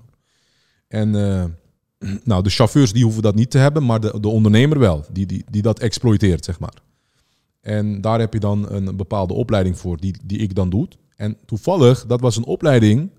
[0.88, 1.44] En eh,
[2.24, 5.26] nou, de chauffeurs die hoeven dat niet te hebben, maar de, de ondernemer wel, die,
[5.26, 6.74] die, die dat exploiteert, zeg maar.
[7.60, 10.88] En daar heb je dan een bepaalde opleiding voor, die, die ik dan doe.
[11.16, 13.10] En toevallig, dat was een opleiding,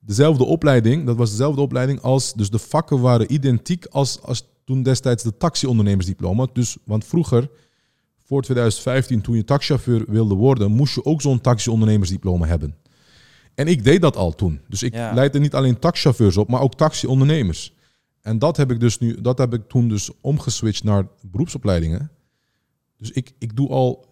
[0.00, 4.82] dezelfde opleiding, dat was dezelfde opleiding als, dus de vakken waren identiek als, als toen
[4.82, 6.46] destijds de taxiondernemersdiploma.
[6.52, 7.48] Dus, want vroeger,
[8.24, 12.74] voor 2015, toen je taxichauffeur wilde worden, moest je ook zo'n taxiondernemersdiploma hebben.
[13.54, 14.60] En ik deed dat al toen.
[14.68, 15.14] Dus ik Ja.
[15.14, 17.74] leidde niet alleen taxichauffeurs op, maar ook taxiondernemers.
[18.20, 22.10] En dat heb ik dus nu, dat heb ik toen dus omgeswitcht naar beroepsopleidingen.
[23.02, 24.06] Dus ik, ik doe al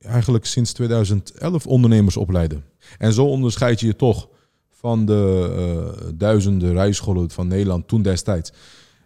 [0.00, 2.64] eigenlijk sinds 2011 ondernemers opleiden.
[2.98, 4.28] En zo onderscheid je je toch
[4.70, 8.52] van de eh, duizenden rijscholen van Nederland toen destijds.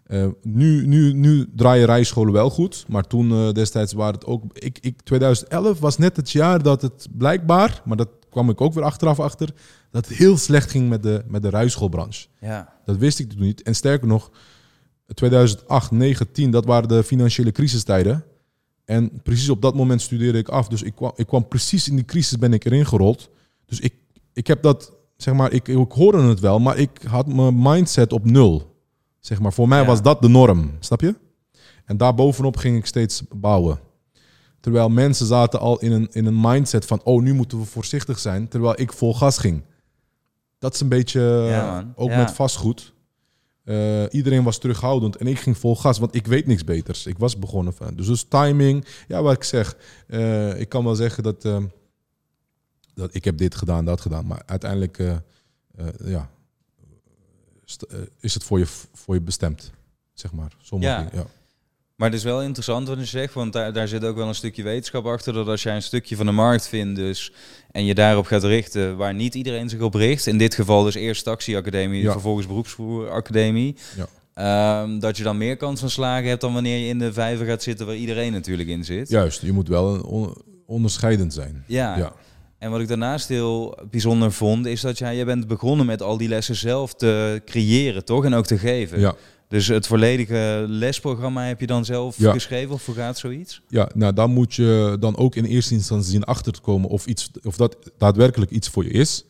[0.04, 4.44] Eh, nu, nu, nu draaien rijscholen wel goed, maar toen eh, destijds waren het ook.
[4.52, 8.72] Ik, ik, 2011 was net het jaar dat het blijkbaar, maar dat kwam ik ook
[8.74, 9.54] weer achteraf achter,
[9.90, 12.26] dat het heel slecht ging met de, met de rijschoolbranche.
[12.40, 12.72] Ja.
[12.84, 13.62] Dat wist ik toen niet.
[13.62, 14.30] En sterker nog,
[15.14, 18.24] 2008, 9, 10, dat waren de financiële crisistijden.
[18.92, 20.68] En precies op dat moment studeerde ik af.
[20.68, 23.30] Dus ik kwam, ik kwam precies in die crisis ben ik erin gerold.
[23.66, 23.94] Dus ik,
[24.32, 28.12] ik heb dat, zeg maar, ik, ik hoorde het wel, maar ik had mijn mindset
[28.12, 28.76] op nul.
[29.20, 29.86] Zeg maar, voor mij Ja.
[29.86, 31.14] was dat de norm, snap je?
[31.84, 33.78] En daarbovenop ging ik steeds bouwen.
[34.60, 38.18] Terwijl mensen zaten al in een, in een mindset van, oh, nu moeten we voorzichtig
[38.18, 38.48] zijn.
[38.48, 39.62] Terwijl ik vol gas ging.
[40.58, 42.16] Dat is een beetje, Ja, ook Ja.
[42.18, 42.91] met vastgoed.
[43.64, 47.06] Eh, iedereen was terughoudend en ik ging vol gas, want ik weet niks beters.
[47.06, 47.94] Ik was begonnen van.
[47.94, 49.76] Dus, dus timing, ja, wat ik zeg.
[50.06, 51.64] eh, ik kan wel zeggen dat, eh,
[52.94, 54.26] dat ik heb dit gedaan, dat gedaan.
[54.26, 54.96] Maar uiteindelijk
[56.04, 56.30] ja,
[58.20, 59.70] is het voor je, voor je bestemd,
[60.12, 60.56] zeg maar.
[60.62, 60.96] Sommige Ja.
[60.98, 61.26] dingen, ja.
[62.02, 64.34] Maar het is wel interessant wat je zegt, want daar, daar zit ook wel een
[64.34, 65.32] stukje wetenschap achter.
[65.32, 67.32] Dat als jij een stukje van de markt vindt dus,
[67.70, 70.26] en je daarop gaat richten waar niet iedereen zich op richt.
[70.26, 72.12] In dit geval dus eerst taxiacademie, Ja.
[72.12, 73.76] vervolgens beroepsvoeracademie.
[73.96, 74.06] Ja.
[74.34, 77.46] Ehm, dat je dan meer kans van slagen hebt dan wanneer je in de vijver
[77.46, 79.08] gaat zitten waar iedereen natuurlijk in zit.
[79.08, 80.34] Juist, je moet wel een on-
[80.66, 81.64] onderscheidend zijn.
[81.66, 81.96] Ja.
[81.98, 82.12] Ja.
[82.58, 86.16] En wat ik daarnaast heel bijzonder vond, is dat jij, jij bent begonnen met al
[86.16, 88.24] die lessen zelf te creëren, toch?
[88.24, 89.00] En ook te geven.
[89.00, 89.14] Ja.
[89.52, 92.32] Dus het volledige lesprogramma heb je dan zelf Ja.
[92.32, 93.60] geschreven of vergaat zoiets?
[93.68, 97.06] Ja, nou dan moet je dan ook in eerste instantie zien achter te komen of,
[97.06, 99.24] iets, of dat daadwerkelijk iets voor je is.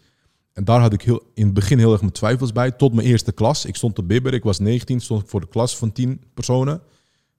[0.53, 3.07] En daar had ik heel, in het begin heel erg mijn twijfels bij, tot mijn
[3.07, 3.65] eerste klas.
[3.65, 6.81] Ik stond te bibberen, ik was 19, stond ik voor de klas van 10 personen.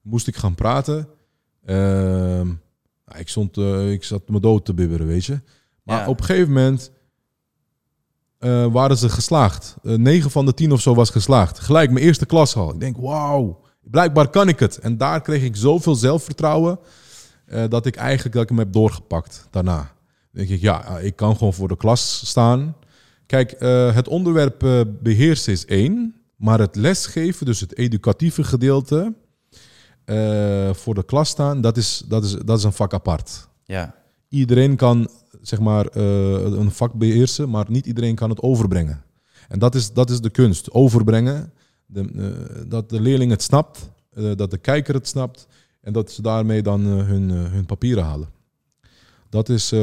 [0.01, 1.07] Moest ik gaan praten.
[1.65, 2.45] Ehm,
[3.05, 5.39] nou, ik, stond, eh, ik zat me dood te bibberen, weet je.
[5.83, 6.07] Maar Ja.
[6.07, 6.91] op een gegeven moment
[8.43, 9.75] eh, waren ze geslaagd.
[9.83, 11.59] Eh 9 van de 10 of zo was geslaagd.
[11.59, 12.73] Gelijk mijn eerste klas al.
[12.73, 14.77] Ik denk, wauw, blijkbaar kan ik het.
[14.77, 16.79] En daar kreeg ik zoveel zelfvertrouwen
[17.45, 19.77] eh, dat ik eigenlijk dat ik hem heb doorgepakt daarna.
[19.77, 19.87] Dan
[20.31, 22.75] denk ik, ja, ik kan gewoon voor de klas staan.
[23.25, 23.55] Kijk,
[23.93, 29.13] het onderwerp eh, beheersen is één, maar het lesgeven, dus het educatieve gedeelte,
[30.73, 33.47] voor de klas staan, dat is, dat, is, dat is een vak apart.
[33.63, 33.95] Ja.
[34.29, 35.09] Iedereen kan
[35.41, 39.03] zeg maar, eh, een vak beheersen, maar niet iedereen kan het overbrengen.
[39.47, 41.53] En dat is, dat is de kunst, overbrengen.
[41.85, 45.47] De, eh, dat de leerling het snapt, eh, dat de kijker het snapt
[45.81, 48.29] en dat ze daarmee dan hun, hun papieren halen.
[49.29, 49.73] Dat is.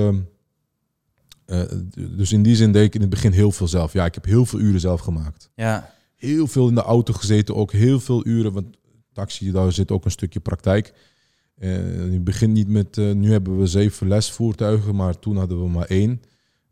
[1.94, 3.92] dus in die zin deed ik in het begin heel veel zelf.
[3.92, 5.50] Ja, ik heb heel veel uren zelf gemaakt.
[5.54, 5.92] Ja.
[6.16, 8.52] Heel veel in de auto gezeten, ook heel veel uren.
[8.52, 8.76] Want
[9.12, 10.92] taxi, daar zit ook een stukje praktijk.
[11.60, 15.68] Eh je begint niet met, eh, nu hebben we zeven lesvoertuigen, maar toen hadden we
[15.68, 16.22] maar één.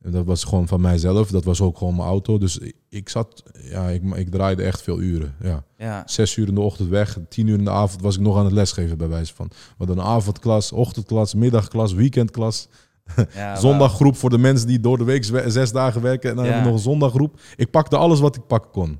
[0.02, 2.38] En dat was gewoon van mijzelf, dat was ook gewoon mijn auto.
[2.38, 5.34] Dus ik, zat, ja, ik, ik draaide echt veel uren.
[5.42, 5.64] Ja.
[5.78, 6.02] Ja.
[6.06, 8.44] Zes uur in de ochtend weg, tien uur in de avond was ik nog aan
[8.44, 9.46] het lesgeven bij wijze van.
[9.48, 12.68] We hadden een avondklas, ochtendklas, middagklas, weekendklas.
[13.34, 16.30] ja Zondaggroep voor de mensen die door de week zes dagen werken.
[16.30, 16.50] En dan Ja.
[16.50, 17.40] hebben we nog een zondaggroep.
[17.56, 18.98] Ik pakte alles wat ik pakken kon.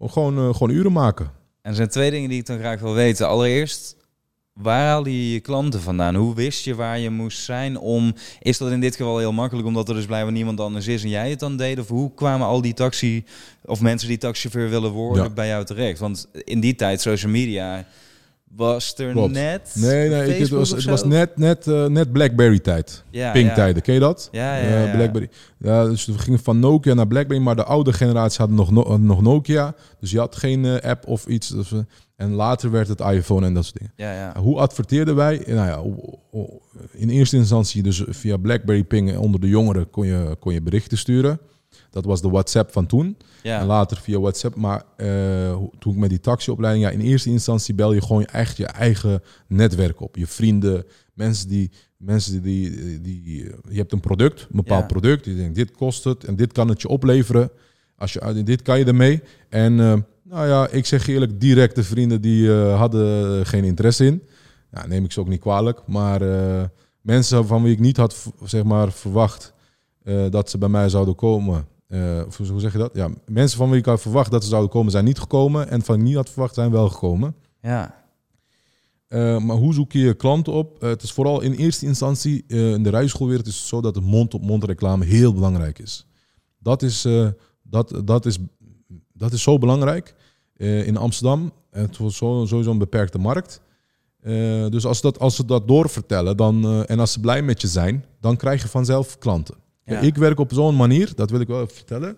[0.00, 1.26] Gewoon, eh, gewoon uren maken.
[1.62, 3.28] En er zijn twee dingen die ik dan graag wil weten.
[3.28, 3.96] Allereerst,
[4.52, 6.14] waar haalde je je klanten vandaan?
[6.14, 8.14] Hoe wist je waar je moest zijn om...
[8.40, 11.08] Is dat in dit geval heel makkelijk, omdat er dus blijkbaar niemand anders is en
[11.08, 11.78] jij het dan deed?
[11.78, 13.24] Of hoe kwamen al die taxi...
[13.64, 15.30] of mensen die taxichauffeur willen worden Ja.
[15.30, 15.98] bij jou terecht?
[15.98, 17.86] Want in die tijd, social media,
[18.56, 19.32] was er Klopt.
[19.32, 19.72] net...
[19.74, 23.04] Nee, nee, ik, het was, het was net, net, eh, net Blackberry-tijd.
[23.10, 24.28] Ja, Pink-tijden, ken je dat?
[24.32, 24.92] Ja, ja, Eh, ja.
[24.96, 25.28] Blackberry.
[25.58, 28.96] Ja, dus we gingen van Nokia naar Blackberry, maar de oude generatie had nog, no-
[28.98, 29.74] nog Nokia.
[30.00, 31.48] Dus je had geen eh, app of iets.
[31.48, 31.78] Dus, eh,
[32.16, 33.92] en later werd het iPhone en dat soort dingen.
[33.96, 34.40] Ja, ja.
[34.40, 35.42] Hoe adverteerden wij?
[35.46, 35.82] Nou ja,
[36.92, 40.98] in eerste instantie dus via BlackBerry Ping onder de jongeren kon je, kon je berichten
[40.98, 41.40] sturen.
[41.90, 43.06] Dat was de WhatsApp van toen.
[43.06, 43.66] En ja.
[43.66, 44.56] later via WhatsApp.
[44.56, 46.84] Maar eh, toen ik met die taxiopleiding...
[46.84, 50.16] Ja, in eerste instantie bel je gewoon echt je eigen netwerk op.
[50.16, 50.84] Je vrienden,
[51.14, 51.70] mensen die...
[51.96, 52.70] Mensen die,
[53.00, 54.86] die, die je hebt een product, een bepaald Ja.
[54.86, 55.24] product.
[55.24, 57.50] Je denkt, dit kost het en dit kan het je opleveren.
[57.96, 59.22] Als je, dit kan je ermee.
[59.48, 64.22] En eh, nou ja, ik zeg eerlijk, directe vrienden die eh, hadden geen interesse in.
[64.72, 65.80] Ja, neem ik ze ook niet kwalijk.
[65.86, 66.64] Maar eh,
[67.00, 69.54] mensen van wie ik niet had zeg maar, verwacht
[70.02, 71.66] eh, dat ze bij mij zouden komen.
[71.90, 72.90] Eh, of hoe zeg je dat?
[72.94, 75.68] Ja, mensen van wie ik had verwacht dat ze zouden komen, zijn niet gekomen.
[75.68, 77.34] En van wie ik niet had verwacht, zijn wel gekomen.
[77.62, 77.98] ja.
[79.08, 80.82] Eh, maar hoe zoek je je klanten op?
[80.82, 84.00] Eh, het is vooral in eerste instantie in de rijschoolwereld is het zo dat de
[84.00, 86.06] mond-op-mond reclame heel belangrijk is.
[86.58, 87.08] Dat is,
[87.62, 88.38] dat, dat is,
[89.12, 90.14] dat is zo belangrijk
[90.56, 91.52] in Amsterdam.
[91.70, 93.60] Het was zo, sowieso een beperkte markt.
[94.70, 98.04] Dus als, dat, als ze dat doorvertellen dan, en als ze blij met je zijn,
[98.20, 99.54] dan krijg je vanzelf klanten.
[99.90, 100.00] Ja.
[100.00, 102.16] Ik werk op zo'n manier, dat wil ik wel even vertellen.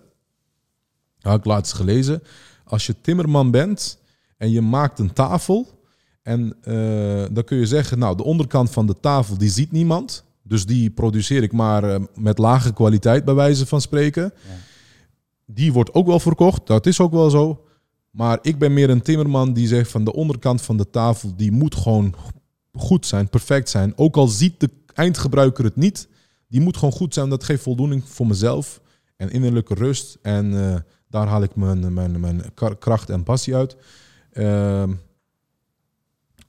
[1.19, 2.23] Dat had ik laatst gelezen.
[2.63, 3.99] Als je timmerman bent
[4.37, 5.81] en je maakt een tafel.
[6.21, 10.23] En eh, dan kun je zeggen, nou, de onderkant van de tafel, die ziet niemand.
[10.41, 14.33] Dus die produceer ik maar eh, met lage kwaliteit, bij wijze van spreken.
[15.45, 17.65] Die wordt ook wel verkocht, dat is ook wel zo.
[18.09, 21.51] Maar ik ben meer een timmerman die zegt van de onderkant van de tafel, die
[21.51, 22.15] moet gewoon
[22.73, 23.97] goed zijn, perfect zijn.
[23.97, 26.07] Ook al ziet de eindgebruiker het niet,
[26.53, 27.29] die moet gewoon goed zijn.
[27.29, 28.81] Dat geeft voldoening voor mezelf
[29.17, 30.17] en innerlijke rust.
[30.21, 30.75] En eh,
[31.09, 32.43] daar haal ik mijn, mijn, mijn
[32.79, 33.75] kracht en passie uit.
[34.31, 34.93] Ehm,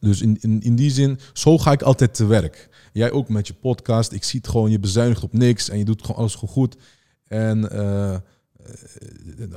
[0.01, 2.69] dus in, in, in die zin, zo ga ik altijd te werk.
[2.93, 4.13] Jij ook met je podcast.
[4.13, 6.77] Ik zie het gewoon, je bezuinigt op niks en je doet gewoon alles goed.
[7.25, 8.21] En eh, eh,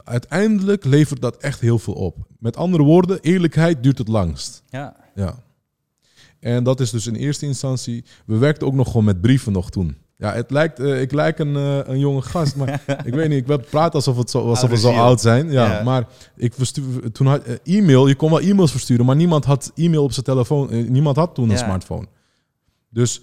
[0.04, 2.28] uiteindelijk levert dat echt heel veel op.
[2.40, 4.64] Met andere woorden, eerlijkheid duurt het langst.
[4.70, 4.96] ja.
[5.16, 5.46] Ja.
[6.40, 8.06] En dat is dus in eerste instantie.
[8.26, 9.98] We werkten ook nog gewoon met brieven nog toen.
[10.18, 13.50] Ja, het lijkt, eh, ik lijk een, eh, een jonge gast, maar ik weet niet.
[13.50, 15.52] Ik praten alsof, het zo, alsof we zo oud zijn.
[15.52, 15.84] Ja, Ja.
[15.84, 18.08] maar ik verstuur, toen had eh, e-mail.
[18.08, 20.92] Je kon wel e-mails versturen, maar niemand had e-mail op zijn telefoon.
[20.92, 22.06] Niemand had toen een smartphone.
[22.90, 23.22] Dus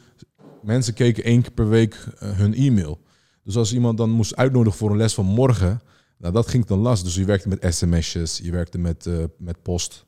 [0.63, 3.01] mensen keken één keer per week hun e-mail.
[3.45, 5.81] Dus als iemand dan moest uitnodigen voor een les van morgen,
[6.19, 7.05] nou, dat ging dan last.
[7.05, 10.05] Dus je werkte met sms'jes, je werkte met, met post.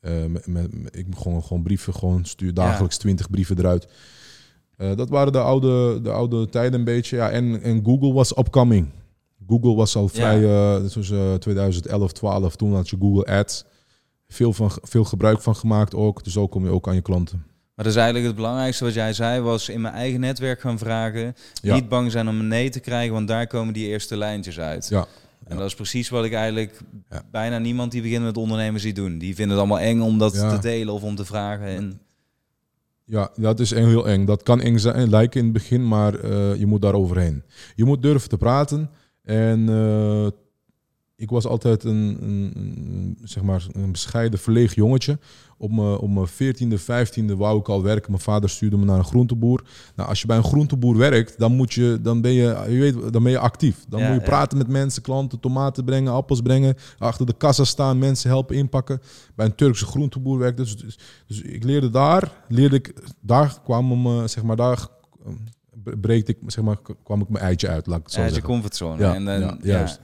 [0.00, 3.88] Met, met- met- ik gewoon, gewoon brieven, gewoon stuur dagelijks 20 brieven eruit.
[4.76, 7.16] Eh, dat waren de oude, de oude tijden een beetje.
[7.16, 8.88] Ja, en, en Google was upcoming.
[9.46, 10.40] Google was al vrij,
[10.80, 12.56] dat was eh, 2011, 12.
[12.56, 13.64] Toen had je Google Ads.
[14.28, 16.24] Veel, van, veel gebruik van gemaakt ook.
[16.24, 17.44] Dus zo kom je ook aan je klanten.
[17.74, 21.34] Maar dus eigenlijk het belangrijkste wat jij zei was in mijn eigen netwerk gaan vragen.
[21.62, 21.74] Ja.
[21.74, 24.88] Niet bang zijn om een nee te krijgen, want daar komen die eerste lijntjes uit.
[24.88, 25.06] Ja.
[25.44, 27.22] En dat is precies wat ik eigenlijk Ja.
[27.30, 29.18] bijna niemand die begint met ondernemen zie doen.
[29.18, 30.50] Die vinden het allemaal eng om dat Ja.
[30.54, 31.66] te delen of om te vragen.
[31.66, 32.00] En
[33.06, 34.24] Ja, dat is heel eng.
[34.24, 37.42] Dat kan eng zijn, lijken in het begin, maar eh, je moet daar overheen.
[37.74, 38.90] Je moet durven te praten.
[39.22, 40.26] En eh,
[41.16, 45.18] ik was altijd een, een, een, zeg maar, een bescheiden, verleeg jongetje.
[45.58, 48.10] Op mijn, op mijn 14e, 15e wou ik al werken.
[48.10, 49.64] Mijn vader stuurde me naar een groenteboer.
[49.96, 53.12] Nou, als je bij een groenteboer werkt, dan, moet je, dan, ben, je, je weet,
[53.12, 53.84] dan ben je actief.
[53.88, 56.76] Dan Ja, moet je praten met mensen, klanten, tomaten brengen, appels brengen.
[56.98, 59.00] Achter de kassa staan, mensen helpen inpakken.
[59.34, 60.62] Bij een Turkse groenteboer werkte.
[60.62, 64.86] Dus, dus, dus ik leerde daar, leerde ik, daar kwam me, zeg maar, daar
[65.26, 65.32] eh,
[66.00, 68.42] breekte ik, zeg maar, kwam ik mijn eitje uit, laat ik het zo Ja, je
[68.42, 69.02] comfortzone.
[69.02, 70.00] Ja, en, dan- ja, juist.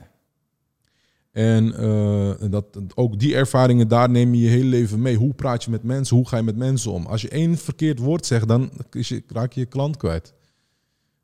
[1.31, 2.65] En eh, dat,
[2.95, 5.15] ook die ervaringen, daar neem je je hele leven mee.
[5.15, 6.15] Hoe praat je met mensen?
[6.15, 7.05] Hoe ga je met mensen om?
[7.05, 10.33] Als je één verkeerd woord zegt, dan je, raak je je klant kwijt.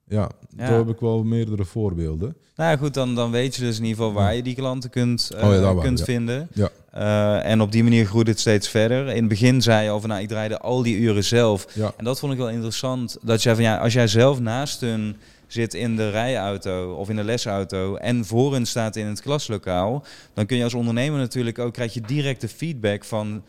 [0.09, 0.67] Ja, Ja.
[0.67, 2.35] zo heb ik wel meerdere voorbeelden.
[2.55, 4.89] Nou ja, goed, dan, dan weet je dus in ieder geval waar je die klanten
[4.89, 6.47] kunt, eh, Oh ja, daar kunt vinden.
[6.53, 6.69] Ja.
[6.91, 9.07] Eh, en op die manier groeit het steeds verder.
[9.07, 11.65] In het begin zei je van, nou, ik draaide al die uren zelf.
[11.97, 13.17] En dat vond ik wel interessant.
[13.21, 15.15] Dat jij van, ja, als jij zelf naast hun
[15.47, 20.05] zit in de rijauto of in de lesauto en voor hun staat in het klaslokaal,
[20.33, 23.43] dan kun je als ondernemer natuurlijk ook, krijg je direct de feedback van,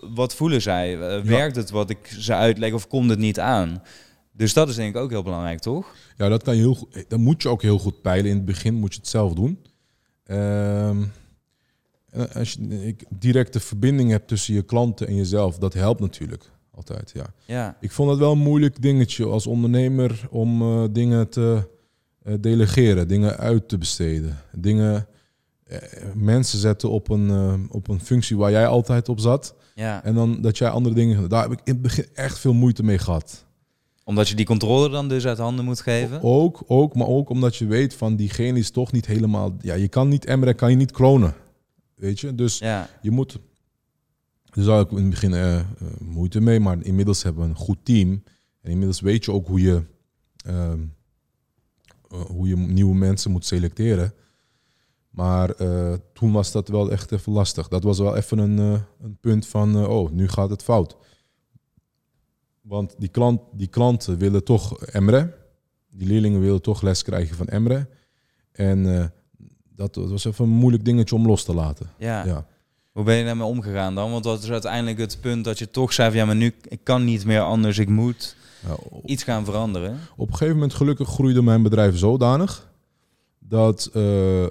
[0.00, 1.00] wat voelen zij?
[1.00, 3.82] Eh, Werkt het wat ik ze uitleg of komt het niet aan?
[4.32, 5.94] Dus dat is denk ik ook heel belangrijk, toch?
[6.16, 8.30] ja dat, kan je heel, goed- dat moet je ook heel goed peilen.
[8.30, 9.58] In het begin moet je het zelf doen.
[10.24, 11.02] Ehm,
[12.10, 16.50] eh, als je ik, directe verbinding hebt tussen je klanten en jezelf, dat helpt natuurlijk
[16.74, 17.10] altijd.
[17.14, 17.26] Ja.
[17.46, 17.76] Ja.
[17.80, 21.68] Ik vond het wel een moeilijk dingetje als ondernemer om eh, dingen te
[22.22, 24.38] eh, delegeren, dingen uit te besteden.
[24.52, 25.06] Dingen,
[25.64, 25.78] eh,
[26.14, 29.54] mensen zetten op een, op een functie waar jij altijd op zat.
[29.74, 31.28] Ja, En dan dat jij andere dingen.
[31.28, 33.44] Daar heb ik in het begin echt veel moeite mee gehad.
[34.04, 36.22] omdat je die controle dan dus uit handen moet geven.
[36.22, 39.56] Ook, ook, maar ook omdat je weet van diegene is toch niet helemaal.
[39.60, 41.34] Ja, je kan niet Emre, kan je niet klonen.
[41.94, 42.34] Weet je?
[42.34, 43.38] Dus Ja, je moet.
[44.50, 45.64] Daar had ik in het begin eh, eh,
[45.98, 48.22] moeite mee, maar inmiddels hebben we een goed team.
[48.60, 49.82] En inmiddels weet je ook hoe je,
[50.44, 50.80] ehm,
[52.10, 54.14] eh, hoe je nieuwe mensen moet selecteren.
[55.10, 55.54] Maar
[56.12, 57.68] toen was dat wel echt even lastig.
[57.68, 58.58] Dat was wel even een,
[59.00, 60.96] een punt van, oh, nu gaat het fout.
[62.60, 65.36] Want die, klant, die klanten willen toch Emre.
[65.90, 67.88] Die leerlingen willen toch les krijgen van Emre.
[68.52, 69.12] En
[69.74, 71.90] dat, dat was even een moeilijk dingetje om los te laten.
[71.98, 72.24] ja.
[72.24, 72.46] ja.
[72.92, 74.10] Hoe ben je daarmee omgegaan dan?
[74.10, 76.80] Want dat is uiteindelijk het punt dat je toch zei van ja, maar nu ik
[76.82, 78.36] kan niet meer anders, ik moet
[78.66, 79.98] Ja, iets gaan veranderen.
[80.16, 82.68] op een gegeven moment gelukkig groeide mijn bedrijf zodanig
[83.38, 84.44] dat eh,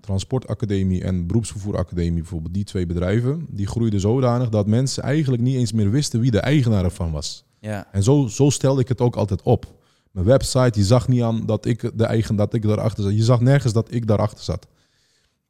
[0.00, 5.72] Transportacademie en Beroepsvervoeracademie, bijvoorbeeld die twee bedrijven, die groeiden zodanig dat mensen eigenlijk niet eens
[5.72, 7.44] meer wisten wie de eigenaar ervan was.
[7.60, 9.66] Ja, En zo, zo stelde ik het ook altijd op.
[10.10, 13.14] Mijn website, je zag niet aan dat ik de eigen, dat ik daarachter zat.
[13.14, 14.66] Je zag nergens dat ik daarachter zat.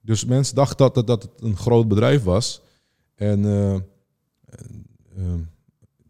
[0.04, 2.60] Dus mensen dachten dat, het- dat het een groot bedrijf was.
[3.14, 3.80] En eh, eh,
[5.16, 5.22] eh,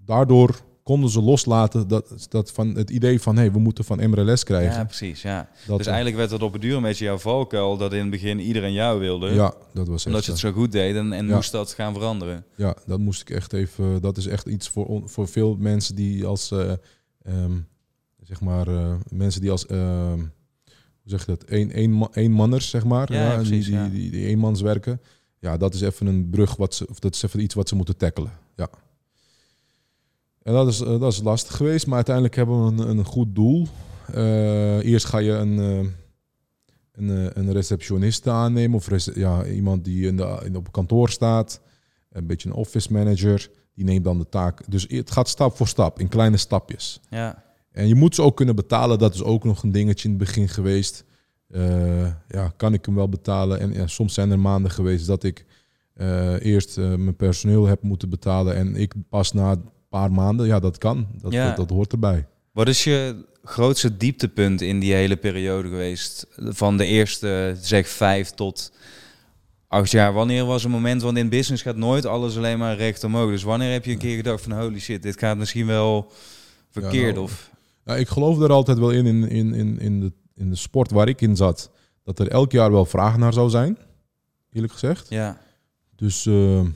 [0.04, 3.36] daardoor konden ze loslaten dat, dat van het idee van...
[3.36, 4.72] hey, we moeten van Emre les krijgen.
[4.78, 5.22] ja precies.
[5.22, 5.48] Ja.
[5.66, 8.10] dat, dus eigenlijk werd het op het duur een beetje jouw valkuil dat in het
[8.10, 9.28] begin iedereen jou wilde.
[9.32, 10.06] ja, dat was echt...
[10.06, 11.34] omdat je het zo goed deed en, en Ja.
[11.34, 12.44] moest dat gaan veranderen.
[12.56, 14.00] Ja, dat moest ik echt even.
[14.02, 16.72] Dat is echt iets voor, voor veel mensen die als eh,
[17.22, 17.58] ehm,
[18.22, 20.20] zeg maar eh, mensen die als ehm,
[21.04, 21.42] hoe zeg je dat?
[21.46, 23.12] Een, een, ma- eenmanners, zeg maar.
[23.12, 25.00] Ja, ja, die, precies, die, die, die eenmans werken.
[25.38, 27.76] Ja, dat is even een brug wat ze, of dat is even iets wat ze
[27.76, 28.30] moeten tackelen.
[28.56, 28.68] Ja.
[30.42, 33.34] En dat is, eh, dat is lastig geweest, maar uiteindelijk hebben we een, een goed
[33.34, 33.66] doel.
[34.12, 35.88] Eh, eerst ga je een, eh,
[36.92, 41.60] een, een receptioniste aannemen, of rece- ja, iemand die in de, in, op kantoor staat,
[42.10, 44.60] een beetje een office manager, die neemt dan de taak.
[44.70, 47.00] Dus het gaat stap voor stap, in kleine stapjes.
[47.10, 47.43] Ja,
[47.74, 48.98] En je moet ze ook kunnen betalen.
[48.98, 51.04] Dat is ook nog een dingetje in het begin geweest.
[51.50, 53.60] Eh, ja, kan ik hem wel betalen?
[53.60, 55.44] En ja, soms zijn er maanden geweest dat ik
[55.94, 58.56] eh, eerst eh, mijn personeel heb moeten betalen.
[58.56, 60.46] En ik pas na een paar maanden.
[60.46, 61.06] Ja, dat kan.
[61.20, 61.46] Dat, Ja.
[61.46, 62.26] dat, dat hoort erbij.
[62.52, 66.26] Wat is je grootste dieptepunt in die hele periode geweest?
[66.36, 68.72] Van de eerste, zeg vijf tot
[69.68, 70.12] acht jaar.
[70.12, 73.30] Wanneer was een moment, want in business gaat nooit alles alleen maar recht omhoog.
[73.30, 76.12] Dus wanneer heb je een keer gedacht van holy shit, dit gaat misschien wel
[76.70, 77.52] verkeerd nou, of...
[77.84, 80.90] Nou, ik geloof er altijd wel in, in, in, in, in, de, in de sport
[80.90, 81.70] waar ik in zat.
[82.02, 83.78] Dat er elk jaar wel vraag naar zou zijn.
[84.52, 85.08] Eerlijk gezegd.
[85.08, 85.38] Ja,
[85.94, 86.66] Dus ehm,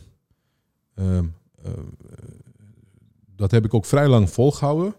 [0.95, 1.25] ehm,
[1.65, 1.71] eh,
[3.37, 4.95] dat heb ik ook vrij lang volgehouden.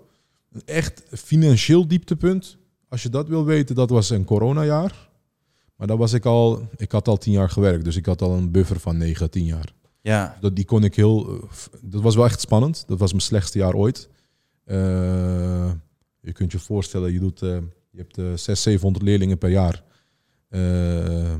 [0.51, 2.57] Een echt financieel dieptepunt,
[2.87, 5.07] als je dat wil weten, dat was een coronajaar.
[5.75, 8.33] Maar dat was ik al, ik had al tien jaar gewerkt, dus ik had al
[8.33, 9.73] een buffer van negen, tien jaar.
[10.01, 11.39] ja, Dat, die kon ik heel, eh,
[11.81, 12.83] dat was wel echt spannend.
[12.87, 14.09] Dat was mijn slechtste jaar ooit.
[14.65, 15.71] Eh,
[16.21, 17.57] je kunt je voorstellen, je, doet, eh,
[17.89, 19.83] je hebt eh 600, 700 leerlingen per jaar.
[20.49, 21.31] Eh,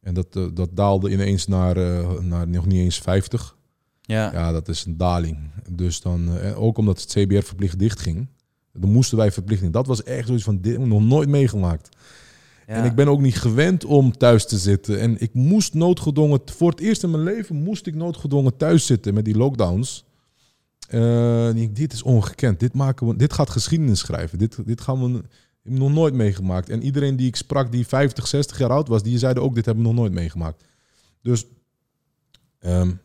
[0.00, 1.76] en dat, eh, dat daalde ineens naar,
[2.22, 3.56] naar nog niet eens 50.
[4.00, 5.38] ja, Ja, dat is een daling.
[5.70, 8.28] Dus dan, ook omdat het CBR verplicht dicht ging,
[8.72, 9.72] dan moesten wij verplichting.
[9.72, 11.88] Dat was echt zoiets van, dit nog nooit meegemaakt.
[12.66, 15.00] En ik ben ook niet gewend om thuis te zitten.
[15.00, 19.14] En ik moest noodgedwongen, voor het eerst in mijn leven moest ik noodgedwongen thuis zitten
[19.14, 20.04] met die lockdowns.
[20.94, 22.60] Uh, dit is ongekend.
[22.60, 24.38] Dit, maken we, dit gaat geschiedenis schrijven.
[24.38, 25.22] Dit, dit gaan we
[25.62, 26.68] ik heb nog nooit meegemaakt.
[26.68, 29.64] En iedereen die ik sprak die 50, 60 jaar oud was, die zeiden ook dit
[29.64, 30.64] hebben we nog nooit meegemaakt.
[31.22, 31.46] Dus
[32.60, 33.00] um,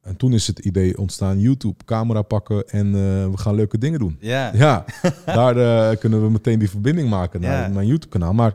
[0.00, 2.92] en toen is het idee ontstaan, YouTube, camera pakken en uh,
[3.30, 4.16] we gaan leuke dingen doen.
[4.20, 4.52] Ja.
[4.54, 4.84] Ja,
[5.24, 7.74] daar uh, kunnen we meteen die verbinding maken naar ja.
[7.74, 8.32] mijn YouTube kanaal.
[8.32, 8.54] Maar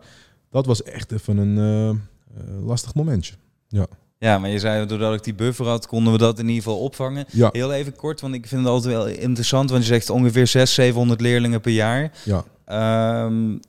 [0.50, 2.02] dat was echt even een
[2.66, 3.34] lastig momentje.
[3.68, 3.88] Ja.
[4.24, 6.80] Ja, maar je zei, doordat ik die buffer had, konden we dat in ieder geval
[6.80, 7.26] opvangen.
[7.32, 7.50] Ja.
[7.52, 10.70] Heel even kort, want ik vind het altijd wel interessant, want je zegt ongeveer 600,
[10.70, 12.12] 700 leerlingen per jaar.
[12.24, 12.46] Ja.
[13.26, 13.60] Um,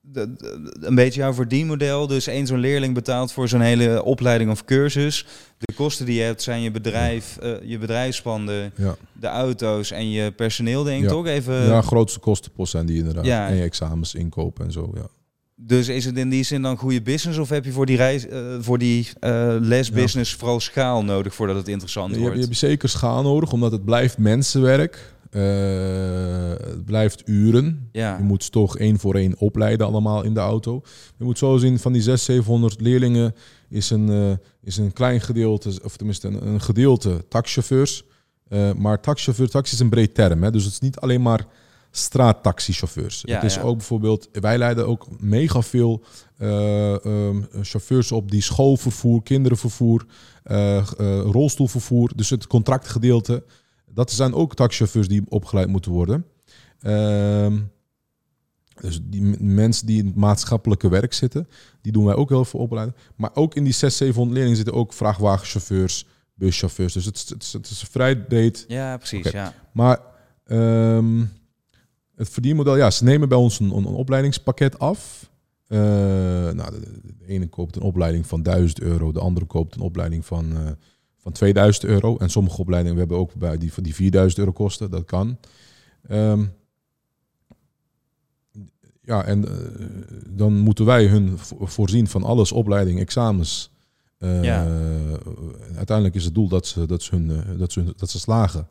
[0.00, 2.06] de, de, een beetje jouw verdienmodel.
[2.06, 5.26] Dus één zo'n leerling betaalt voor zo'n hele opleiding of cursus.
[5.58, 8.96] De kosten die je hebt zijn je bedrijf, uh, je bedrijfspanden, ja.
[9.12, 11.10] de auto's en je personeel, denk ik ja.
[11.10, 11.26] toch?
[11.26, 11.54] Even...
[11.54, 13.24] Ja, grootste kostenpost zijn die inderdaad.
[13.24, 13.48] Ja.
[13.48, 15.08] En je examens inkopen en zo, ja.
[15.62, 18.26] Dus is het in die zin dan goede business of heb je voor die, reis,
[18.26, 20.38] uh, voor die uh, lesbusiness ja.
[20.38, 22.34] vooral schaal nodig voordat het interessant je wordt?
[22.34, 25.14] Hebt, je hebt zeker schaal nodig, omdat het blijft mensenwerk.
[25.30, 25.42] Uh,
[26.50, 27.88] het blijft uren.
[27.92, 28.16] Ja.
[28.16, 30.82] Je moet toch één voor één opleiden allemaal in de auto.
[31.16, 33.34] Je moet zo zien, van die 600, 700 leerlingen
[33.68, 38.04] is een, is een klein gedeelte, of tenminste een, een gedeelte taxichauffeurs.
[38.76, 40.42] Maar taxichauffeur, taxi is een breed term.
[40.42, 40.50] Hè?
[40.50, 41.46] Dus het is niet alleen maar
[41.90, 43.22] straattaxichauffeurs.
[43.24, 43.62] Ja, het is ja.
[43.62, 46.02] ook bijvoorbeeld, wij leiden ook mega veel
[46.38, 50.06] um, chauffeurs op die schoolvervoer, kinderenvervoer,
[51.24, 52.12] rolstoelvervoer.
[52.16, 53.44] Dus het contractgedeelte.
[53.86, 56.26] Dat zijn ook taxichauffeurs die opgeleid moeten worden.
[56.82, 57.70] Um,
[58.80, 61.48] dus die mensen die in het maatschappelijke werk zitten,
[61.80, 62.94] die doen wij ook heel veel opleiden.
[63.16, 66.92] Maar ook in die 600, 700 leerlingen zitten ook vrachtwagenchauffeurs, buschauffeurs.
[66.92, 68.64] Dus het, is, het, het is vrij breed.
[68.68, 69.26] Ja, precies.
[69.26, 69.40] Okay.
[69.40, 69.54] Ja.
[69.72, 70.00] Maar
[70.46, 71.30] um,
[72.20, 75.30] het verdienmodel, ja, ze nemen bij ons een, een opleidingspakket af.
[75.68, 75.78] Uh,
[76.50, 80.26] nou, de, de, ene koopt een opleiding van 1000 euro, de andere koopt een opleiding
[80.26, 80.58] van, uh,
[81.16, 82.16] van 2000 euro.
[82.16, 85.38] En sommige opleidingen we hebben ook bij die van die 4000 euro kosten, dat kan.
[86.10, 86.52] Um,
[89.02, 89.54] ja, en uh,
[90.28, 93.70] dan moeten wij hun voorzien van alles, opleiding, examens.
[94.18, 94.66] Ja.
[95.76, 98.68] Uiteindelijk is het doel dat ze, dat ze, hun, dat ze, dat ze slagen.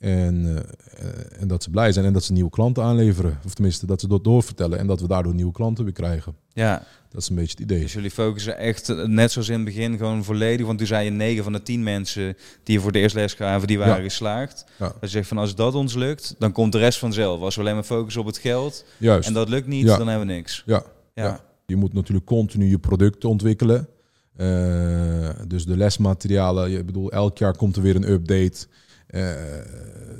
[0.00, 3.38] En, uh, en dat ze blij zijn en dat ze nieuwe klanten aanleveren.
[3.44, 6.34] Of tenminste, dat ze dat doorvertellen en dat we daardoor nieuwe klanten weer krijgen.
[6.52, 7.80] Ja, Dat is een beetje het idee.
[7.80, 10.66] dus jullie focussen echt, eh, net zoals in het begin, gewoon volledig.
[10.66, 13.34] Want toen zei je 9 van de 10 mensen die je voor de eerste les
[13.34, 14.02] gaven, die waren Ja.
[14.02, 14.64] geslaagd.
[14.78, 14.86] Ja.
[14.86, 17.40] Dat je zegt van als dat ons lukt, dan komt de rest vanzelf.
[17.40, 19.28] Als we alleen maar focussen op het geld Juist.
[19.28, 19.96] en dat lukt niet, Ja.
[19.96, 20.62] dan hebben we niks.
[20.66, 20.82] Ja.
[21.14, 21.24] Ja.
[21.24, 21.40] Ja.
[21.66, 23.88] Je moet natuurlijk continu je producten ontwikkelen.
[24.36, 28.66] Uh, dus de lesmaterialen, je bedoel, elk jaar komt er weer een update.
[29.14, 29.32] Uh,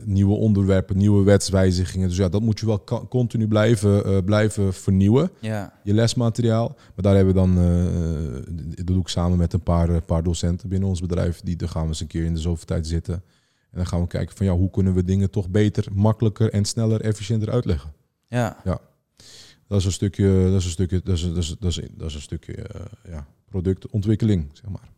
[0.04, 2.08] nieuwe onderwerpen, nieuwe wetswijzigingen.
[2.08, 5.30] Dus ja, dat moet je wel continu blijven, uh, blijven vernieuwen.
[5.38, 5.72] Ja.
[5.84, 6.68] Je lesmateriaal.
[6.68, 10.68] Maar daar hebben we dan, uh, dat doe ik samen met een paar, paar docenten
[10.68, 11.40] binnen ons bedrijf.
[11.40, 13.14] Die, daar gaan we eens een keer in de zoveel tijd zitten.
[13.14, 16.64] En dan gaan we kijken van ja, hoe kunnen we dingen toch beter, makkelijker en
[16.64, 17.92] sneller, efficiënter uitleggen.
[18.28, 18.56] Ja.
[18.64, 18.80] Ja.
[19.66, 22.08] Dat is een stukje, dat is een stukje, dat is, dat is, dat is, dat
[22.08, 22.66] is een stukje
[23.08, 24.88] ja, productontwikkeling, zeg maar.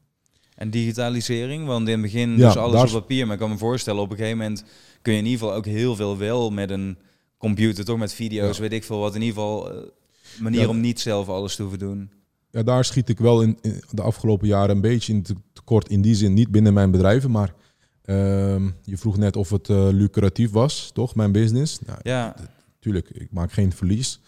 [0.62, 3.24] En digitalisering, want in het begin Ja, dus alles op papier.
[3.24, 4.64] Maar ik kan me voorstellen, op een gegeven moment
[5.02, 6.98] kun je in ieder geval ook heel veel wel met een
[7.36, 8.62] computer, toch met video's, Ja.
[8.62, 9.14] weet ik veel wat.
[9.14, 9.82] In ieder geval uh,
[10.40, 10.68] manier Ja.
[10.68, 12.10] om niet zelf alles te hoeven doen.
[12.50, 15.88] Ja, daar schiet ik wel in, in de afgelopen jaren een beetje in tekort.
[15.88, 17.54] In die zin niet binnen mijn bedrijven, maar
[18.02, 21.78] ehm, je vroeg net of het eh, lucratief was, toch, mijn business?
[21.86, 22.34] Nou, Ja,
[22.78, 24.20] Tuurlijk, ik maak geen verlies.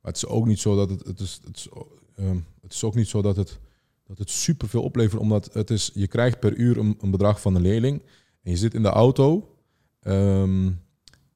[0.00, 1.06] Maar het is ook niet zo dat het.
[1.06, 1.68] Het is, het is,
[2.16, 3.58] ehm, het is ook niet zo dat het,
[4.12, 5.20] dat het superveel oplevert.
[5.20, 8.02] Omdat het is, je krijgt per uur een, een bedrag van een leerling.
[8.42, 9.56] En je zit in de auto.
[10.00, 10.70] ehm,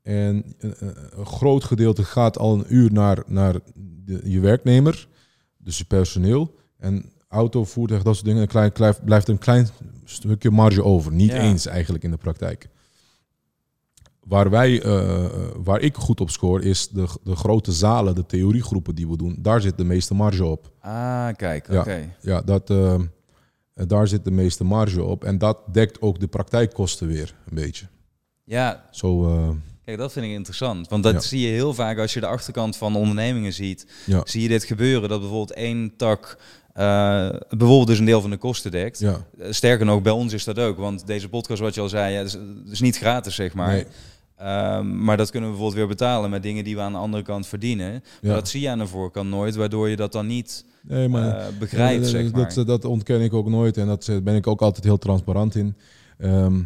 [0.02, 3.54] en een, een- een groot gedeelte gaat al een uur naar, naar
[4.04, 5.08] de, je werknemer.
[5.58, 6.54] Dus je personeel.
[6.78, 8.42] En auto, voertuig, dat soort dingen.
[8.42, 9.68] Een klein, klein, blijft een klein
[10.04, 11.12] stukje marge over.
[11.12, 11.40] Niet Ja.
[11.40, 12.68] eens eigenlijk in de praktijk.
[14.28, 15.24] Waar, wij, eh,
[15.56, 19.36] waar ik goed op score is de, de grote zalen, de theoriegroepen die we doen.
[19.38, 20.70] Daar zit de meeste marge op.
[20.80, 21.80] ah, kijk, Ja.
[21.80, 22.16] oké.
[22.20, 22.94] Ja, dat, eh,
[23.74, 25.24] daar zit de meeste marge op.
[25.24, 27.86] En dat dekt ook de praktijkkosten weer een beetje.
[28.44, 29.48] Ja, Zo, eh,
[29.84, 30.88] kijk, dat vind ik interessant.
[30.88, 31.20] Want dat Ja.
[31.20, 33.86] zie je heel vaak als je de achterkant van ondernemingen ziet.
[34.06, 36.38] ja, Zie je dit gebeuren, dat bijvoorbeeld één tak
[36.72, 38.98] eh, bijvoorbeeld dus een deel van de kosten dekt.
[38.98, 39.26] ja.
[39.38, 40.76] Eh, Sterker nog, bij ons is dat ook.
[40.78, 42.38] Want deze podcast, wat je al zei, ja, is,
[42.70, 43.72] is niet gratis, zeg maar.
[43.72, 43.86] Nee.
[44.36, 47.22] Ehm, maar dat kunnen we bijvoorbeeld weer betalen met dingen die we aan de andere
[47.22, 47.90] kant verdienen.
[47.90, 48.34] Maar Ja.
[48.34, 51.46] dat zie je aan de voorkant nooit, waardoor je dat dan niet Nee, maar eh,
[51.58, 52.54] begrijpt, Ja, zeg maar.
[52.54, 55.76] dat, dat ontken ik ook nooit en dat ben ik ook altijd heel transparant in.
[56.18, 56.62] Ehm,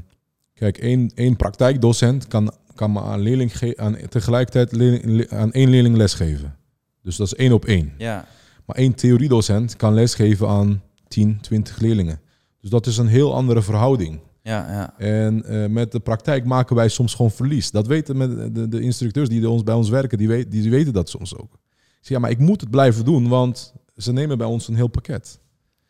[0.54, 5.52] kijk, één, één praktijkdocent kan, kan maar aan, leerling ge- aan tegelijkertijd leerling- le- aan
[5.52, 6.56] één leerling lesgeven.
[7.02, 7.92] Dus dat is één op één.
[7.98, 8.26] ja,
[8.66, 12.20] Maar één theoriedocent kan lesgeven aan 10, 20 leerlingen.
[12.60, 14.20] Dus dat is een heel andere verhouding.
[14.42, 14.98] Ja, ja.
[14.98, 17.70] En eh, met de praktijk maken wij soms gewoon verlies.
[17.70, 20.92] Dat weten met de, de instructeurs die ons, bij ons werken, die, weet, die weten
[20.92, 21.58] dat soms ook.
[22.00, 24.88] Zeg, ja, maar ik moet het blijven doen, want ze nemen bij ons een heel
[24.88, 25.40] pakket.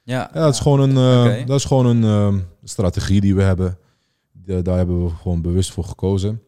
[0.03, 3.43] Ja, Ja, dat is gewoon een, eh, dat is gewoon een eh, strategie die we
[3.43, 3.79] hebben.
[4.33, 6.43] De- daar hebben we gewoon bewust voor gekozen.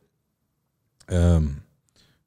[1.04, 1.44] Ehm,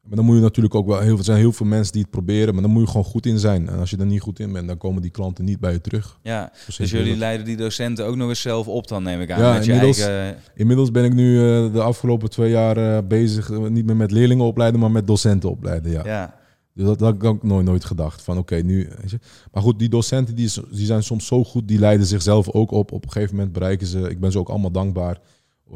[0.07, 2.11] maar dan moet je natuurlijk ook wel heel, er zijn heel veel mensen die het
[2.11, 3.69] proberen, maar dan moet je gewoon goed in zijn.
[3.69, 5.81] En als je er niet goed in bent, dan komen die klanten niet bij je
[5.81, 6.19] terug.
[6.23, 6.51] ja.
[6.77, 9.39] Dus jullie leiden die docenten ook nog eens zelf op dan, neem ik aan.
[9.41, 10.41] Ja, met je inmiddels- eigen...
[10.55, 14.11] Inmiddels ben ik nu eh, de afgelopen twee jaar eh, bezig, eh, niet meer met
[14.11, 15.91] leerlingen opleiden, maar met docenten opleiden.
[15.91, 16.01] Ja.
[16.05, 16.35] Ja,
[16.73, 18.21] Dus dat, dat had ik nooit, nooit gedacht.
[18.21, 18.89] Van oké, nu.
[19.01, 19.19] weet je.
[19.51, 22.91] Maar goed, die docenten die, die zijn soms zo goed, die leiden zichzelf ook op.
[22.91, 24.09] Op een gegeven moment bereiken ze.
[24.09, 25.19] Ik ben ze ook allemaal dankbaar.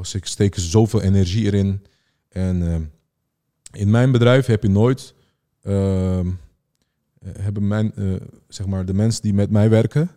[0.02, 1.82] Ze steken zoveel energie erin.
[2.30, 2.92] En
[3.72, 5.14] in mijn bedrijf heb je nooit.
[5.64, 6.28] ehm,
[7.20, 8.06] eh, hebben mijn, eh,
[8.48, 10.10] zeg maar, de mensen die met mij werken,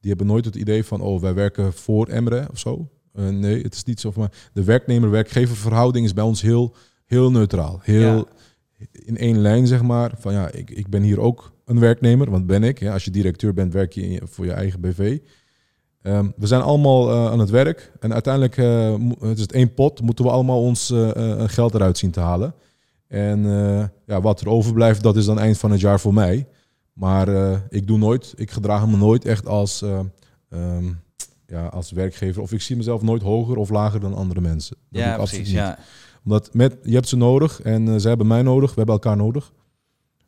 [0.00, 2.88] die hebben nooit het idee van, oh, wij werken voor Emre of zo.
[3.12, 4.12] Eh, nee, het is niet zo.
[4.16, 7.78] Maar de werknemer-werkgever verhouding is bij ons heel, heel neutraal.
[7.82, 8.86] Heel, Ja.
[8.92, 10.12] in één lijn, zeg maar.
[10.18, 12.78] Van ja, ik, ik ben hier ook een werknemer, want ben ik.
[12.80, 15.18] Ja, als je directeur bent, werk je voor je eigen BV.
[16.02, 17.92] Ehm, we zijn allemaal aan het werk.
[18.00, 18.56] En uiteindelijk,
[19.20, 20.92] het is het één pot, moeten we allemaal ons
[21.46, 22.54] geld eruit zien te halen.
[23.10, 26.46] En eh, ja, wat er overblijft, dat is dan eind van het jaar voor mij.
[26.92, 30.00] Maar eh, ik doe nooit, ik gedraag me nooit echt als, eh,
[30.50, 30.92] ehm,
[31.46, 32.42] ja, als werkgever.
[32.42, 34.76] Of ik zie mezelf nooit hoger of lager dan andere mensen.
[34.90, 35.48] Dat ja ik absoluut precies.
[35.48, 35.78] niet Ja.
[36.24, 38.68] omdat met, je hebt ze nodig en ze hebben mij nodig.
[38.70, 39.52] We hebben elkaar nodig.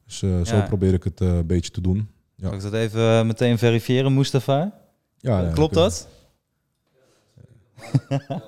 [0.04, 0.18] Dus
[0.48, 2.08] zo probeer ik het een beetje te doen.
[2.34, 2.46] Ja.
[2.46, 4.80] Zal ik dat even meteen verifiëren, Mustafa?
[5.16, 6.08] Ja, Klopt dat?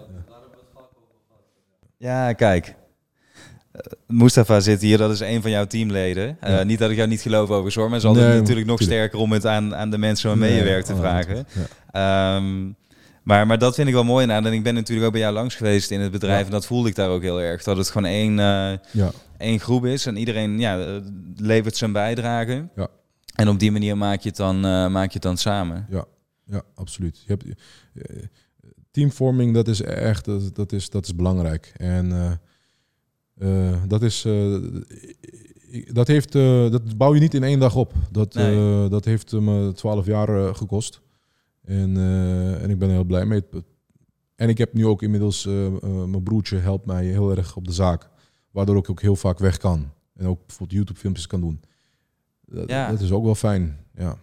[1.96, 2.74] ja, kijk.
[3.74, 6.36] Eh, Mustafa zit hier, dat is een van jouw teamleden.
[6.40, 6.62] Eh, Ja.
[6.62, 8.98] Niet dat ik jou niet geloof over zorg, maar het is Nee, natuurlijk nog tuurlijk.
[8.98, 11.46] sterker om het aan, aan de mensen waarmee je Nee, werkt te oh, vragen.
[11.92, 12.36] ja.
[12.36, 12.70] Ehm,
[13.22, 14.26] maar, maar dat vind ik wel mooi.
[14.26, 16.38] Nou, en ik ben natuurlijk ook bij jou langs geweest in het bedrijf.
[16.38, 16.44] Ja.
[16.44, 17.62] En dat voelde ik daar ook heel erg.
[17.62, 20.06] Dat het gewoon één, eh, Ja, één groep is.
[20.06, 21.00] En iedereen ja,
[21.36, 22.68] levert zijn bijdrage.
[22.76, 22.88] Ja.
[23.34, 24.60] En op die manier maak je het dan,
[24.92, 25.86] maak je het dan samen.
[26.46, 27.22] ja, absoluut.
[27.26, 27.44] Je hebt,
[28.90, 31.72] teamvorming, dat is echt dat, dat, is, dat is belangrijk.
[31.76, 32.40] En
[33.86, 34.24] dat is...
[34.24, 34.56] eh,
[35.92, 37.92] dat, heeft, eh, dat bouw je niet in één dag op.
[38.10, 38.56] Dat, Nee.
[38.84, 41.00] eh, dat heeft me twaalf jaar eh, gekost.
[41.64, 43.42] En, eh, en ik ben er heel blij mee.
[44.36, 45.46] En ik heb nu ook inmiddels...
[45.46, 48.08] eh, eh, mijn broertje helpt mij heel erg op de zaak.
[48.50, 49.90] Waardoor ik ook heel vaak weg kan.
[50.16, 51.60] En ook bijvoorbeeld YouTube-filmpjes kan doen.
[52.46, 52.90] Dat, Ja.
[52.90, 54.16] dat is ook wel fijn, ja.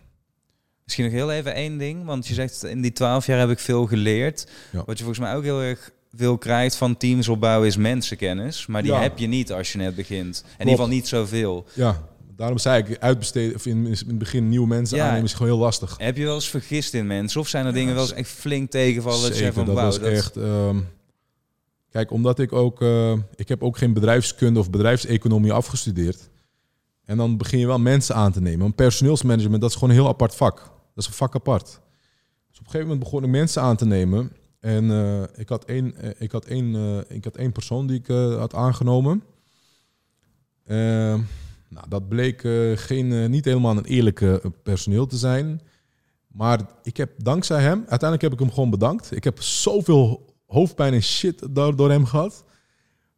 [0.84, 2.06] Misschien nog heel even één ding.
[2.06, 4.48] Want je zegt, in die twaalf jaar heb ik veel geleerd.
[4.72, 4.84] Ja.
[4.86, 8.66] Wat je volgens mij ook heel erg veel krijgt van teams opbouwen is mensenkennis.
[8.66, 9.02] Maar die Ja.
[9.02, 10.44] heb je niet als je net begint.
[10.46, 11.66] In ieder geval niet zoveel.
[11.74, 12.04] Ja,
[12.36, 15.06] daarom zei ik uitbesteden, of in, in het begin nieuwe mensen Ja.
[15.06, 15.96] aannemen is gewoon heel lastig.
[15.98, 17.40] Heb je wel eens vergist in mensen?
[17.42, 19.22] Of zijn er Ja, dingen wel eens echt flink tegenvallen?
[19.22, 20.38] dat je Zeker, van, dat was echt.
[20.38, 20.80] ehm,
[21.92, 26.30] kijk, omdat ik ook, eh, ik heb ook geen bedrijfskunde of bedrijfseconomie afgestudeerd.
[27.06, 28.66] En dan begin je wel mensen aan te nemen.
[28.66, 30.56] Een personeelsmanagement, dat is gewoon een heel apart vak.
[30.60, 31.66] Dat is een vak apart.
[31.66, 34.32] Dus op een gegeven moment begon ik mensen aan te nemen.
[34.62, 38.00] En eh, ik, had één, eh, ik, had één, eh, ik had één persoon die
[38.00, 38.08] ik
[38.38, 39.24] had aangenomen.
[40.66, 41.20] Ehm,
[41.68, 45.62] nou, dat bleek geen, niet helemaal een eerlijke personeel te zijn.
[46.28, 49.16] Maar ik heb dankzij hem, uiteindelijk heb ik hem gewoon bedankt.
[49.16, 52.44] Ik heb zoveel hoofdpijn en shit door, door hem gehad.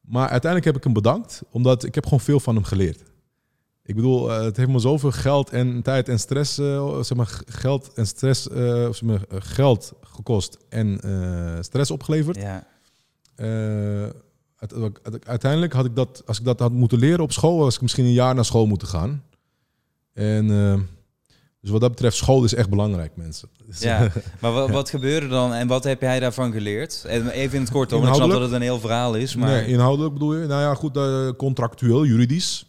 [0.02, 3.04] Maar uiteindelijk heb ik hem bedankt, omdat ik heb gewoon veel van hem geleerd.
[3.86, 7.42] Ik bedoel, eh, het heeft me zoveel geld en tijd en stress, eh, zeg maar,
[7.46, 8.48] geld en stress,
[8.88, 11.00] of zeg maar, geld gekost en
[11.62, 12.38] stress opgeleverd.
[12.38, 12.68] Ja.
[14.58, 17.76] Uite- uite- uiteindelijk had ik dat, als ik dat had moeten leren op school, was
[17.76, 19.24] ik misschien een jaar naar school moeten gaan.
[20.14, 20.48] En
[21.62, 23.50] dus wat dat betreft, school is echt belangrijk, mensen.
[23.66, 24.12] Dus, Ja,
[24.42, 27.04] maar wat, wat gebeurde dan en wat heb jij daarvan geleerd?
[27.08, 29.36] En Even in het kort, hoor, want ik snap dat het een heel verhaal is.
[29.36, 30.48] Maar Nee, inhoudelijk bedoel je?
[30.48, 30.98] Nou ja, goed,
[31.38, 32.66] contractueel, juridisch.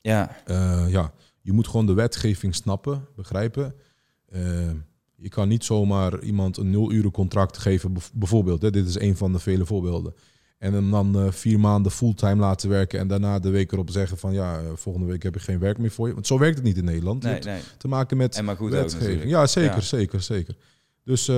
[0.00, 3.74] Ja, Eh, ja, je moet gewoon de wetgeving snappen, begrijpen.
[4.28, 4.70] Eh,
[5.16, 8.62] je kan niet zomaar iemand een nul uren contract geven, bijvoorbeeld.
[8.62, 10.14] Hè, dit is een van de vele voorbeelden.
[10.58, 14.18] En hem dan eh, vier maanden fulltime laten werken en daarna de week erop zeggen
[14.18, 16.14] van ja, volgende week heb ik geen werk meer voor je.
[16.14, 17.22] Want zo werkt het niet in Nederland.
[17.22, 17.60] Nee, nee.
[17.78, 19.30] te maken met En maar goed ook wetgeving.
[19.30, 19.80] Ja, zeker, Ja.
[19.80, 20.56] zeker, zeker.
[21.04, 21.30] Dus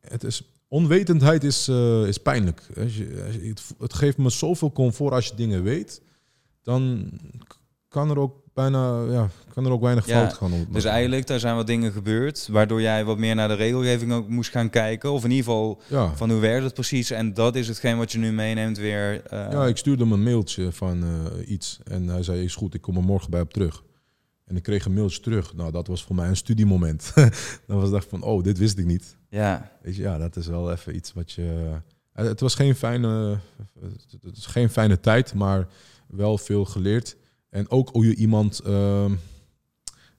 [0.00, 1.68] het is, onwetendheid is,
[2.06, 2.62] is pijnlijk.
[3.78, 6.02] Het geeft me zoveel comfort als je dingen weet.
[6.64, 7.10] Dan
[7.88, 10.50] kan er ook bijna, ja, kan er ook weinig Ja, fout gaan.
[10.50, 14.12] maar Dus eigenlijk, daar zijn wat dingen gebeurd, waardoor jij wat meer naar de regelgeving
[14.12, 15.12] ook moest gaan kijken.
[15.12, 15.80] Of in ieder geval.
[15.88, 16.16] Ja.
[16.16, 17.10] van hoe werkt het precies.
[17.10, 19.22] En dat is hetgeen wat je nu meeneemt weer.
[19.26, 21.78] eh, ja, ik stuurde hem een mailtje van eh, iets.
[21.84, 23.82] En hij zei, is goed, ik kom er morgen bij op terug.
[24.44, 25.54] En ik kreeg een mailtje terug.
[25.54, 27.12] Nou, dat was voor mij een studiemoment.
[27.66, 29.16] dan was ik van, oh, dit wist ik niet.
[29.28, 29.70] Ja.
[29.82, 31.70] Weet je, ja, dat is wel even iets wat je...
[32.12, 33.38] Eh, Het was geen fijne,
[34.22, 35.66] het is geen fijne tijd, maar
[36.16, 37.16] wel veel geleerd.
[37.50, 39.10] En ook hoe je iemand, ehm,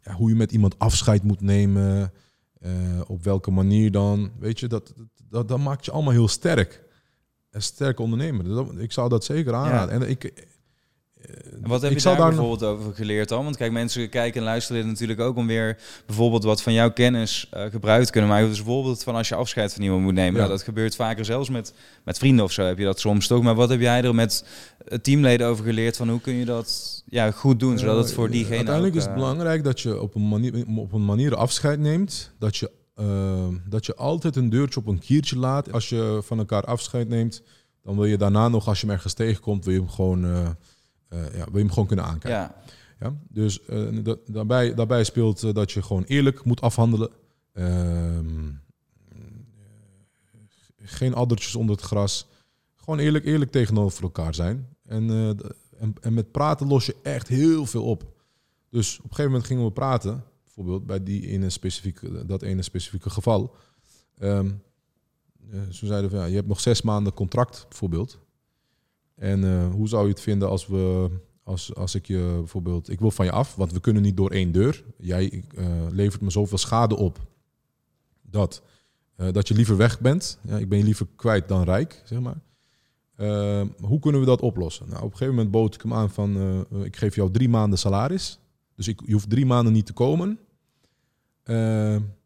[0.02, 2.14] ja, hoe je met iemand afscheid moet nemen,
[2.60, 2.72] eh,
[3.08, 4.32] op welke manier dan.
[4.40, 4.94] Weet je, dat,
[5.30, 6.84] dat, dat maakt je allemaal heel sterk.
[7.50, 8.44] Een sterke ondernemer.
[8.46, 10.02] Dat- ik zou dat zeker aanraden.
[10.02, 10.48] En ik,
[11.64, 13.44] En wat heb ik je daar, nog- bijvoorbeeld over geleerd dan?
[13.44, 16.92] Want kijk, mensen kijken en luisteren dit natuurlijk ook om weer bijvoorbeeld wat van jouw
[16.92, 18.48] kennis eh, gebruikt te kunnen maken.
[18.48, 20.34] Dus bijvoorbeeld van als je afscheid van iemand moet nemen.
[20.34, 20.38] Ja.
[20.38, 21.74] Nou, dat gebeurt vaker zelfs met,
[22.04, 23.44] met vrienden of zo heb je dat soms toch.
[23.44, 24.46] Maar wat heb jij er met
[24.86, 28.26] eh, teamleden over geleerd van hoe kun je dat ja, goed doen, zodat het voor
[28.26, 31.06] Eh, diegene Uiteindelijk ook, is het eh, belangrijk dat je op een manier, op een
[31.06, 32.32] manier afscheid neemt.
[32.40, 35.72] Dat je, eh, dat je altijd een deurtje op een kiertje laat.
[35.72, 37.42] Als je van elkaar afscheid neemt,
[37.84, 40.56] dan wil je daarna nog, als je hem ergens tegenkomt, wil je hem gewoon,
[41.08, 42.40] eh, ja, wil je hem gewoon kunnen aankijken.
[42.40, 42.56] Ja,
[43.00, 43.16] Ja?
[43.30, 47.10] Dus eh, da- daarbij, daarbij speelt eh, dat je gewoon eerlijk moet afhandelen.
[47.54, 48.52] Ehm,
[50.82, 52.28] geen addertjes onder het gras.
[52.76, 54.68] Gewoon eerlijk, eerlijk tegenover elkaar zijn.
[54.86, 55.10] En,
[55.80, 58.14] en, en met praten los je echt heel veel op.
[58.70, 60.24] Dus op een gegeven moment gingen we praten.
[60.44, 63.56] Bijvoorbeeld bij die ene specifieke, dat ene specifieke geval.
[64.18, 64.40] Eh,
[65.70, 68.20] ze zeiden van ja, je hebt nog zes maanden contract bijvoorbeeld.
[69.16, 71.10] En eh, hoe zou je het vinden als we
[71.44, 74.32] als, als ik je bijvoorbeeld, ik wil van je af, want we kunnen niet door
[74.32, 74.84] één deur.
[74.98, 77.20] Jij eh, levert me zoveel schade op
[78.22, 78.62] dat,
[79.16, 80.40] eh, dat je liever weg bent.
[80.42, 82.42] Ja, ik ben je liever kwijt dan rijk, zeg maar.
[83.16, 84.86] Eh, hoe kunnen we dat oplossen?
[84.86, 87.80] Nou, op een gegeven moment bood ik hem aan van, ik geef jou drie maanden
[87.80, 88.40] salaris.
[88.76, 90.40] Dus ik, je hoeft drie maanden niet te komen.
[91.44, 91.56] Eh,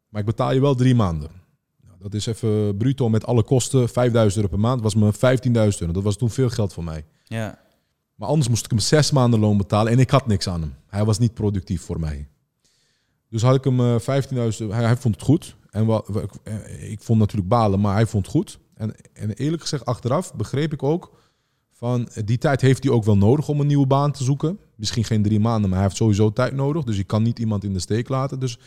[0.09, 1.31] maar ik betaal je wel drie maanden.
[1.99, 3.89] Dat is even bruto met alle kosten.
[3.89, 5.19] 5000 euro per maand was me 15.000
[5.79, 5.93] euro.
[5.93, 7.05] Dat was toen veel geld voor mij.
[7.23, 7.59] ja,
[8.15, 10.73] Maar anders moest ik hem zes maanden loon betalen en ik had niks aan hem.
[10.87, 12.27] Hij was niet productief voor mij.
[13.29, 15.55] Dus had ik hem eh 15.000, hij, hij vond het goed.
[15.69, 18.59] En wa- wa- ik- eh, ik vond natuurlijk balen, maar hij vond het goed.
[18.73, 21.17] En, en eerlijk gezegd, achteraf begreep ik ook
[21.73, 24.59] van eh, die tijd heeft hij ook wel nodig om een nieuwe baan te zoeken.
[24.75, 26.83] Misschien geen drie maanden, maar hij heeft sowieso tijd nodig.
[26.83, 28.39] Dus je kan niet iemand in de steek laten.
[28.39, 28.57] Dus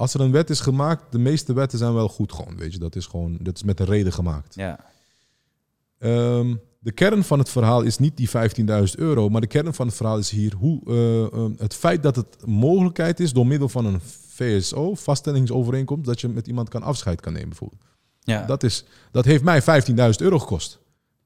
[0.00, 2.56] als er een wet is gemaakt, de meeste wetten zijn wel goed gewoon.
[2.56, 4.54] Weet je, dat is gewoon, dat is met een reden gemaakt.
[4.54, 4.78] ja,
[5.98, 9.86] Ehm, de kern van het verhaal is niet die 15.000 euro, maar de kern van
[9.86, 13.68] het verhaal is hier hoe eh, eh, het feit dat het mogelijkheid is door middel
[13.68, 17.82] van een VSO, vaststellingsovereenkomst, dat je met iemand kan afscheid kan nemen bijvoorbeeld.
[18.20, 20.78] ja, Dat, is, dat heeft mij 15.000 euro gekost,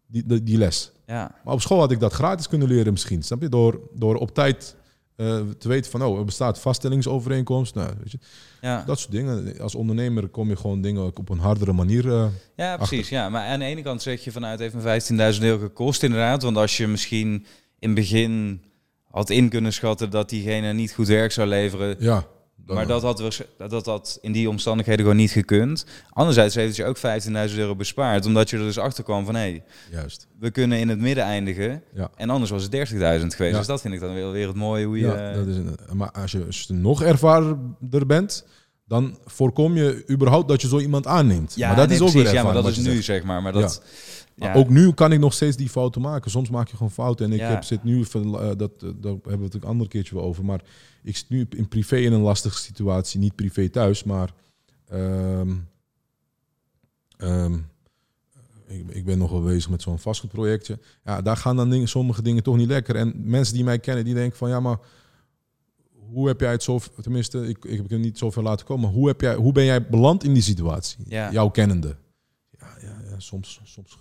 [0.06, 0.92] die, die, die les.
[1.06, 3.48] ja, Maar op school had ik dat gratis kunnen leren misschien, snap je?
[3.48, 4.76] Door, door op tijd
[5.16, 7.74] eh, te weten van, oh, er bestaat vaststellingsovereenkomst.
[7.74, 8.18] Nou, weet je,
[8.60, 8.82] ja.
[8.86, 9.58] dat soort dingen.
[9.60, 13.08] Als ondernemer kom je gewoon dingen op een hardere manier eh, Ja, precies.
[13.08, 13.28] Ja.
[13.28, 15.00] Maar aan de ene kant zeg je vanuit me
[15.34, 16.42] 15.000 euro gekost inderdaad.
[16.42, 17.46] Want als je misschien
[17.78, 18.62] in het begin
[19.10, 21.96] had in kunnen schatten dat diegene niet goed werk zou leveren.
[21.98, 22.26] ja.
[22.66, 25.84] Dan- Maar dat had, waarsch- dat had in die omstandigheden gewoon niet gekund.
[26.10, 26.96] Anderzijds heeft het je ook
[27.52, 28.26] 15.000 euro bespaard.
[28.26, 30.26] Omdat je er dus achter kwam van hé, hey, Juist.
[30.38, 31.82] we kunnen in het midden eindigen.
[31.94, 32.10] Ja.
[32.16, 33.52] En anders was het 30.000 geweest.
[33.52, 33.58] Ja.
[33.58, 35.06] Dus dat vind ik dan weer, weer het mooie hoe je...
[35.06, 38.44] Ja, dat is een, maar als je, als je nog ervaarder bent,
[38.86, 41.54] dan voorkom je überhaupt dat je zo iemand aanneemt.
[41.54, 43.42] ja, maar dat nee, is ook precies, weer Ja, maar dat is nu zeg maar.
[43.42, 43.82] Maar dat...
[44.34, 46.30] Maar ook nu kan ik nog steeds die fouten maken.
[46.30, 47.26] Soms maak je gewoon fouten.
[47.26, 49.88] En ik heb, zit nu, van, eh, dat, eh, daar hebben we het een ander
[49.88, 50.44] keertje wel over.
[50.44, 50.60] Maar
[51.02, 53.20] ik zit nu in privé in een lastige situatie.
[53.20, 54.32] Niet privé thuis, maar
[54.88, 55.54] ehm,
[57.16, 57.54] ehm,
[58.66, 60.78] ik, ik ben nog wel bezig met zo'n vastgoedprojectje.
[61.04, 62.96] Ja, daar gaan dan dingen, sommige dingen toch niet lekker.
[62.96, 64.78] En mensen die mij kennen, die denken van ja, maar
[66.14, 68.90] hoe heb jij het zo, tenminste, ik, ik heb het niet zoveel laten komen.
[68.90, 71.04] Hoe, heb jij, hoe ben jij beland in die situatie?
[71.08, 71.32] Ja.
[71.32, 71.96] Jouw kennende.
[72.58, 73.98] Ja, ja, ja soms, soms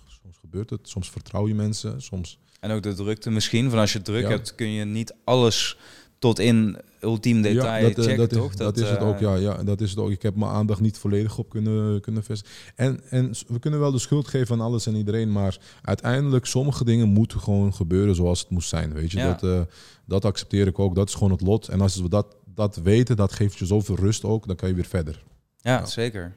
[0.54, 0.88] gebeurt het.
[0.88, 2.02] Soms vertrouw je mensen.
[2.02, 2.38] Soms.
[2.60, 3.70] En ook de drukte misschien.
[3.70, 4.28] Van als je druk Ja.
[4.28, 5.76] hebt, kun je niet alles
[6.18, 8.54] tot in ultiem detail ja, dat, eh, checken, dat, is, toch?
[8.54, 9.18] dat, is het eh, ook.
[9.18, 10.10] Ja, ja, dat is het ook.
[10.10, 12.54] Ik heb mijn aandacht niet volledig op kunnen, kunnen vestigen.
[12.74, 15.32] En, en we kunnen wel de schuld geven aan alles en iedereen.
[15.32, 18.92] Maar uiteindelijk, sommige dingen moeten gewoon gebeuren zoals het moest zijn.
[18.92, 19.26] Weet je, Ja.
[19.32, 19.60] dat, eh,
[20.06, 20.94] dat accepteer ik ook.
[20.94, 21.68] Dat is gewoon het lot.
[21.68, 24.46] En als we dat, dat weten, dat geeft je zoveel rust ook.
[24.46, 25.22] Dan kan je weer verder.
[25.56, 25.86] Ja, Ja.
[25.86, 26.34] zeker.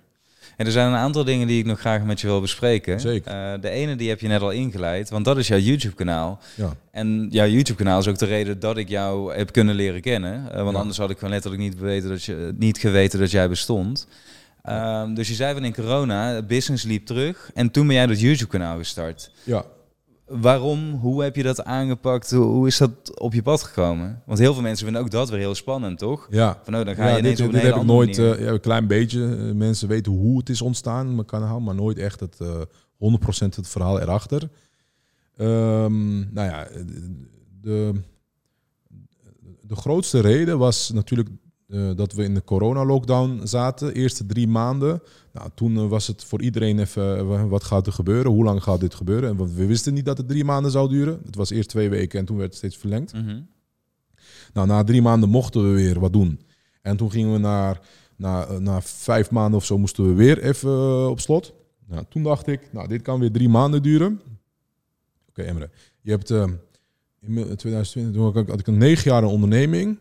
[0.58, 3.00] En er zijn een aantal dingen die ik nog graag met je wil bespreken.
[3.00, 3.32] Zeker.
[3.32, 6.40] Eh, de ene die heb je net al ingeleid, want dat is jouw YouTube-kanaal.
[6.56, 10.52] Ja, En jouw YouTube-kanaal is ook de reden dat ik jou heb kunnen leren kennen.
[10.52, 10.80] Eh, want Ja.
[10.80, 14.08] anders had ik gewoon letterlijk niet, weten dat je, niet geweten dat jij bestond.
[14.64, 17.50] Ehm, dus je zei van in corona, business liep terug.
[17.54, 19.32] En toen ben jij dat YouTube-kanaal gestart.
[19.44, 19.66] ja.
[20.28, 20.92] Waarom?
[20.94, 22.32] Hoe heb je dat aangepakt?
[22.32, 24.22] Hoe, is dat op je pad gekomen?
[24.26, 26.28] Want heel veel mensen vinden ook dat weer heel spannend, toch?
[26.30, 26.60] ja.
[26.64, 28.52] Van, oh, dan ga je Ja, ineens dit, dit hele heb ik nooit, eh, ja,
[28.52, 29.36] een klein beetje.
[29.36, 32.62] eh, mensen weten hoe het is ontstaan, mijn kanaal, maar nooit echt het eh
[32.98, 34.50] 100% het verhaal erachter.
[35.38, 36.68] Ehm, nou ja,
[37.62, 37.94] de,
[39.62, 41.30] de grootste reden was natuurlijk
[41.68, 43.94] eh, dat we in de corona-lockdown zaten.
[43.94, 45.02] Eerste drie maanden.
[45.34, 48.32] Nou, toen eh, was het voor iedereen even, eh, wat gaat er gebeuren?
[48.32, 49.30] Hoe lang gaat dit gebeuren?
[49.30, 51.20] En we wisten niet dat het drie maanden zou duren.
[51.26, 53.14] Het was eerst twee weken en toen werd het steeds verlengd.
[53.14, 53.40] Mhm.
[54.54, 56.40] Nou, na drie maanden mochten we weer wat doen.
[56.82, 57.80] En toen gingen we naar,
[58.16, 61.54] na, na vijf maanden of zo moesten we weer even op slot.
[61.88, 64.22] Nou, toen dacht ik, nou, dit kan weer drie maanden duren.
[65.30, 65.70] Oké, Emre.
[66.02, 66.60] Je hebt in
[67.20, 70.00] me- 2020 toen had ik- had ik een negen jaar een onderneming.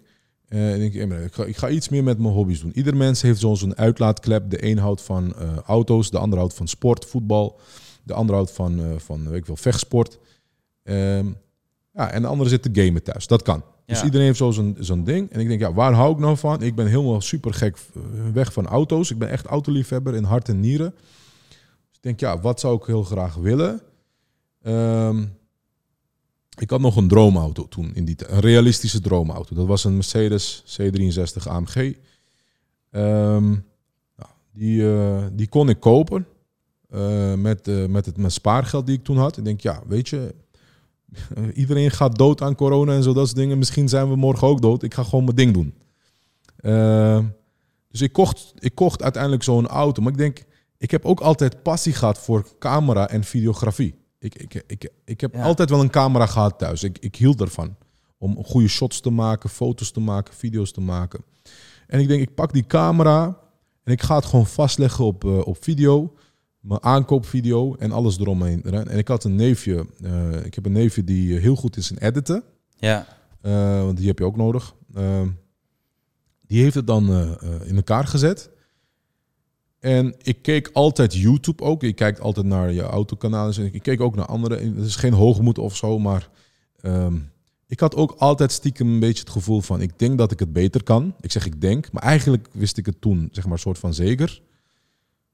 [0.49, 2.73] Eh, en ik denk, Emre, ik ga, ik ga iets meer met mijn hobby's doen.
[2.77, 4.51] Ieder mens heeft zo- zo'n uitlaatklep.
[4.51, 7.61] De een houdt van eh, auto's, de ander houdt van sport, voetbal.
[8.03, 10.19] De ander houdt van, eh, van weet ik wel, vechtsport.
[10.83, 11.27] Ehm,
[11.93, 13.27] ja, en de andere zit te gamen thuis.
[13.27, 13.63] Dat kan.
[13.87, 15.31] Dus iedereen heeft zo zo'n zo'n ding.
[15.31, 16.63] En ik denk, ja, waar hou ik nou van?
[16.63, 17.79] Ik ben helemaal super gek
[18.33, 19.11] weg van auto's.
[19.11, 20.95] Ik ben echt autoliefhebber in hart en nieren.
[21.89, 23.81] Dus ik denk, ja, wat zou ik heel graag willen?
[24.63, 25.25] Ehm,
[26.57, 28.17] ik had nog een droomauto toen in die.
[28.27, 29.55] Een realistische droomauto.
[29.55, 31.97] Dat was een Mercedes C63 AMG.
[32.91, 33.49] Ehm,
[34.17, 36.27] nou, die, eh, die kon ik kopen.
[36.91, 39.37] eh, met, eh, met het mijn spaargeld die ik toen had.
[39.37, 40.35] Ik denk, ja, weet je,
[41.55, 43.59] iedereen gaat dood aan corona en zo dat soort dingen.
[43.59, 44.83] Misschien zijn we morgen ook dood.
[44.83, 45.75] Ik ga gewoon mijn ding doen.
[46.57, 47.25] Ehm,
[47.91, 50.03] dus ik kocht, ik kocht uiteindelijk zo'n auto.
[50.03, 50.45] Maar ik denk,
[50.79, 53.95] ik heb ook altijd passie gehad voor camera en videografie.
[54.35, 55.43] Ik, ik, ik, ik heb Ja.
[55.43, 56.83] altijd wel een camera gehad thuis.
[56.83, 57.77] Ik, ik hield ervan.
[58.19, 61.25] Om goede shots te maken, foto's te maken, video's te maken.
[61.87, 63.39] En ik denk, ik pak die camera
[63.85, 66.15] en ik ga het gewoon vastleggen op, eh, op video.
[66.61, 68.63] Mijn aankoopvideo en alles eromheen.
[68.63, 69.87] En ik had een neefje.
[70.03, 72.43] eh, ik heb een neefje die eh, heel goed is in editen.
[72.79, 73.07] Ja,
[73.85, 74.75] want die heb je ook nodig.
[76.47, 77.11] Die heeft het dan
[77.65, 78.51] in elkaar gezet.
[79.87, 81.83] En ik keek altijd YouTube ook.
[81.83, 83.55] Ik kijk altijd naar je autokanalen.
[83.57, 84.57] En ik keek ook naar andere.
[84.57, 86.29] Het is geen hoogmoed of zo, maar
[86.81, 87.17] ehm,
[87.67, 89.81] ik had ook altijd stiekem een beetje het gevoel van...
[89.81, 91.15] ik denk dat ik het beter kan.
[91.21, 94.43] Ik zeg ik denk, maar eigenlijk wist ik het toen, zeg maar, soort van zeker.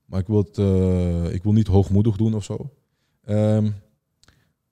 [0.05, 2.71] Maar ik wil, het, eh, ik wil niet hoogmoedig doen of zo.
[3.25, 3.71] Ehm,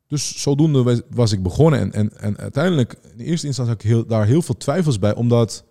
[0.06, 1.80] dus zodoende was- ik begonnen.
[1.80, 5.14] En, en, en uiteindelijk, in eerste instantie had ik heel, daar heel veel twijfels bij.
[5.14, 5.64] Omdat,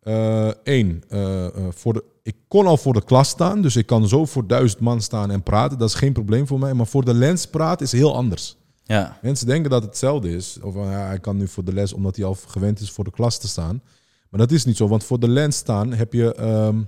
[0.00, 3.62] eh, één, eh, voor de, ik kon al voor de klas staan.
[3.62, 5.78] Dus ik kan zo voor duizend man staan en praten.
[5.78, 6.74] Dat is geen probleem voor mij.
[6.74, 8.56] Maar voor de lens praten is heel anders.
[8.84, 10.58] ja, Mensen denken dat het hetzelfde is.
[10.62, 13.10] Of ja, hij kan nu voor de les omdat hij al gewend is voor de
[13.10, 13.82] klas te staan.
[14.30, 14.88] Maar dat is niet zo.
[14.88, 16.34] Want voor de lens staan heb je...
[16.34, 16.78] ehm,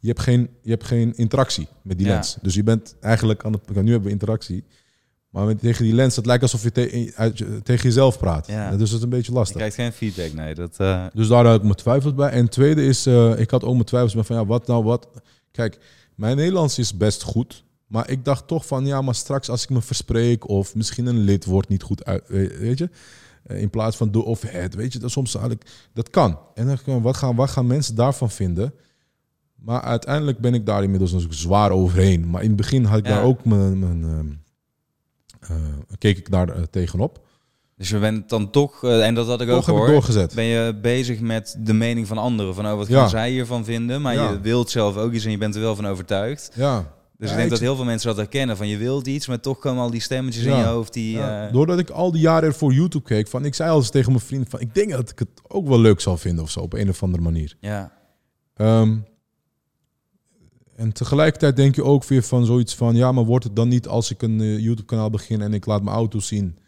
[0.00, 2.12] je hebt, geen, je hebt geen interactie met die Ja.
[2.12, 2.36] lens.
[2.42, 3.62] Dus je bent eigenlijk aan het...
[3.82, 4.64] Nu hebben we interactie.
[5.30, 8.46] Maar met, tegen die lens, het lijkt alsof je te- uit je- tegen jezelf praat.
[8.46, 8.70] Ja.
[8.76, 9.56] Dus dat is een beetje je lastig.
[9.56, 10.54] krijgt geen feedback, nee.
[10.54, 12.30] Dat, eh, Dus daar had ik mijn twijfels bij.
[12.30, 15.08] En tweede is, eh, ik had ook mijn twijfels bij van ja, wat nou wat.
[15.50, 15.78] Kijk,
[16.14, 17.64] mijn Nederlands is best goed.
[17.86, 21.18] Maar ik dacht toch van ja, maar straks als ik me verspreek of misschien een
[21.18, 22.90] lidwoord niet goed uit, we- weet je.
[23.44, 26.38] Eh, In plaats van de of het, weet je, dat soms eigenlijk, dat kan.
[26.54, 28.74] En dan wat gaan, wat gaan mensen daarvan vinden?
[29.54, 32.30] Maar uiteindelijk ben ik daar inmiddels zwaar overheen.
[32.30, 33.14] Maar in het begin had ik Ja.
[33.14, 34.36] daar ook mijn, mijn ehm, eh,
[35.98, 37.26] keek ik daar eh, tegenop.
[37.76, 40.34] dus je bent dan toch, eh, en dat had ik ook heb ik hoor, doorgezet.
[40.34, 42.54] ben je bezig met de mening van anderen.
[42.54, 43.00] Van oh, wat Ja.
[43.00, 44.02] gaan zij hiervan vinden?
[44.02, 44.30] Maar Ja.
[44.30, 46.50] je wilt zelf ook iets en je bent er wel van overtuigd.
[46.54, 46.78] Ja.
[47.16, 48.56] Dus Ja, ik denk dat heel veel mensen dat herkennen.
[48.56, 50.58] Van je wilt iets, maar toch komen al die stemmetjes in Ja.
[50.58, 51.16] je hoofd die...
[51.16, 53.90] Ja, eh, doordat ik al die jaren voor YouTube keek, van, ik zei al eens
[53.90, 56.50] tegen mijn vriend van, ik denk dat ik het ook wel leuk zal vinden of
[56.50, 57.56] zo, op een of andere manier.
[57.60, 57.92] ja,
[58.54, 58.96] Ehm,
[60.80, 63.88] en tegelijkertijd denk je ook weer van zoiets van, ja, maar wordt het dan niet
[63.88, 66.58] als ik een eh, YouTube-kanaal begin en ik laat mijn auto zien?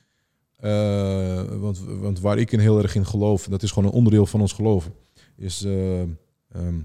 [0.56, 4.26] Eh, want, want waar ik in heel erg in geloof, dat is gewoon een onderdeel
[4.26, 4.90] van ons geloof,
[5.36, 6.78] is eh, ehm,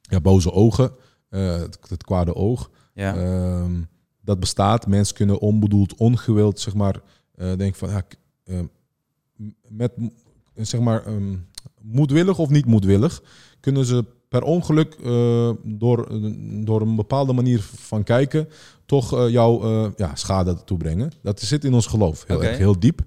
[0.00, 0.92] ja, boze ogen,
[1.28, 2.70] het, het kwade oog.
[2.94, 3.16] ja.
[3.16, 3.82] Ehm,
[4.22, 4.86] dat bestaat.
[4.86, 7.00] Mensen kunnen onbedoeld, ongewild, zeg maar,
[7.36, 8.02] denken van, ja,
[8.44, 8.64] ehm,
[9.68, 9.92] met,
[10.54, 11.04] zeg maar,
[11.82, 13.22] moedwillig of niet moedwillig,
[13.60, 16.08] kunnen ze per ongeluk eh, door,
[16.64, 18.48] door een bepaalde manier van kijken,
[18.86, 21.12] toch eh, jou eh, ja, schade toebrengen.
[21.22, 23.00] Dat zit in ons geloof, heel, erg, heel diep.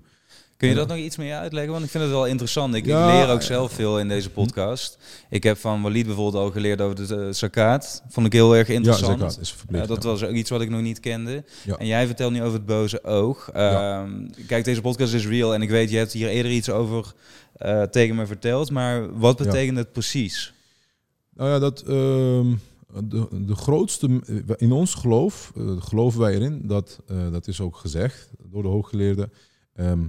[0.58, 1.72] Kun je dat nog iets meer uitleggen?
[1.72, 2.76] Want ik vind het wel interessant.
[2.76, 4.98] Ik, Ja, leer ook zelf veel in deze podcast.
[5.30, 8.04] Ik heb van Walid bijvoorbeeld al geleerd over de uh, Sakaat.
[8.10, 9.20] Vond ik heel erg interessant.
[9.20, 9.41] zeker.
[9.41, 10.10] Is verplicht, Ja, dat ja.
[10.10, 11.44] was ook iets wat ik nog niet kende.
[11.64, 11.78] Ja.
[11.78, 13.50] En jij vertelt nu over het boze oog.
[13.54, 14.10] Ehm,
[14.48, 15.54] Kijk, deze podcast is real.
[15.54, 17.14] En ik weet, je hebt hier eerder iets over
[17.91, 18.72] tegen me verteld.
[18.72, 20.53] Maar wat betekent het precies?
[21.36, 22.56] Nou ja, dat, ehm,
[23.04, 24.22] de, de grootste,
[24.58, 28.70] in ons geloof, eh, geloven wij erin, dat, eh, dat is ook gezegd door de
[28.70, 29.32] hooggeleerden,
[29.74, 30.08] ehm,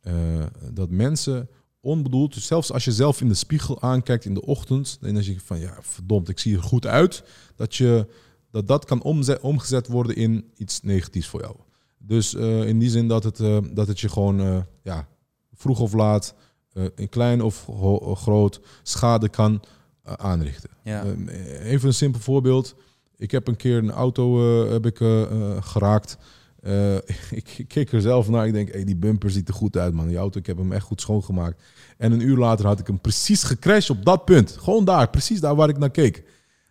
[0.00, 1.48] eh, dat mensen
[1.80, 5.22] onbedoeld, dus zelfs als je zelf in de spiegel aankijkt in de ochtend, en dan
[5.22, 7.24] zeg je van ja, verdomd, ik zie er goed uit,
[7.56, 8.06] dat je,
[8.50, 9.02] dat, dat kan
[9.40, 11.56] omgezet worden in iets negatiefs voor jou.
[11.98, 13.36] Dus in die zin dat het,
[13.74, 15.08] dat het je gewoon, ja,
[15.52, 16.34] vroeg of laat,
[16.94, 17.68] in klein of
[18.14, 19.60] groot schade kan
[20.16, 20.70] aanrichten.
[20.82, 21.04] Ja.
[21.04, 21.28] Ehm,
[21.62, 22.74] even een simpel voorbeeld.
[23.16, 26.18] Ik heb een keer een auto eh, heb ik, eh, eh, geraakt.
[27.30, 28.46] Ik, ik keek er zelf naar.
[28.46, 30.08] Ik denk, hey, die bumper ziet er goed uit, man.
[30.08, 31.62] Die auto, ik heb hem echt goed schoongemaakt.
[31.96, 34.56] En een uur later had ik hem precies gecrashed op dat punt.
[34.58, 36.24] Gewoon daar, precies daar waar ik naar keek.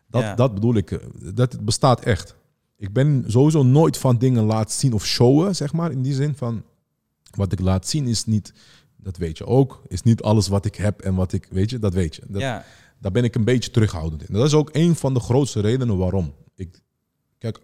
[0.09, 0.35] Dat, Ja.
[0.35, 0.99] dat bedoel ik.
[1.33, 2.35] Dat bestaat echt.
[2.77, 5.91] Ik ben sowieso nooit van dingen laten zien of showen, zeg maar.
[5.91, 6.63] In die zin van,
[7.35, 8.53] wat ik laat zien is niet,
[8.97, 11.79] dat weet je ook, is niet alles wat ik heb en wat ik, weet je,
[11.79, 12.21] dat weet je.
[12.27, 12.63] Dat, ja.
[12.99, 14.33] Daar ben ik een beetje terughoudend in.
[14.33, 16.33] Dat is ook een van de grootste redenen waarom.
[16.55, 16.81] Ik,
[17.37, 17.59] kijk,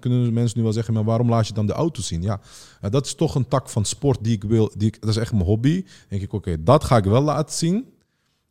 [0.00, 2.22] kunnen mensen nu wel zeggen, maar waarom laat je dan de auto zien?
[2.22, 2.40] Ja,
[2.80, 4.70] eh, dat is toch een tak van sport die ik wil.
[4.76, 5.84] Die ik, dat is echt mijn hobby.
[6.08, 7.92] Denk ik, oké, dat ga ik wel laten zien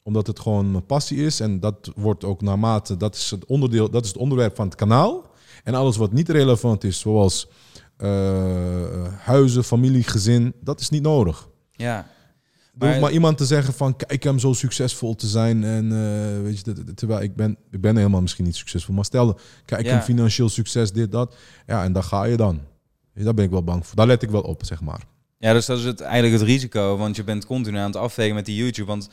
[0.03, 1.39] omdat het gewoon mijn passie is.
[1.39, 4.75] En dat wordt ook naarmate, dat is het onderdeel, dat is het onderwerp van het
[4.75, 5.29] kanaal.
[5.63, 7.47] En alles wat niet relevant is, zoals
[7.97, 11.49] eh, huizen, familie, gezin, dat is niet nodig.
[11.71, 12.07] ja.
[12.81, 16.41] Hoeft Maar- maar iemand te zeggen van kijk hem zo succesvol te zijn en eh,
[16.43, 19.91] weet je, terwijl ik ben, ik ben helemaal misschien niet succesvol, maar stel kijk Ja.
[19.91, 21.35] hem financieel succes dit dat,
[21.67, 22.59] ja en daar ga je dan.
[23.13, 23.95] Daar ben ik wel bang voor.
[23.95, 25.03] Daar let ik wel op, zeg maar.
[25.37, 28.35] Ja, dus dat is het, eigenlijk het risico, want je bent continu aan het afwegen
[28.35, 28.87] met die YouTube.
[28.87, 29.09] Want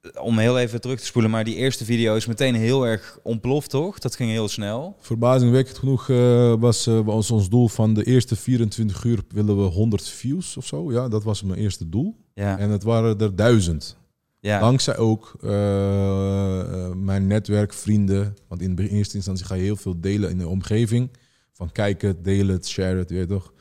[0.00, 3.18] eh, om heel even terug te spoelen, maar die eerste video is meteen heel erg
[3.22, 3.98] ontploft, toch?
[3.98, 4.96] Dat ging heel snel.
[5.00, 10.08] Verbazingwekkend genoeg eh, was, was ons doel van de eerste 24 uur willen we 100
[10.08, 10.92] views of zo.
[10.92, 12.16] Ja, dat was mijn eerste doel.
[12.36, 13.96] Ja, En het waren er duizend.
[14.40, 14.58] ja.
[14.58, 18.36] Dankzij ook eh, mijn netwerk, vrienden.
[18.48, 21.10] Want in de eerste instantie ga je heel veel delen in de omgeving.
[21.52, 23.52] Van kijken, delen het, share het, weet je toch.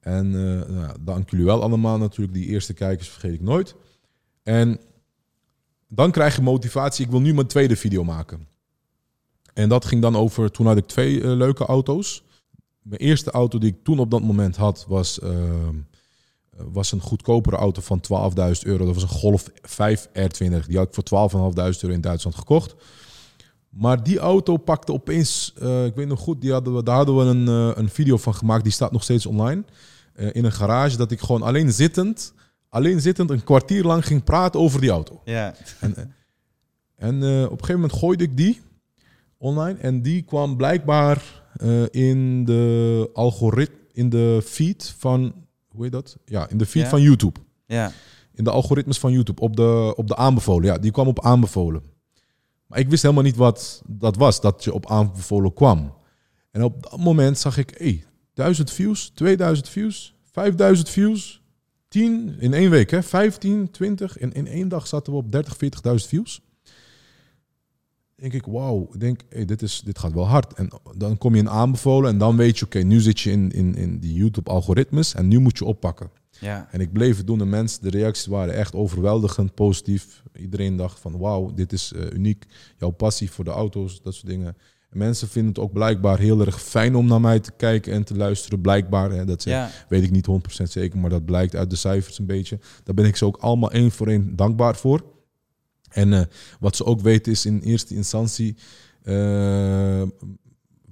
[0.00, 2.32] En eh, nou, dank jullie wel allemaal natuurlijk.
[2.32, 3.74] Die eerste kijkers vergeet ik nooit.
[4.42, 4.80] En
[5.88, 7.04] dan krijg je motivatie.
[7.04, 8.46] Ik wil nu mijn tweede video maken.
[9.54, 12.24] En dat ging dan over, toen had ik twee eh, leuke auto's.
[12.82, 15.76] Mijn eerste auto die ik toen op dat moment had was, ehm,
[16.56, 18.84] was een goedkopere auto van 12.000 euro.
[18.84, 20.66] Dat was een Golf 5 R20.
[20.66, 22.74] Die had ik voor 12.500 euro in Duitsland gekocht.
[23.68, 27.16] Maar die auto pakte opeens, eh, ik weet nog goed, die hadden we, daar hadden
[27.16, 28.62] we een, eh, een video van gemaakt.
[28.62, 29.64] Die staat nog steeds online.
[30.20, 32.34] Eh, in een garage dat ik gewoon alleen zittend,
[32.68, 35.20] alleen zittend een kwartier lang ging praten over die auto.
[35.24, 35.54] ja.
[35.80, 36.14] En,
[36.96, 38.60] en eh, op een gegeven moment gooide ik die
[39.38, 39.78] online.
[39.78, 45.34] En die kwam blijkbaar eh, in de algoritme, in de feed van,
[45.80, 46.16] hoe heet dat?
[46.24, 46.88] Ja, in de feed Ja.
[46.88, 47.40] van YouTube.
[47.66, 47.92] ja.
[48.34, 50.64] In de algoritmes van YouTube, op de, op de aanbevolen.
[50.64, 51.82] Ja, die kwam op aanbevolen.
[52.66, 55.94] Maar ik wist helemaal niet wat dat was, dat je op aanbevolen kwam.
[56.50, 58.04] En op dat moment zag ik, hé,
[58.34, 61.42] 1000 views, 2000 views, 5000 views,
[61.88, 63.02] 10 in één week, hè?
[63.02, 64.18] 15, 20.
[64.18, 66.40] En in één dag zaten we op 30, 40.000 views.
[68.20, 70.52] Denk ik, wauw, denk, hey, dit, is, dit gaat wel hard.
[70.52, 73.50] En dan kom je in aanbevolen en dan weet je, oké, nu zit je in,
[73.50, 76.10] in, in die YouTube-algoritmes en nu moet je oppakken.
[76.40, 76.68] ja.
[76.70, 77.38] En ik bleef het doen.
[77.38, 80.22] De mensen, de reacties waren echt overweldigend positief.
[80.34, 82.46] Iedereen dacht van wauw, dit is eh, uniek.
[82.78, 84.56] Jouw passie voor de auto's, dat soort dingen.
[84.90, 88.04] En mensen vinden het ook blijkbaar heel erg fijn om naar mij te kijken en
[88.04, 88.60] te luisteren.
[88.60, 89.70] Blijkbaar, hè, dat ze, ja.
[89.88, 92.58] weet ik niet 100% zeker, maar dat blijkt uit de cijfers een beetje.
[92.84, 95.04] Daar ben ik ze ook allemaal één voor één dankbaar voor.
[95.90, 96.20] En eh,
[96.60, 98.56] wat ze ook weten is in eerste instantie
[99.02, 100.02] eh,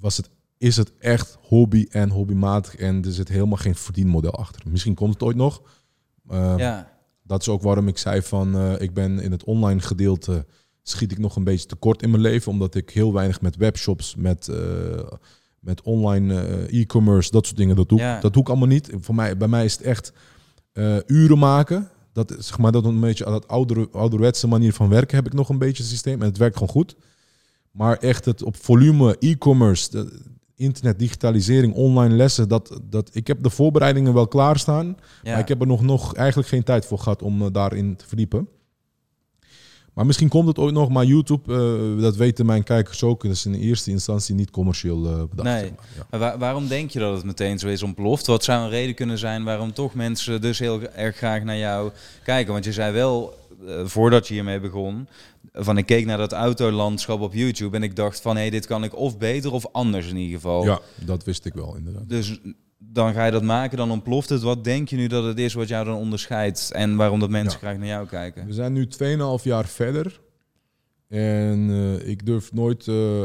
[0.00, 4.62] was het, is het echt hobby en hobbymatig en er zit helemaal geen verdienmodel achter.
[4.66, 5.62] Misschien komt het ooit nog.
[6.28, 6.96] Eh, ja.
[7.22, 10.46] Dat is ook waarom ik zei van ik ben in het online gedeelte
[10.82, 14.14] schiet ik nog een beetje tekort in mijn leven, omdat ik heel weinig met webshops,
[14.14, 14.50] met,
[15.60, 18.20] met online e-commerce, dat soort dingen, dat doe, Ja.
[18.20, 18.90] dat doe ik allemaal niet.
[19.00, 20.12] Voor mij, bij mij is het echt
[21.06, 21.90] uren maken.
[22.26, 25.48] Dat, zeg maar, dat een beetje dat ouder, ouderwetse manier van werken heb ik nog
[25.48, 26.96] een beetje systeem en het werkt gewoon goed.
[27.70, 30.10] Maar echt het op volume, e-commerce,
[30.56, 34.86] internet, digitalisering, online lessen, dat, dat, ik heb de voorbereidingen wel klaarstaan.
[35.22, 35.30] ja.
[35.30, 38.06] Maar ik heb er nog, nog eigenlijk geen tijd voor gehad om eh, daarin te
[38.06, 38.48] verdiepen.
[39.98, 41.54] Maar misschien komt het ooit nog, maar YouTube,
[41.96, 43.22] eh, dat weten mijn kijkers ook.
[43.22, 45.48] Dat is in eerste instantie niet commercieel eh bedacht.
[45.48, 45.60] Nee.
[45.60, 45.86] zeg maar.
[45.96, 46.06] Ja.
[46.10, 48.26] Maar waar- waarom denk je dat het meteen zo is ontploft?
[48.26, 51.90] Wat zou een reden kunnen zijn waarom toch mensen dus heel erg graag naar jou
[52.24, 52.52] kijken?
[52.52, 55.08] Want je zei wel, eh, voordat je hiermee begon,
[55.52, 58.66] van ik keek naar dat autolandschap op YouTube en ik dacht van hé, hey, dit
[58.66, 60.64] kan ik of beter of anders in ieder geval.
[60.64, 62.08] ja, dat wist ik wel inderdaad.
[62.08, 62.40] Dus
[62.92, 64.42] dan ga je dat maken, dan ontploft het.
[64.42, 67.52] Wat denk je nu dat het is wat jou dan onderscheidt en waarom dat mensen
[67.60, 67.66] Ja.
[67.66, 68.46] graag naar jou kijken?
[68.46, 68.86] We zijn nu
[69.38, 70.20] 2,5 jaar verder.
[71.08, 73.22] En eh, ik durf nooit eh,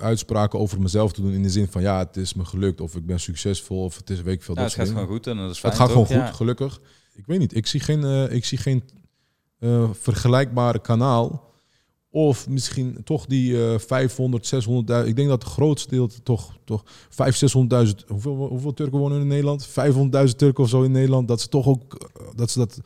[0.00, 2.94] uitspraken over mezelf te doen in de zin van ja, het is me gelukt of
[2.96, 4.54] ik ben succesvol of het is weet ik veel.
[4.54, 5.72] Nou, dat het gaat gewoon goed en dat is fijn.
[5.72, 6.06] Het gaat toch?
[6.06, 6.36] gewoon goed, Ja.
[6.36, 6.80] gelukkig.
[7.14, 8.82] Ik weet niet, ik zie geen, eh, ik zie geen
[9.92, 11.47] vergelijkbare kanaal.
[12.10, 15.06] Of misschien toch die eh 500, 600.000.
[15.06, 18.06] Ik denk dat het grootste deel toch, toch 500, 600.000.
[18.08, 19.68] Hoeveel, hoeveel Turken wonen in Nederland?
[19.68, 21.28] 500.000 Turken of zo in Nederland.
[21.28, 22.80] Dat ze toch ook eh, dat ze dat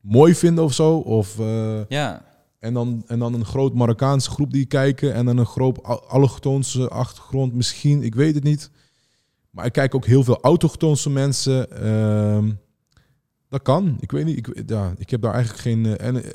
[0.00, 0.96] mooi vinden of zo.
[0.96, 2.24] Of, eh, Ja,
[2.58, 5.14] en, dan, en dan een groot Marokkaanse groep die kijken.
[5.14, 8.02] En dan een groot allochtoonse achtergrond misschien.
[8.02, 8.70] Ik weet het niet.
[9.50, 11.70] Maar ik kijk ook heel veel autochtoonse mensen.
[11.82, 12.50] Ehm,
[13.48, 13.96] dat kan.
[14.00, 14.36] Ik weet niet.
[14.36, 15.86] Ik, ja, ik heb daar eigenlijk geen...
[15.86, 16.30] eh, en eh,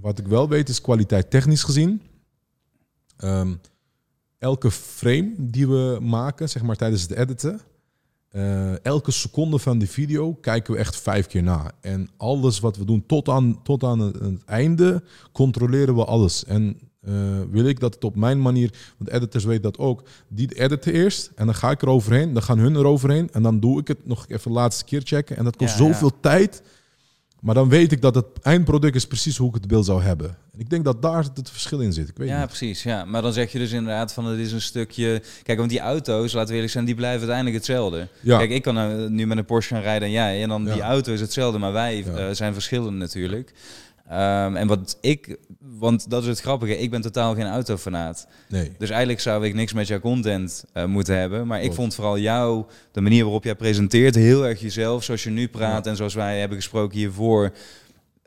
[0.00, 2.02] wat ik wel weet is kwaliteit technisch gezien.
[3.16, 3.54] Ehm,
[4.38, 7.60] elke frame die we maken, zeg maar tijdens het editen...
[8.34, 11.70] eh, elke seconde van die video kijken we echt vijf keer na.
[11.80, 15.02] En alles wat we doen tot aan, tot aan het, einde
[15.32, 16.44] controleren we alles.
[16.44, 17.12] En eh,
[17.50, 21.30] wil ik dat het op mijn manier, want editors weten dat ook, die editen eerst
[21.34, 23.88] en dan ga ik er overheen, dan gaan hun er overheen en dan doe ik
[23.88, 25.36] het nog even de laatste keer checken.
[25.36, 25.92] En dat kost Ja, ja.
[25.92, 26.62] zoveel tijd.
[27.44, 30.36] Maar dan weet ik dat het eindproduct is precies hoe ik het beeld zou hebben.
[30.52, 32.08] En ik denk dat daar het verschil in zit.
[32.08, 32.46] Ik weet ja, niet.
[32.46, 32.82] precies.
[32.82, 33.04] Ja.
[33.04, 35.22] Maar dan zeg je dus inderdaad van het is een stukje...
[35.42, 38.08] Kijk, want die auto's, laten we eerlijk zijn, die blijven uiteindelijk hetzelfde.
[38.20, 38.38] Ja.
[38.38, 40.42] Kijk, ik kan nou nu met een Porsche gaan rijden en jij.
[40.42, 40.72] En dan Ja.
[40.72, 42.16] die auto is hetzelfde, maar wij Ja.
[42.16, 43.52] eh, zijn verschillend natuurlijk.
[44.08, 45.36] Ehm, en wat ik...
[45.78, 48.26] Want dat is het grappige, ik ben totaal geen autofanaat.
[48.48, 48.72] Nee.
[48.78, 51.46] Dus eigenlijk zou ik niks met jouw content eh, moeten hebben.
[51.46, 55.04] Maar ik vond vooral jou, de manier waarop jij presenteert, heel erg jezelf.
[55.04, 55.90] Zoals je nu praat Ja.
[55.90, 57.52] en zoals wij hebben gesproken hiervoor.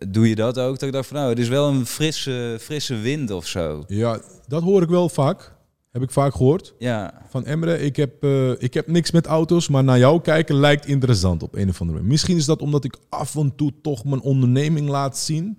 [0.07, 0.79] Doe je dat ook?
[0.79, 3.83] Dat ik dacht van nou, het is wel een frisse, frisse wind of zo.
[3.87, 5.55] Ja, dat hoor ik wel vaak.
[5.97, 6.73] Heb ik vaak gehoord.
[6.79, 10.55] Ja, Van Emre, ik heb, eh, ik heb niks met auto's, maar naar jou kijken
[10.55, 12.11] lijkt interessant op een of andere manier.
[12.11, 15.57] Misschien is dat omdat ik af en toe toch mijn onderneming laat zien.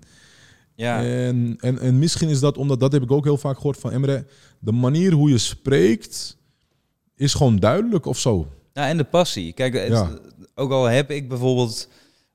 [0.75, 1.03] ja.
[1.03, 3.91] En, en, en misschien is dat omdat, dat heb ik ook heel vaak gehoord van
[3.91, 4.25] Emre,
[4.59, 6.37] de manier hoe je spreekt
[7.15, 8.47] is gewoon duidelijk of zo.
[8.73, 9.53] Ja, en de passie.
[9.53, 10.09] Kijk, Ja.
[10.55, 11.89] ook al heb ik bijvoorbeeld...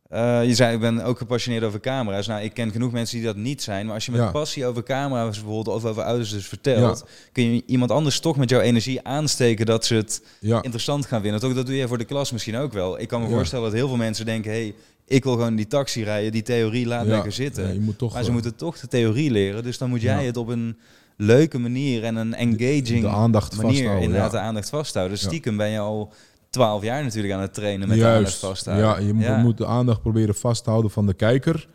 [0.09, 2.27] eh, je zei, ik ben ook gepassioneerd over camera's.
[2.27, 3.87] Nou, ik ken genoeg mensen die dat niet zijn.
[3.87, 4.31] Maar als je met Ja.
[4.31, 5.77] passie over camera's bijvoorbeeld...
[5.77, 7.05] of over auto's dus vertelt...
[7.33, 9.67] kun je iemand anders toch met jouw energie aansteken...
[9.67, 11.41] dat ze het Ja, interessant gaan vinden.
[11.41, 13.01] Toch, dat doe je voor de klas misschien ook wel.
[13.01, 14.51] Ik kan me voorstellen dat heel veel mensen denken...
[14.51, 14.75] hey,
[15.07, 16.33] ik wil gewoon die taxi rijden.
[16.33, 17.95] Die theorie laat lekker zitten.
[17.97, 19.63] toch maar ze eh, moeten toch de theorie leren.
[19.63, 20.79] Dus dan moet jij het op een
[21.17, 22.05] leuke manier...
[22.05, 24.05] en een engaging de aandacht manier vasthouden.
[24.05, 25.17] inderdaad de aandacht vasthouden.
[25.17, 26.13] Dus stiekem ben je al
[26.55, 28.39] twaalf jaar natuurlijk aan het trainen met de aandacht Juist.
[28.39, 28.87] vasthouden.
[28.87, 31.69] Ja, je moet, moet de aandacht proberen vast te houden van de kijker.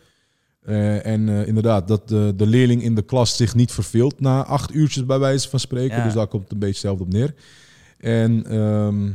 [0.70, 4.46] Eh, en eh, inderdaad, dat de, de leerling in de klas zich niet verveelt na
[4.46, 5.98] acht uurtjes bij wijze van spreken.
[5.98, 6.04] Ja.
[6.04, 7.34] Dus daar komt het een beetje hetzelfde op neer.
[7.98, 9.12] En, ehm,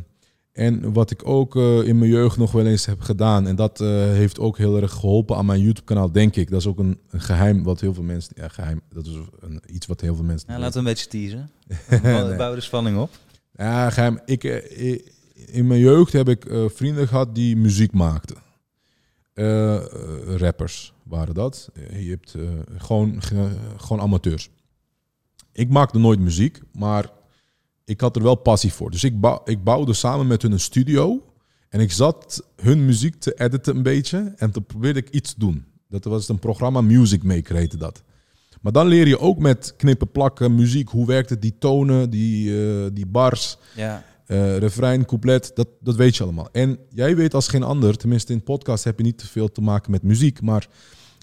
[0.53, 3.79] en wat ik ook eh, in mijn jeugd nog wel eens heb gedaan, en dat
[3.79, 6.51] heeft ook heel erg geholpen aan mijn YouTube-kanaal, denk ik.
[6.51, 8.33] Dat is ook een, een geheim wat heel veel mensen.
[8.37, 8.81] Ja, geheim.
[8.93, 10.53] Dat is een, iets wat heel veel mensen.
[10.53, 11.51] Ja, laten we een beetje teasen.
[12.03, 12.37] Nee.
[12.37, 13.11] Bouw de spanning op.
[13.53, 14.21] ja, geheim.
[14.25, 14.45] Ik,
[15.47, 18.37] in mijn jeugd heb ik eh, vrienden gehad die muziek maakten.
[19.33, 19.83] Eh, eh,
[20.37, 21.69] rappers waren dat.
[21.99, 22.35] Je hebt
[22.77, 24.51] gewoon, ge- gewoon amateurs.
[25.53, 27.11] Ik maakte nooit muziek, maar
[27.85, 28.91] ik had er wel passie voor.
[28.91, 29.15] Dus ik,
[29.45, 31.23] ik bouwde samen met hun een studio.
[31.69, 34.33] En ik zat hun muziek te editen een beetje.
[34.37, 35.65] En toen probeerde ik iets te doen.
[35.89, 38.03] Dat was een programma, Music Maker heette dat.
[38.61, 40.89] Maar dan leer je ook met knippen, plakken, muziek.
[40.89, 45.51] Hoe werkt het, die tonen, die, die bars, Ja, eh refrein, couplet.
[45.55, 46.49] Dat, dat weet je allemaal.
[46.53, 49.61] En jij weet als geen ander, tenminste in podcast heb je niet te veel te
[49.61, 50.43] maken met muziek.
[50.43, 50.69] Maar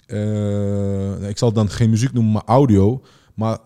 [0.06, 3.02] eh, ik zal dan geen muziek noemen, maar audio.
[3.34, 3.58] Maar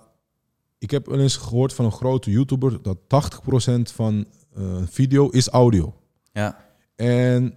[0.78, 5.48] ik heb wel eens gehoord van een grote YouTuber dat 80% van eh, video is
[5.48, 5.94] audio.
[6.32, 6.64] ja,
[6.96, 7.54] En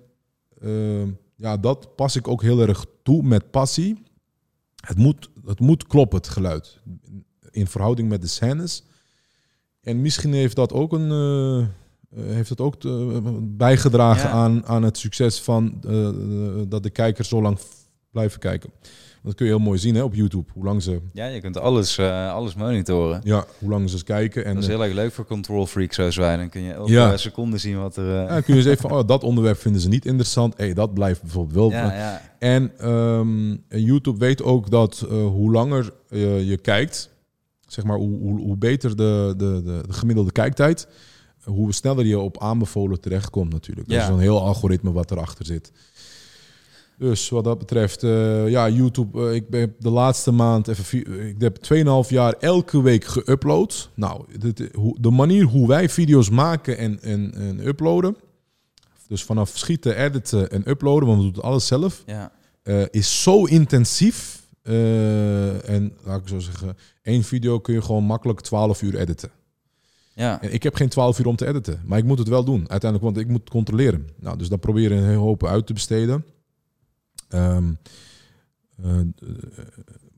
[1.35, 4.03] ja, dat pas ik ook heel erg toe met passie.
[4.75, 6.79] Het moet, het moet kloppen, het geluid.
[7.51, 8.83] In verhouding met de scènes.
[9.81, 12.75] En misschien heeft dat ook, een, eh, eh, heeft dat ook
[13.57, 14.35] bijgedragen Ja.
[14.35, 16.09] aan, aan het succes van eh,
[16.67, 17.57] dat de kijkers zo lang
[18.11, 18.69] blijven kijken.
[19.23, 20.51] Dat kun je heel mooi zien hè, op YouTube.
[20.53, 23.21] Hoe lang ze, ja, je kunt alles, alles monitoren.
[23.23, 24.45] ja, hoe lang ze kijken.
[24.45, 26.37] En Dat is heel erg leuk voor control freaks zoals wij.
[26.37, 27.17] Dan kun je elke Ja.
[27.17, 28.05] seconde zien wat er...
[28.13, 30.57] ja, dan kun je eens even van, oh, dat onderwerp vinden ze niet interessant.
[30.57, 31.71] Hey, dat blijft bijvoorbeeld wel.
[31.81, 35.93] ja, ja, En ehm, YouTube weet ook dat hoe langer
[36.45, 37.09] je kijkt,
[37.71, 40.87] zeg maar, hoe, hoe, hoe beter de, de, de, de gemiddelde kijktijd,
[41.43, 43.87] hoe sneller je op aanbevolen terechtkomt natuurlijk.
[43.87, 44.03] Dat Ja.
[44.03, 45.71] is een heel algoritme wat erachter zit.
[46.97, 51.05] Dus wat dat betreft, eh, ja, YouTube, eh, ik ben de laatste maand, even, vi-
[51.29, 53.89] ik heb 2,5 jaar elke week geüpload.
[53.93, 58.15] Nou, dit- hoe- de manier hoe wij video's maken en, en, en uploaden,
[59.07, 62.31] dus vanaf schieten, editen en uploaden, want we doen het alles zelf, ja.
[62.63, 64.47] eh, is zo intensief.
[64.69, 69.31] Eh, en laat ik zo zeggen, één video kun je gewoon makkelijk 12 uur editen.
[70.13, 70.41] ja.
[70.41, 72.69] En ik heb geen 12 uur om te editen, maar ik moet het wel doen
[72.69, 74.09] uiteindelijk, want ik moet controleren.
[74.19, 76.25] Nou, dus daar proberen een hele hoop uit te besteden.
[77.29, 77.73] Ehm,
[78.83, 79.05] eh, eh,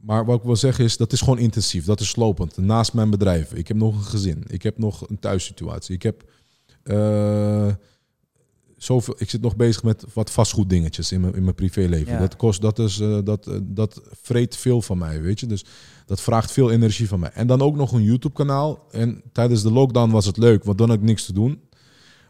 [0.01, 1.85] maar wat ik wil zeggen is, dat is gewoon intensief.
[1.85, 2.57] Dat is slopend.
[2.57, 3.53] Naast mijn bedrijf.
[3.53, 4.43] Ik heb nog een gezin.
[4.47, 5.95] Ik heb nog een thuissituatie.
[5.95, 6.23] Ik heb
[8.83, 12.13] zoveel, ik zit nog bezig met wat vastgoeddingetjes in mijn, in mijn privéleven.
[12.13, 12.19] Ja.
[12.19, 15.45] Dat kost, dat is, eh, dat, eh, dat vreet veel van mij, weet je.
[15.45, 15.65] Dus
[16.05, 17.31] dat vraagt veel energie van mij.
[17.33, 18.87] En dan ook nog een YouTube kanaal.
[18.91, 21.61] En tijdens de lockdown was het leuk, want dan had ik niks te doen.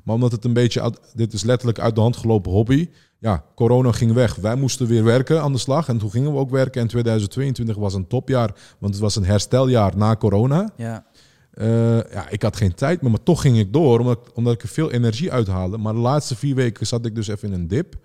[0.03, 2.89] Maar omdat het een beetje, uit- dit is letterlijk uit de hand gelopen hobby.
[3.19, 4.35] Ja, corona ging weg.
[4.35, 5.87] Wij moesten weer werken aan de slag.
[5.87, 6.81] En toen gingen we ook werken.
[6.81, 10.69] En 2022 was een topjaar, want het was een hersteljaar na corona.
[10.77, 11.05] Ja.
[11.51, 14.53] Eh, ja, ik had geen tijd meer, maar toch ging ik door, omdat, ik- omdat
[14.53, 15.77] ik er veel energie uithaalde.
[15.77, 17.95] Maar de laatste vier weken zat ik dus even in een dip.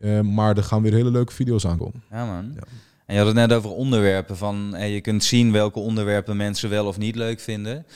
[0.00, 2.02] Eh, maar er gaan weer hele leuke video's aankomen.
[2.10, 2.52] Ja, man.
[2.54, 2.60] Ja.
[3.06, 4.36] En je had het net over onderwerpen.
[4.36, 7.86] Van, hey, je kunt zien welke onderwerpen mensen wel of niet leuk vinden.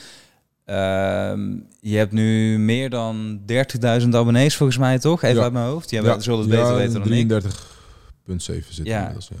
[0.65, 5.21] Ehm, je hebt nu meer dan 30.000 abonnees volgens mij, toch?
[5.23, 5.43] Even Ja.
[5.43, 5.89] uit mijn hoofd.
[5.89, 7.09] Jij ja, zult het beter weten dan ik.
[7.09, 8.97] 33,7 zit Ja.
[8.99, 9.35] inmiddels, ja.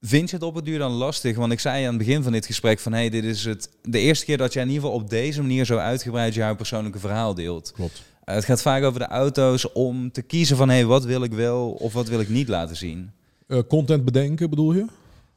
[0.00, 1.36] Vind je het op het duur dan lastig?
[1.36, 2.92] Want ik zei aan het begin van dit gesprek van...
[2.92, 5.64] hey, dit is het, de eerste keer dat jij in ieder geval op deze manier
[5.64, 7.72] zo uitgebreid jouw persoonlijke verhaal deelt.
[7.72, 8.02] Klopt.
[8.24, 10.68] Eh, het gaat vaak over de auto's om te kiezen van...
[10.68, 13.10] hey, wat wil ik wel of wat wil ik niet laten zien?
[13.46, 14.82] Eh, content bedenken bedoel je?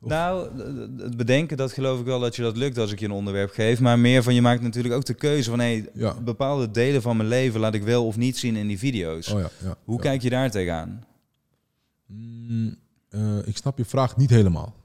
[0.02, 0.50] Of- Nou,
[0.98, 3.52] het bedenken, dat geloof ik wel dat je dat lukt als ik je een onderwerp
[3.52, 3.80] geef.
[3.80, 5.60] Maar meer van, je maakt natuurlijk ook de keuze van...
[5.60, 6.14] hey, Ja.
[6.22, 9.28] bepaalde delen van mijn leven laat ik wel of niet zien in die video's.
[9.28, 9.76] Oh ja, ja.
[9.84, 11.04] Hoe kijk je daar tegenaan?
[12.08, 12.76] Mm,
[13.14, 14.76] eh, ik snap je vraag niet helemaal.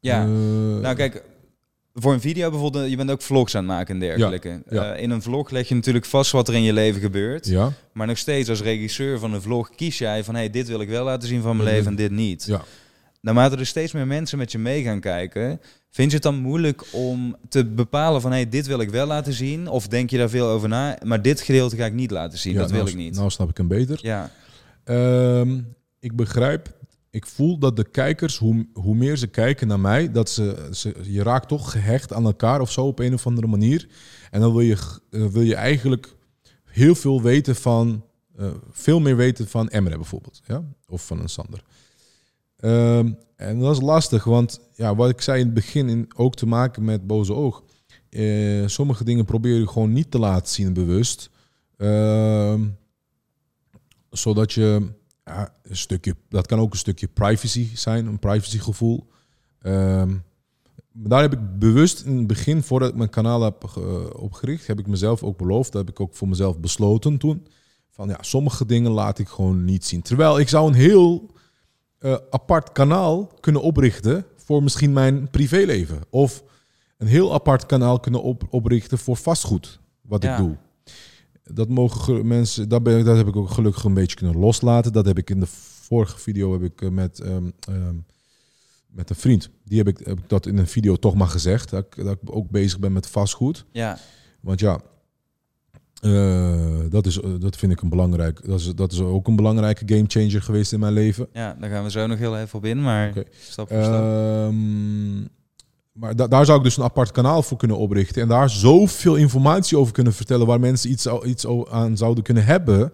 [0.00, 0.28] Ja, Eh,
[0.80, 1.22] nou kijk...
[1.98, 4.62] Voor een video bijvoorbeeld, je bent ook vlogs aan het maken en dergelijke.
[4.70, 4.92] ja.
[4.94, 7.46] Eh, in een vlog leg je natuurlijk vast wat er in je leven gebeurt.
[7.46, 10.34] ja, Maar nog steeds als regisseur van een vlog kies jij van...
[10.34, 12.44] hey, dit wil ik wel laten zien van mijn Ja, leven en dit niet.
[12.44, 12.62] ja.
[13.20, 15.60] Naarmate er steeds meer mensen met je mee gaan kijken...
[15.90, 18.30] vind je het dan moeilijk om te bepalen van...
[18.30, 19.68] hey, dit wil ik wel laten zien?
[19.68, 20.98] Of denk je daar veel over na?
[21.04, 23.14] Maar dit gedeelte ga ik niet laten zien, Ja, dat wil nou, ik niet.
[23.14, 23.98] Nou snap ik hem beter.
[24.02, 24.30] ja,
[24.84, 25.58] Ehm,
[26.00, 26.72] ik begrijp,
[27.16, 30.94] ik voel dat de kijkers, hoe, hoe meer ze kijken naar mij, dat ze, ze,
[31.02, 33.88] je raakt toch gehecht aan elkaar of zo op een of andere manier.
[34.30, 34.76] En dan wil je,
[35.10, 36.16] eh, wil je eigenlijk
[36.64, 38.04] heel veel weten van,
[38.36, 40.64] eh, veel meer weten van Emre bijvoorbeeld, ja?
[40.88, 41.62] of van een Sander.
[42.56, 46.34] Ehm, en dat is lastig, want ja, wat ik zei in het begin, in, ook
[46.34, 47.64] te maken met boze oog.
[48.10, 51.30] eh, sommige dingen probeer je gewoon niet te laten zien bewust.
[51.76, 52.66] Ehm,
[54.10, 54.94] zodat je
[55.26, 59.06] ja, een stukje, dat kan ook een stukje privacy zijn, een privacygevoel.
[60.92, 64.66] Maar daar heb ik bewust in het begin, voordat ik mijn kanaal heb ge- opgericht,
[64.66, 67.46] heb ik mezelf ook beloofd, dat heb ik ook voor mezelf besloten toen.
[67.90, 70.02] Van ja, sommige dingen laat ik gewoon niet zien.
[70.02, 71.30] Terwijl ik zou een heel
[71.98, 76.00] eh, apart kanaal kunnen oprichten voor misschien mijn privéleven.
[76.10, 76.42] Of
[76.98, 80.32] een heel apart kanaal kunnen op, oprichten voor vastgoed, wat Ja.
[80.32, 80.56] ik doe.
[81.52, 84.36] Dat mogen ge- mensen, dat, ben, ik- dat heb ik ook gelukkig een beetje kunnen
[84.38, 84.92] loslaten.
[84.92, 85.46] Dat heb ik in de
[85.82, 87.94] vorige video heb ik eh, met, ehm, ehm,
[88.86, 89.50] met een vriend.
[89.64, 91.70] Die heb ik, heb ik dat in een video toch maar gezegd.
[91.70, 93.64] Dat ik, dat ik ook bezig ben met vastgoed.
[93.72, 93.98] ja,
[94.40, 94.80] Want ja,
[96.00, 98.46] eh, dat, is, eh, dat vind ik een belangrijk.
[98.46, 101.28] Dat is, dat is ook een belangrijke gamechanger geweest in mijn leven.
[101.32, 102.82] ja, daar gaan we zo nog heel even op in.
[102.82, 104.02] Maar stap voor stap.
[104.02, 105.24] Ehm,
[105.96, 108.22] maar da- daar zou ik dus een apart kanaal voor kunnen oprichten.
[108.22, 110.46] En daar zoveel informatie over kunnen vertellen.
[110.46, 112.92] Waar mensen iets, iets aan zouden kunnen hebben.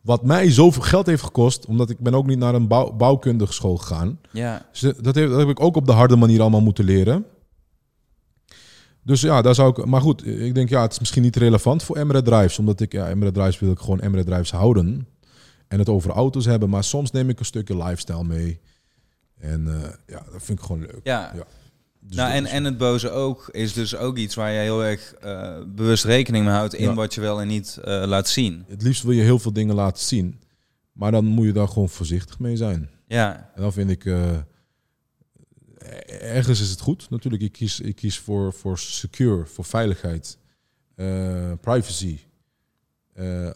[0.00, 1.66] Wat mij zoveel geld heeft gekost.
[1.66, 4.18] Omdat ik ben ook niet naar een bouw, bouwkundige school gegaan.
[4.32, 7.24] Ja, Dus dat, heeft, dat heb ik ook op de harde manier allemaal moeten leren.
[9.02, 9.84] Dus ja, daar zou ik.
[9.86, 12.58] Maar goed, ik denk ja, het is misschien niet relevant voor Emre Drives.
[12.58, 15.06] Omdat ik, ja, Emre Drives wil ik gewoon Emre Drives houden.
[15.68, 16.68] En het over auto's hebben.
[16.70, 18.60] Maar soms neem ik een stukje lifestyle mee.
[19.38, 21.00] En eh, ja, dat vind ik gewoon leuk.
[21.02, 21.32] ja.
[21.34, 21.44] Ja.
[22.02, 25.14] Dus nou, en, en het boze oog is dus ook iets waar je heel erg
[25.14, 26.94] eh, bewust rekening mee houdt in Ja.
[26.94, 28.64] wat je wel en niet eh, laat zien.
[28.68, 30.40] Het liefst wil je heel veel dingen laten zien.
[30.92, 32.90] Maar dan moet je daar gewoon voorzichtig mee zijn.
[33.06, 34.04] Ja, En dan vind ik.
[34.04, 34.36] eh,
[36.36, 37.10] ergens is het goed.
[37.10, 40.38] Natuurlijk, ik kies, ik kies voor, voor secure, voor veiligheid,
[41.60, 42.18] privacy.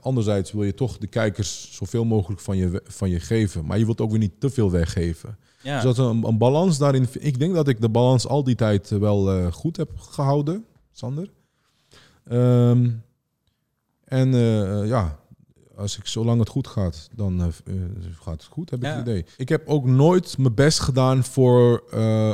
[0.00, 3.64] Anderzijds wil je toch de kijkers zoveel mogelijk van je, van je geven.
[3.64, 5.38] Maar je wilt ook weer niet te veel weggeven.
[5.65, 5.82] Ja.
[5.82, 7.07] Dus dat een, een balans daarin.
[7.19, 10.65] Ik denk dat ik de balans al die tijd eh, wel eh, goed heb gehouden,
[10.93, 11.31] Sander.
[12.24, 12.91] Ehm,
[14.05, 15.19] en eh, ja,
[15.77, 17.53] als ik zolang het goed gaat, dan
[18.20, 18.93] gaat het goed, heb ik Ja.
[18.93, 19.24] het idee.
[19.36, 21.85] Ik heb ook nooit mijn best gedaan voor,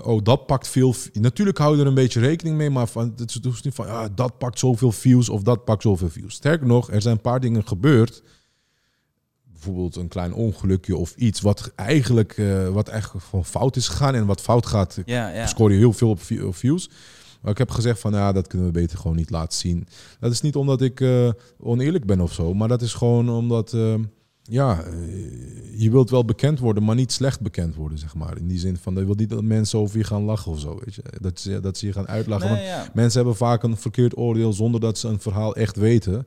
[0.05, 0.95] oh, dat pakt veel.
[1.13, 3.87] Natuurlijk hou je er een beetje rekening mee, maar van, het is dus niet van,
[3.87, 6.35] ja, dat pakt zoveel views of dat pakt zoveel views.
[6.35, 8.23] Sterker nog, er zijn een paar dingen gebeurd
[9.65, 14.15] bijvoorbeeld een klein ongelukje of iets wat eigenlijk, eh, wat eigenlijk gewoon fout is gegaan.
[14.15, 15.47] En wat fout gaat, ja, ja.
[15.47, 16.91] scoor je heel veel op vi- op views.
[17.41, 19.87] Maar ik heb gezegd van ja, dat kunnen we beter gewoon niet laten zien.
[20.21, 21.29] Dat is niet omdat ik eh,
[21.59, 23.95] oneerlijk ben of zo, maar dat is gewoon omdat eh,
[24.43, 24.93] ja, eh,
[25.81, 28.37] je wilt wel bekend worden, maar niet slecht bekend worden, zeg maar.
[28.37, 30.81] In die zin van, je wilt niet dat mensen over je gaan lachen of zo,
[30.85, 31.03] weet je.
[31.21, 32.47] Dat ze, dat ze je gaan uitlachen.
[32.51, 32.91] Nee, Want ja.
[32.95, 36.27] Mensen hebben vaak een verkeerd oordeel zonder dat ze een verhaal echt weten.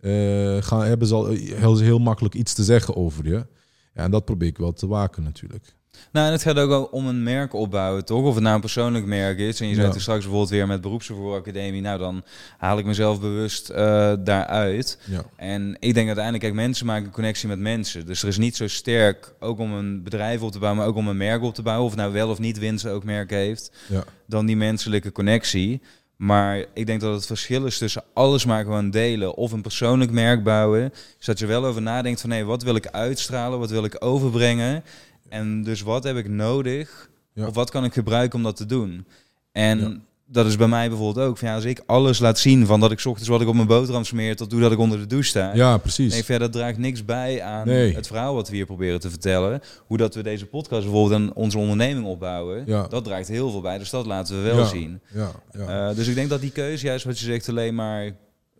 [0.00, 3.46] Eh, gaan, hebben ze al heel, heel makkelijk iets te zeggen over je.
[3.94, 5.76] Ja, en dat probeer ik wel te waken natuurlijk.
[6.12, 8.24] Nou, en het gaat ook wel om een merk opbouwen, toch?
[8.24, 9.60] Of het nou een persoonlijk merk is.
[9.60, 11.80] En je zegt er straks bijvoorbeeld weer met beroepsvervoeracademie.
[11.80, 12.24] Nou, dan
[12.58, 14.98] haal ik mezelf bewust eh, daaruit.
[15.04, 18.06] Ja, En ik denk uiteindelijk, kijk, mensen maken een connectie met mensen.
[18.06, 20.96] Dus er is niet zo sterk, ook om een bedrijf op te bouwen, maar ook
[20.96, 21.84] om een merk op te bouwen.
[21.84, 25.80] Of het nou wel of niet winst ook merk heeft, ja, dan die menselijke connectie.
[26.18, 30.10] Maar ik denk dat het verschil is tussen alles maar gewoon delen of een persoonlijk
[30.10, 30.90] merk bouwen.
[31.16, 33.96] Dus dat je wel over nadenkt van, hé, wat wil ik uitstralen, wat wil ik
[34.04, 34.84] overbrengen?
[35.28, 37.46] En dus wat heb ik nodig, Ja.
[37.46, 39.06] of wat kan ik gebruiken om dat te doen?
[39.52, 40.02] En.
[40.30, 41.38] Dat is bij mij bijvoorbeeld ook.
[41.38, 43.54] Van, ja, als ik alles laat zien, van dat ik 's ochtends wat ik op
[43.54, 45.54] mijn boterham smeer, tot hoe dat ik onder de douche sta.
[45.54, 46.12] ja precies.
[46.12, 47.94] Nee, verder draagt niks bij aan Nee.
[47.94, 49.60] het verhaal wat we hier proberen te vertellen.
[49.86, 52.62] Hoe dat we deze podcast bijvoorbeeld en onze onderneming opbouwen.
[52.66, 52.86] Ja.
[52.86, 54.64] Dat draagt heel veel bij, dus dat laten we wel Ja.
[54.66, 55.00] zien.
[55.14, 55.88] Ja, ja.
[55.90, 58.12] Eh, dus ik denk dat die keuze, juist wat je zegt, alleen maar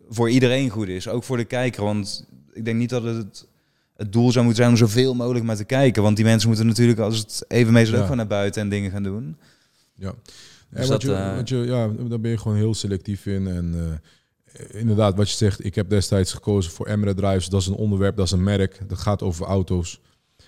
[0.09, 1.07] voor iedereen goed is.
[1.07, 3.47] Ook voor de kijker, want ik denk niet dat het
[3.95, 6.03] het doel zou moeten zijn om zoveel mogelijk maar te kijken.
[6.03, 8.01] Want die mensen moeten natuurlijk, als het even mee is, ook Ja.
[8.01, 9.37] gewoon naar buiten en dingen gaan doen.
[9.95, 10.13] Ja.
[10.69, 13.47] Dus dat, je, eh, je, ja, daar ben je gewoon heel selectief in.
[13.47, 14.01] En
[14.53, 17.49] eh, inderdaad, wat je zegt, ik heb destijds gekozen voor Emre Drives.
[17.49, 18.79] Dat is een onderwerp, dat is een merk.
[18.87, 20.01] Dat gaat over auto's.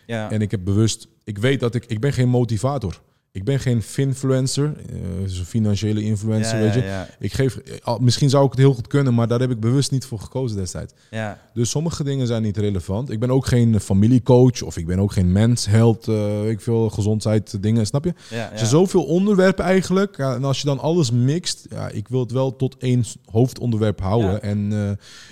[0.06, 3.02] Ja, En ik heb bewust, ik weet dat ik, ik ben geen motivator.
[3.34, 6.80] Ik ben geen finfluencer, eh, dus een financiële influencer, ja, weet je.
[6.80, 7.58] ja, ja, Ik geef,
[7.99, 10.58] misschien zou ik het heel goed kunnen, maar daar heb ik bewust niet voor gekozen
[10.58, 10.94] destijds.
[11.12, 11.40] ja.
[11.53, 13.10] Dus sommige dingen zijn niet relevant.
[13.10, 16.90] Ik ben ook geen familiecoach of ik ben ook geen mensheld, eh weet ik veel,
[16.90, 18.14] gezondheid dingen, snap je?
[18.30, 20.18] ja, Er zijn zoveel onderwerpen eigenlijk.
[20.18, 24.41] En als je dan alles mixt, ja, ik wil het wel tot één hoofdonderwerp houden.
[24.41, 24.90] En, eh,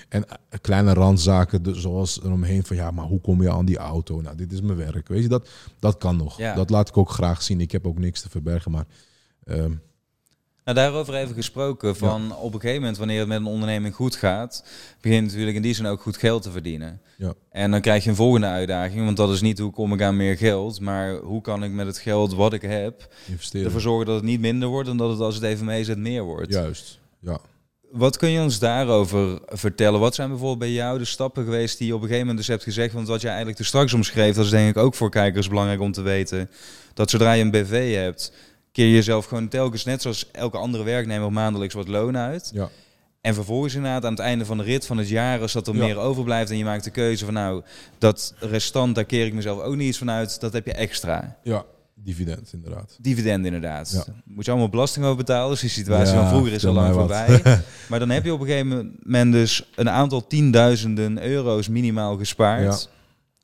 [0.09, 3.77] en eh, kleine randzaken, dus zoals eromheen van ja, maar hoe kom je aan die
[3.77, 4.21] auto?
[4.21, 5.07] Nou, dit is mijn werk.
[5.07, 5.49] Weet je, dat,
[5.79, 6.37] dat kan nog.
[6.37, 6.55] Ja.
[6.55, 7.61] Dat laat ik ook graag zien.
[7.61, 8.85] Ik heb ook niks te verbergen, maar
[9.45, 9.73] ehm,
[10.63, 11.95] Nou, daarover even gesproken.
[11.95, 14.63] Van op een gegeven moment, wanneer het met een onderneming goed gaat,
[15.01, 17.01] begin je natuurlijk in die zin ook goed geld te verdienen.
[17.17, 17.33] Ja.
[17.51, 20.17] En dan krijg je een volgende uitdaging, want dat is niet hoe kom ik aan
[20.17, 23.65] meer geld, maar hoe kan ik met het geld wat ik heb investeren.
[23.65, 25.97] ervoor zorgen dat het niet minder wordt en dat het als het even mee zit
[25.97, 26.53] meer wordt.
[26.53, 27.39] Juist, ja.
[27.91, 29.99] Wat kun je ons daarover vertellen?
[29.99, 32.55] Wat zijn bijvoorbeeld bij jou de stappen geweest die je op een gegeven moment dus
[32.55, 32.93] hebt gezegd?
[32.93, 35.81] Want wat jij eigenlijk er straks omschreef, dat is denk ik ook voor kijkers belangrijk
[35.81, 36.49] om te weten.
[36.93, 38.31] Dat zodra je een BV hebt,
[38.71, 42.51] keer je jezelf gewoon telkens net zoals elke andere werknemer maandelijks wat loon uit.
[42.53, 42.69] Ja.
[43.21, 45.75] En vervolgens inderdaad aan het einde van de rit van het jaar, als dat er
[45.75, 45.83] Ja.
[45.85, 47.61] meer overblijft en je maakt de keuze van nou,
[47.97, 51.37] dat restant, daar keer ik mezelf ook niet iets van uit, dat heb je extra.
[51.43, 51.65] ja,
[52.03, 52.97] dividend inderdaad.
[53.01, 54.03] Dividend inderdaad.
[54.07, 54.13] Ja.
[54.25, 55.49] Moet je allemaal belasting over betalen.
[55.49, 57.41] Dus die situatie Ja, van vroeger is al lang voorbij.
[57.89, 62.89] maar dan heb je op een gegeven moment dus een aantal tienduizenden euro's minimaal gespaard.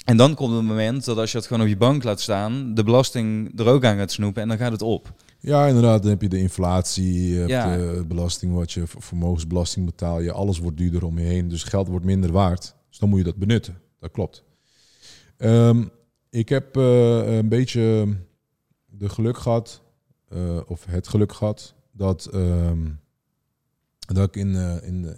[0.06, 2.74] En dan komt het moment dat als je het gewoon op je bank laat staan,
[2.74, 5.14] de belasting er ook aan gaat snoepen en dan gaat het op.
[5.40, 6.02] Ja, inderdaad.
[6.02, 7.78] Dan heb je de inflatie, je hebt Ja.
[7.78, 10.32] de belasting, wat je vermogensbelasting betaal je.
[10.32, 12.76] Alles wordt duurder om je heen, dus geld wordt minder waard.
[12.90, 13.78] Dus dan moet je dat benutten.
[14.00, 14.44] Dat klopt.
[15.38, 15.84] Ehm,
[16.30, 18.08] ik heb eh, een beetje
[18.98, 19.82] de geluk gehad,
[20.28, 22.90] eh, of het geluk gehad, dat, ehm,
[24.00, 25.14] dat ik in, eh, in, eh,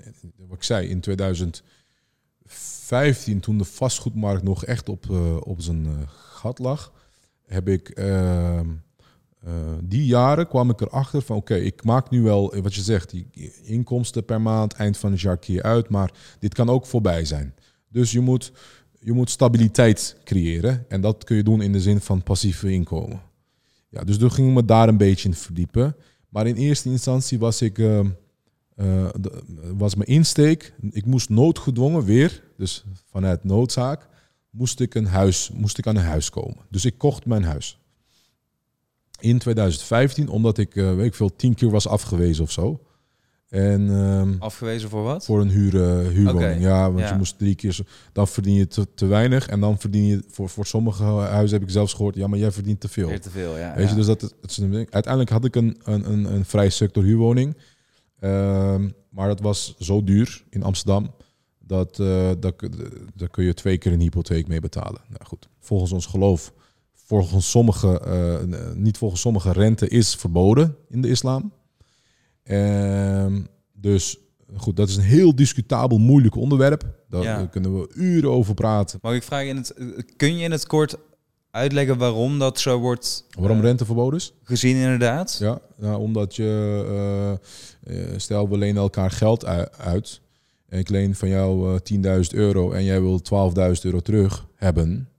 [0.47, 5.09] wat ik zei, in 2015, toen de vastgoedmarkt nog echt op,
[5.39, 6.93] op zijn gat lag,
[7.45, 8.69] heb ik ehm,
[9.47, 13.09] eh, die jaren kwam ik erachter van oké, ik maak nu wel wat je zegt,
[13.09, 17.25] die inkomsten per maand, eind van het jaar keer uit, maar dit kan ook voorbij
[17.25, 17.55] zijn.
[17.89, 18.51] Dus je moet,
[18.99, 23.21] je moet stabiliteit creëren en dat kun je doen in de zin van passieve inkomen.
[23.89, 25.95] Ja, dus toen ging ik me daar een beetje in verdiepen.
[26.29, 27.99] Maar in eerste instantie was ik, eh,
[28.75, 29.09] eh,
[29.73, 34.07] was mijn insteek, ik moest noodgedwongen weer, dus vanuit noodzaak,
[34.49, 36.65] moest ik, een huis, moest ik aan een huis komen.
[36.69, 37.77] Dus ik kocht mijn huis
[39.19, 42.81] in 2015, omdat ik, eh, weet ik veel, tien keer was afgewezen of zo.
[43.49, 45.25] En ehm, Afgewezen voor wat?
[45.25, 46.61] voor een huur, eh, huurwoning.
[46.61, 47.09] Ja, want ja.
[47.09, 47.79] je moest drie keer,
[48.11, 49.47] dan verdien je te, te weinig.
[49.47, 52.51] En dan verdien je, voor, voor sommige huizen heb ik zelfs gehoord, ja, maar jij
[52.51, 53.19] verdient te veel.
[53.19, 53.75] Te veel, ja.
[53.75, 54.91] Weet je, dus dat, het is een ding.
[54.91, 57.57] Uiteindelijk had ik een, een, een, een vrij sector huurwoning.
[58.19, 61.13] Ehm, maar dat was zo duur in Amsterdam.
[61.59, 62.55] Dat, eh dat,
[63.15, 65.01] daar kun je twee keer een hypotheek mee betalen.
[65.07, 66.53] Nou goed, volgens ons geloof,
[66.93, 71.51] volgens sommige, eh, niet volgens sommige rente is verboden in de islam.
[72.47, 73.41] Ehm,
[73.73, 74.17] dus
[74.55, 76.83] goed, dat is een heel discutabel, moeilijk onderwerp.
[77.09, 77.45] Daar Ja.
[77.45, 78.99] kunnen we uren over praten.
[79.01, 79.73] Mag ik vragen, in het,
[80.15, 80.95] kun je in het kort
[81.51, 84.33] uitleggen waarom dat zo wordt Waarom rente verboden is?
[84.43, 85.37] gezien inderdaad?
[85.39, 86.83] Ja, nou, omdat je,
[87.83, 89.45] eh, eh, stel we lenen elkaar geld
[89.77, 90.21] uit.
[90.69, 95.09] En ik leen van jou eh 10.000 euro en jij wil 12.000 euro terug hebben.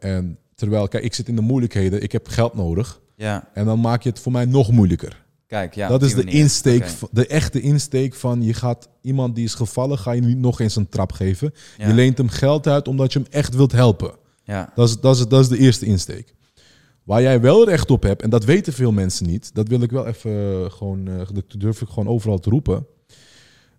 [0.00, 3.00] En terwijl, kijk, ik zit in de moeilijkheden, ik heb geld nodig.
[3.16, 5.26] Ja, En dan maak je het voor mij nog moeilijker.
[5.48, 5.88] Kijk, ja.
[5.88, 6.40] dat is de manier.
[6.40, 10.60] insteek, de echte insteek van je gaat iemand die is gevallen, ga je niet nog
[10.60, 11.54] eens een trap geven.
[11.78, 11.88] Ja.
[11.88, 14.12] Je leent hem geld uit omdat je hem echt wilt helpen.
[14.42, 16.34] Ja, Dat is, dat is, dat is de eerste insteek.
[17.04, 19.90] Waar jij wel recht op hebt, en dat weten veel mensen niet, dat wil ik
[19.90, 22.86] wel even eh, gewoon, eh, dat durf ik gewoon overal te roepen.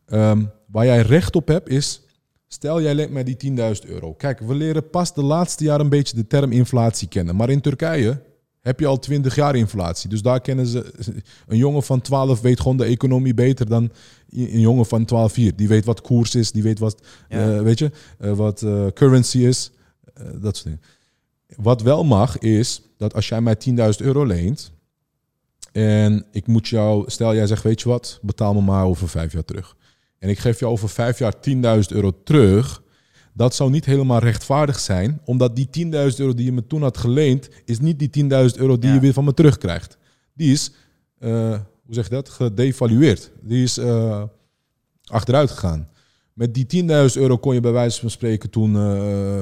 [0.05, 2.01] Ehm, waar jij recht op hebt is,
[2.47, 4.13] stel jij leent mij die 10.000 euro.
[4.13, 7.35] Kijk, we leren pas de laatste jaren een beetje de term inflatie kennen.
[7.35, 8.21] Maar in Turkije
[8.61, 10.09] heb je al 20 jaar inflatie.
[10.09, 10.93] Dus daar kennen ze,
[11.47, 13.91] een jongen van 12 weet gewoon de economie beter dan
[14.31, 15.55] een jongen van 12 hier.
[15.55, 17.55] Die weet wat koers is, die weet wat, Ja.
[17.55, 19.71] eh, weet je, eh, wat eh, currency is.
[20.33, 20.81] Dat soort dingen.
[21.55, 24.71] Wat wel mag is dat als jij mij 10.000 euro leent
[25.71, 29.33] en ik moet jou, stel jij zegt, weet je wat, betaal me maar over vijf
[29.33, 29.75] jaar terug.
[30.19, 32.83] En ik geef jou over vijf jaar 10.000 euro terug.
[33.39, 36.97] Dat zou niet helemaal rechtvaardig zijn, omdat die 10.000 euro die je me toen had
[36.97, 38.95] geleend, is niet die 10.000 euro die Ja.
[38.95, 39.97] je weer van me terugkrijgt.
[40.33, 40.71] Die is,
[41.19, 41.29] eh,
[41.85, 43.31] hoe zeg je dat, gedevalueerd.
[43.41, 44.23] Die is eh,
[45.05, 45.89] achteruit gegaan.
[46.33, 49.39] Met die 10.000 euro kon je bij wijze van spreken toen eh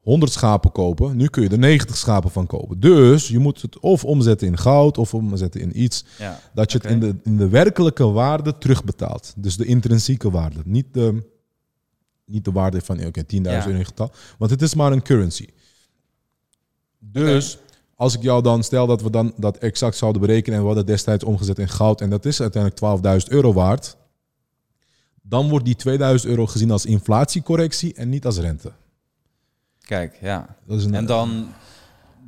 [0.00, 1.16] 100 schapen kopen.
[1.16, 2.80] Nu kun je er 90 schapen van kopen.
[2.80, 6.40] Dus je moet het of omzetten in goud of omzetten in iets ja.
[6.54, 9.32] dat je het in de, in de werkelijke waarde terugbetaalt.
[9.36, 10.60] Dus de intrinsieke waarde.
[10.64, 11.36] Niet de,
[12.28, 13.66] niet de waarde van oké 10.000 Ja.
[13.66, 14.10] euro in getal.
[14.38, 15.46] Want het is maar een currency.
[16.98, 17.58] Dus
[17.94, 20.86] als ik jou dan stel dat we dan dat exact zouden berekenen en we hadden
[20.86, 23.96] destijds omgezet in goud en dat is uiteindelijk 12.000 euro waard.
[25.22, 28.72] Dan wordt die 2000 euro gezien als inflatiecorrectie en niet als rente.
[29.80, 30.56] Kijk, ja.
[30.66, 31.48] Dat is een, En dan,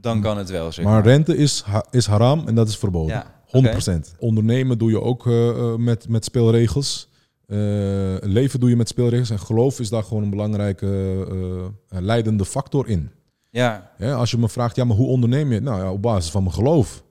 [0.01, 1.03] dan kan het wel, zeg maar maar.
[1.03, 3.15] rente is, ha- is haram en dat is verboden.
[3.15, 4.15] Ja, 100%.
[4.19, 7.09] Ondernemen doe je ook eh, eh, met, met speelregels.
[7.51, 9.31] Eh, leven doe je met speelregels.
[9.31, 10.87] En geloof is daar gewoon een belangrijke
[11.31, 11.65] eh,
[11.99, 13.11] eh, leidende factor in.
[13.99, 15.61] Ja, als je me vraagt, ja, maar hoe onderneem je?
[15.61, 17.05] Nou ja, op basis van mijn geloof.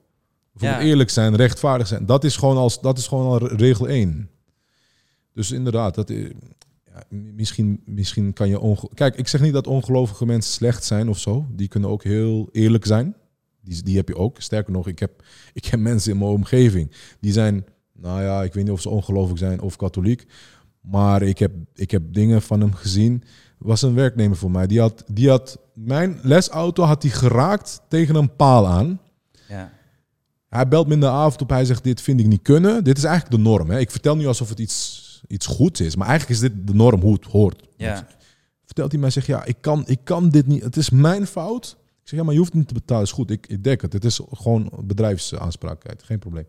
[0.56, 0.80] Ja.
[0.80, 2.06] eerlijk zijn, rechtvaardig zijn.
[2.06, 4.30] Dat is gewoon, als, dat is gewoon al regel 1.
[5.32, 6.30] Dus inderdaad, dat, is-
[6.84, 8.60] ja, misschien, misschien kan je...
[8.60, 11.46] onge- Kijk, ik zeg niet dat ongelovige mensen slecht zijn of zo.
[11.50, 13.14] Die kunnen ook heel eerlijk zijn.
[13.60, 14.40] Die, die heb je ook.
[14.40, 15.22] Sterker nog, ik heb,
[15.52, 16.90] ik heb mensen in mijn omgeving.
[17.20, 17.64] Die zijn,
[18.00, 20.26] nou ja, ik weet niet of ze ongelovig zijn of katholiek.
[20.80, 23.22] Maar ik heb, ik heb dingen van hem gezien.
[23.58, 24.66] Was een werknemer voor mij.
[24.66, 29.00] Die had, die had mijn lesauto had hij geraakt tegen een paal aan.
[29.48, 29.78] ja.
[30.48, 31.48] Hij belt me in de avond op.
[31.50, 32.84] Hij zegt: Dit vind ik niet kunnen.
[32.84, 33.70] Dit is eigenlijk de norm.
[33.70, 33.78] Hè.
[33.78, 35.96] Ik vertel nu alsof het iets, iets goeds is.
[35.96, 37.68] Maar eigenlijk is dit de norm hoe het hoort.
[37.76, 38.06] Ja.
[38.64, 40.62] Vertelt hij mij: zegt, Ja, ik kan, ik kan dit niet.
[40.62, 41.76] Het is mijn fout.
[41.80, 43.04] Ik zeg: Ja, maar je hoeft niet te betalen.
[43.04, 43.30] Is goed.
[43.30, 43.92] Ik, ik dek het.
[43.92, 46.02] Het is gewoon bedrijfsaanspraakheid.
[46.02, 46.46] Geen probleem.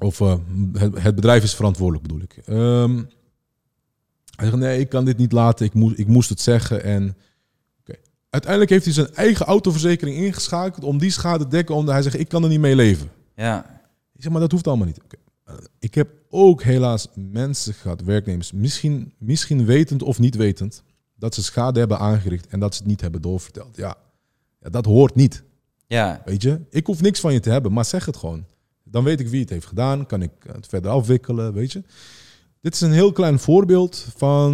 [0.00, 0.34] Of eh,
[0.72, 2.36] het, het bedrijf is verantwoordelijk, bedoel ik.
[2.46, 2.96] Ehm,
[4.36, 5.66] hij zegt: Nee, ik kan dit niet laten.
[5.66, 6.82] Ik, moest ik moest het zeggen.
[6.84, 7.16] En
[8.30, 11.74] uiteindelijk heeft hij zijn eigen autoverzekering ingeschakeld om die schade te dekken.
[11.74, 13.10] Omdat hij zegt: Ik kan er niet mee leven.
[13.34, 13.80] Ja,
[14.14, 15.00] Ik zeg, maar dat hoeft allemaal niet.
[15.44, 20.82] Eh, Ik heb ook helaas mensen gehad, werknemers, misschien, misschien wetend of niet wetend,
[21.16, 23.76] dat ze schade hebben aangericht en dat ze het niet hebben doorverteld.
[23.76, 23.94] Ja,
[24.60, 25.42] ja dat hoort niet.
[25.86, 28.44] ja, Weet je, ik hoef niks van je te hebben, maar zeg het gewoon.
[28.90, 31.82] Dan weet ik wie het heeft gedaan, kan ik het verder afwikkelen, weet je.
[32.60, 34.52] Dit is een heel klein voorbeeld van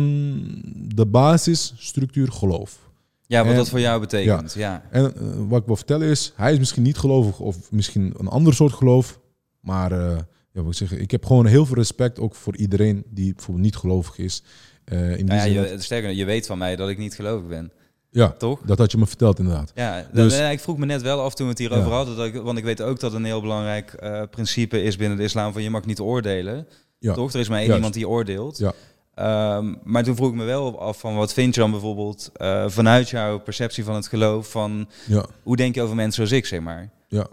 [0.95, 2.79] de basisstructuur geloof.
[3.27, 4.53] ja wat En- dat voor jou betekent.
[4.55, 8.15] Ja, En eh, wat ik wil vertellen is, hij is misschien niet gelovig of misschien
[8.19, 9.21] een ander soort geloof.
[9.61, 10.19] Maar eh,
[10.53, 13.65] ja, wat ik, zeg, ik heb gewoon heel veel respect ook voor iedereen die bijvoorbeeld
[13.67, 14.43] niet gelovig is.
[14.85, 16.99] Eh, in die Nou ja, zin je, dat- sterker, je weet van mij dat ik
[16.99, 17.73] niet gelovig ben,
[18.17, 18.61] ja, toch?
[18.65, 19.73] dat had je me verteld inderdaad.
[19.75, 21.95] Ja, Dus- ik vroeg me net wel af toen we het hierover Ja.
[21.97, 25.19] hadden, dat ik, want ik weet ook dat een heel belangrijk eh, principe is binnen
[25.19, 26.67] de islam van je mag niet oordelen.
[26.99, 27.15] Ja.
[27.15, 27.33] Toch?
[27.33, 27.77] Er is maar één Juist.
[27.77, 28.59] iemand die oordeelt.
[28.59, 28.73] Ja.
[29.15, 32.65] Ehm, maar toen vroeg ik me wel af van wat vind je dan bijvoorbeeld eh,
[32.69, 36.47] vanuit jouw perceptie van het geloof van Ja, hoe denk je over mensen zoals ik,
[36.49, 36.91] zeg maar.
[37.09, 37.27] ja.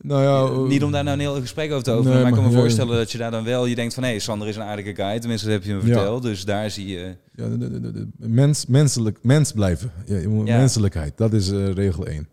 [0.00, 2.30] Nou ja, eh, Niet om daar nou een heel gesprek over te openen, nee, maar
[2.30, 4.48] ik kan me voorstellen dat je daar dan wel, je denkt van hé, hey, Sander
[4.48, 7.16] is een aardige guy, tenminste dat heb je me verteld, dus daar zie je...
[7.34, 9.92] ja, de, de, de- de- mens, menselijk, mens blijven.
[10.06, 10.44] Je moet-.
[10.44, 12.28] Menselijkheid, dat is eh, regel 1.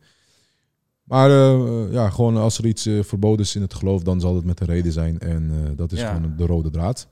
[1.03, 4.35] Maar eh, ja, gewoon als er iets eh, verboden is in het geloof, dan zal
[4.35, 5.19] het met een reden zijn.
[5.19, 6.13] En eh, dat is Ja.
[6.15, 7.07] gewoon de rode draad.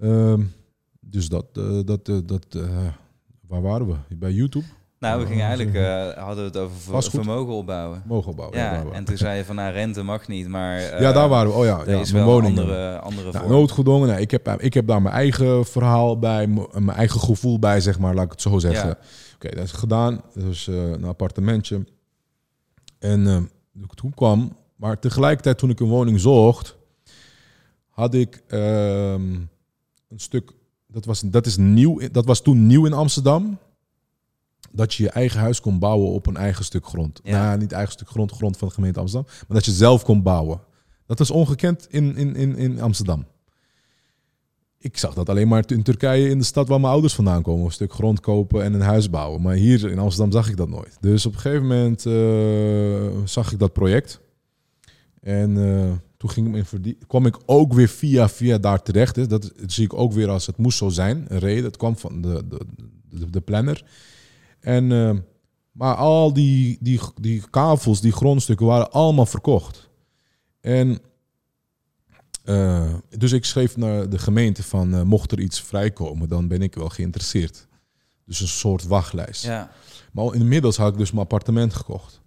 [0.00, 0.42] Ehm,
[1.00, 2.62] dus dat, eh, dat, eh, dat eh,
[3.48, 4.16] waar waren we?
[4.16, 4.64] Bij YouTube?
[5.00, 8.02] Nou, we gingen Oh, eigenlijk, eh, hadden we het over vermogen opbouwen.
[8.06, 8.58] Mogen bouwen.
[8.58, 10.78] Ja, en toen zei je van nou, rente mag niet, maar...
[10.78, 11.56] eh, ja, daar waren we.
[11.56, 12.58] Oh ja, ja is mijn woning.
[12.58, 14.08] andere, andere Nou, noodgedwongen.
[14.08, 17.98] Nee, ik, heb, ik heb daar mijn eigen verhaal bij, mijn eigen gevoel bij, zeg
[17.98, 18.88] maar, laat ik het zo zeggen.
[18.88, 18.98] Ja.
[19.34, 20.20] Oké, dat is gedaan.
[20.34, 21.84] Dat was eh, een appartementje.
[22.98, 23.42] En eh,
[23.94, 26.76] toen kwam, maar tegelijkertijd toen ik een woning zocht,
[27.88, 29.32] had ik ehm,
[30.08, 30.52] een stuk.
[30.86, 33.58] Dat was, dat, is nieuw, dat was toen nieuw in Amsterdam.
[34.72, 37.20] Dat je je eigen huis kon bouwen op een eigen stuk grond.
[37.22, 37.46] Ja.
[37.46, 40.22] Nou, niet eigen stuk grond, grond van de gemeente Amsterdam, maar dat je zelf kon
[40.22, 40.60] bouwen.
[41.06, 43.26] Dat is ongekend in, in, in, in Amsterdam.
[44.78, 47.64] Ik zag dat alleen maar in Turkije, in de stad waar mijn ouders vandaan komen.
[47.64, 49.42] Een stuk grond kopen en een huis bouwen.
[49.42, 50.96] Maar hier in Amsterdam zag ik dat nooit.
[51.00, 54.20] Dus op een gegeven moment eh, zag ik dat project.
[55.20, 59.16] En eh, toen ging ik me verdie- kwam ik ook weer via, via daar terecht.
[59.16, 59.26] Hè.
[59.26, 61.24] Dat, dat zie ik ook weer als het moest zo zijn.
[61.28, 61.64] Een reden.
[61.64, 62.60] Het kwam van de, de,
[63.10, 63.84] de, de planner.
[64.60, 65.16] En, eh,
[65.72, 69.90] maar al die, die, die kavels, die grondstukken waren allemaal verkocht.
[70.60, 71.00] En
[72.48, 76.62] eh, dus ik schreef naar de gemeente van eh, mocht er iets vrijkomen, dan ben
[76.62, 77.66] ik wel geïnteresseerd.
[78.24, 79.44] Dus een soort wachtlijst.
[79.44, 79.70] Ja.
[80.12, 82.20] Maar inmiddels had ik dus mijn appartement gekocht.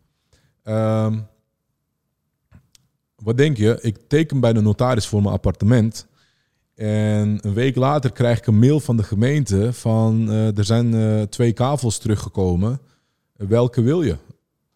[0.63, 1.19] Ehm,
[3.15, 3.77] wat denk je?
[3.81, 6.07] Ik teken bij de notaris voor mijn appartement.
[6.81, 10.93] En een week later krijg ik een mail van de gemeente van eh, er zijn
[10.93, 12.79] eh, twee kavels teruggekomen.
[13.35, 14.15] Welke wil je?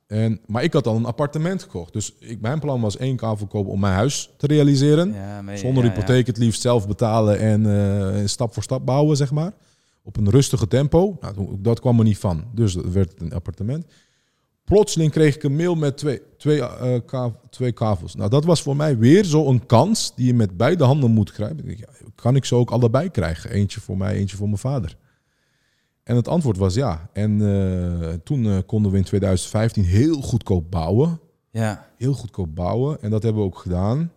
[0.07, 1.93] En, maar ik had al een appartement gekocht.
[1.93, 5.13] Dus ik, mijn plan was één kavel kopen om mijn huis te realiseren.
[5.13, 9.31] Ja, Zonder ja, hypotheek het liefst zelf betalen en eh, stap voor stap bouwen, zeg
[9.31, 9.53] maar.
[10.03, 11.17] Op een rustige tempo.
[11.21, 12.43] Nou, dat kwam er niet van.
[12.53, 13.85] Dus dat werd het een appartement.
[14.65, 18.15] Plotseling kreeg ik een mail met twee, twee, eh, twee kavels.
[18.15, 21.69] Nou, dat was voor mij weer zo'n kans die je met beide handen moet grijpen.
[21.69, 23.49] Ik ja, kan ik ze ook allebei krijgen?
[23.49, 24.97] Eentje voor mij, eentje voor mijn vader.
[26.03, 27.09] En het antwoord was ja.
[27.13, 31.19] En eh, toen eh, konden we in 2015 heel goedkoop bouwen
[31.51, 31.87] Ja.
[31.97, 33.01] heel goedkoop bouwen.
[33.01, 34.11] En dat hebben we ook gedaan.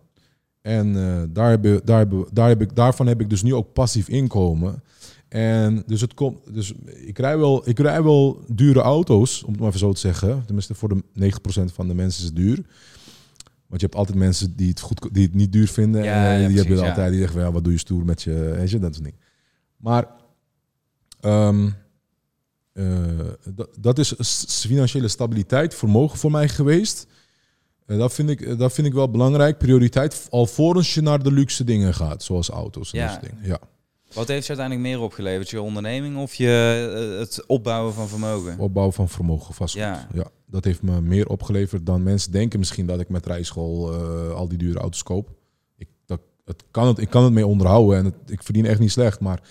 [0.61, 1.49] En daar daar
[1.99, 4.83] hebben, daar heb ik, daarvan heb ik dus nu ook passief inkomen.
[5.29, 6.53] En dus het komt.
[6.53, 6.73] Dus
[7.05, 10.43] ik rij wel, ik rij wel dure auto's, om het maar even zo te zeggen.
[10.45, 12.55] Tenminste, voor de 90% van de mensen is het duur.
[13.67, 16.03] Want je hebt altijd mensen die het, goed, die het niet duur vinden.
[16.03, 16.89] Ja, en ja, die precies, hebben ja.
[16.89, 18.31] altijd die zeggen: ja, wat doe je stoer met je.
[18.31, 19.15] Weet je, dat is niet.
[19.77, 20.07] Maar
[21.19, 21.69] ehm,
[22.73, 22.85] eh,
[23.79, 24.13] dat, is
[24.67, 27.07] financiële stabiliteit, vermogen voor mij geweest.
[27.85, 29.57] Eh, dat, vind ik, dat vind ik wel belangrijk.
[29.57, 33.45] Prioriteit alvorens je naar de luxe dingen gaat, zoals auto's en dat soort dingen.
[33.45, 33.59] Ja,
[34.13, 35.49] Wat heeft je uiteindelijk meer opgeleverd?
[35.49, 38.59] Je onderneming of je, eh, het opbouwen van vermogen?
[38.59, 39.81] opbouw van vermogen, vastgoed.
[39.81, 40.07] Ja.
[40.13, 40.27] Ja.
[40.45, 44.47] dat heeft me meer opgeleverd dan mensen denken misschien dat ik met rijschool eh, al
[44.47, 45.29] die dure auto's koop.
[45.77, 48.79] Ik, dat, het kan het, ik kan het mee onderhouden en het, ik verdien echt
[48.79, 49.41] niet slecht, maar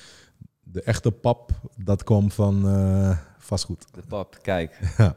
[0.62, 3.84] de echte pap, dat kwam van eh, vastgoed.
[3.94, 4.78] De pap, kijk.
[4.98, 5.16] Ja.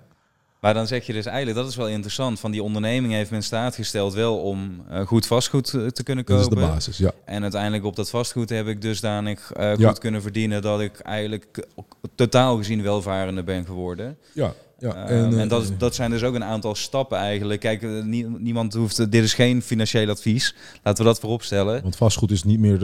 [0.61, 3.39] Maar dan zeg je dus eigenlijk, dat is wel interessant, van die onderneming heeft men
[3.39, 6.61] in staat gesteld wel om eh, goed vastgoed eh, te kunnen Dat is kopen.
[6.61, 7.11] de basis, ja.
[7.25, 9.91] En uiteindelijk op dat vastgoed heb ik dusdanig eh goed Ja.
[9.91, 11.67] kunnen verdienen dat ik eigenlijk
[12.15, 14.17] totaal gezien welvarender ben geworden.
[14.33, 15.07] Ja, ja.
[15.07, 17.59] Ehm, en dat, dat zijn dus ook een aantal stappen eigenlijk.
[17.59, 20.55] Kijk, nie- niemand hoeft, dit is geen financieel advies.
[20.83, 21.81] Laten we dat vooropstellen.
[21.81, 22.79] Want vastgoed is niet meer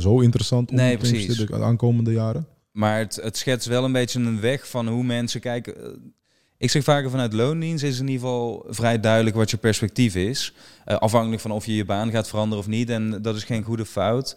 [0.00, 1.36] zo interessant om Nee, precies.
[1.36, 2.46] de aankomende jaren.
[2.72, 5.74] Maar het, het schetst wel een beetje een weg van hoe mensen kijken.
[6.64, 10.52] Ik zeg vaker vanuit loondienst is in ieder geval vrij duidelijk wat je perspectief is.
[10.84, 12.90] Eh, afhankelijk van of je je baan gaat veranderen of niet.
[12.90, 14.36] En dat is geen goede fout.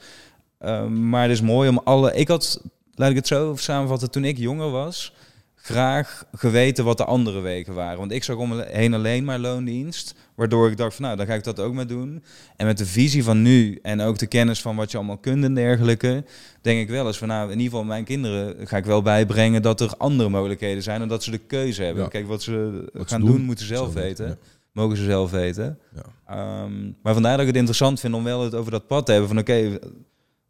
[0.58, 2.14] Eh, maar het is mooi om alle...
[2.14, 2.62] Ik had,
[2.96, 5.14] laat ik het zo samenvatten, toen ik jonger was...
[5.56, 7.98] graag geweten wat de andere wegen waren.
[7.98, 10.16] Want ik zag om heen alleen maar loondienst.
[10.38, 12.24] Waardoor ik dacht van nou, dan ga ik dat ook maar doen.
[12.56, 15.44] En met de visie van nu en ook de kennis van wat je allemaal kunt
[15.44, 16.24] en dergelijke...
[16.62, 19.62] denk ik wel eens van nou, in ieder geval mijn kinderen ga ik wel bijbrengen...
[19.62, 22.04] dat er andere mogelijkheden zijn en dat ze de keuze hebben.
[22.04, 22.10] Ja.
[22.10, 24.26] Kijk, wat ze Wat gaan ze doen, doen, moeten ze zelf weten.
[24.26, 24.40] weten,
[24.72, 25.80] Mogen ze zelf weten.
[25.96, 26.04] Ja.
[26.26, 29.12] Ehm, maar vandaar dat ik het interessant vind om wel het over dat pad te
[29.12, 29.30] hebben.
[29.30, 29.80] Van oké,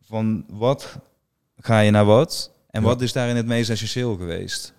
[0.07, 0.97] van wat
[1.57, 2.51] ga je naar wat?
[2.69, 4.73] En wat is daarin het meest essentieel geweest?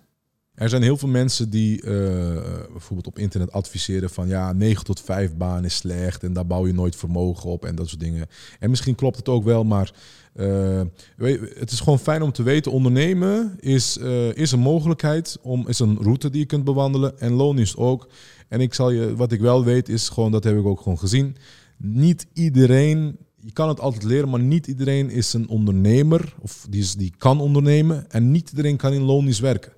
[0.59, 1.91] Er zijn heel veel mensen die eh,
[2.71, 6.67] bijvoorbeeld op internet adviseren van ja, 9 tot 5 baan is slecht en daar bouw
[6.67, 8.27] je nooit vermogen op en dat soort dingen.
[8.59, 9.93] En misschien klopt het ook wel, maar
[10.33, 10.81] eh,
[11.17, 15.67] weet, het is gewoon fijn om te weten, ondernemen is, eh, is een mogelijkheid, om,
[15.67, 18.09] is een route die je kunt bewandelen en loondienst ook.
[18.47, 20.99] En ik zal je, wat ik wel weet is gewoon, dat heb ik ook gewoon
[20.99, 21.35] gezien,
[21.77, 26.81] niet iedereen, je kan het altijd leren, maar niet iedereen is een ondernemer of die,
[26.81, 29.77] is, die kan ondernemen en niet iedereen kan in loondienst werken.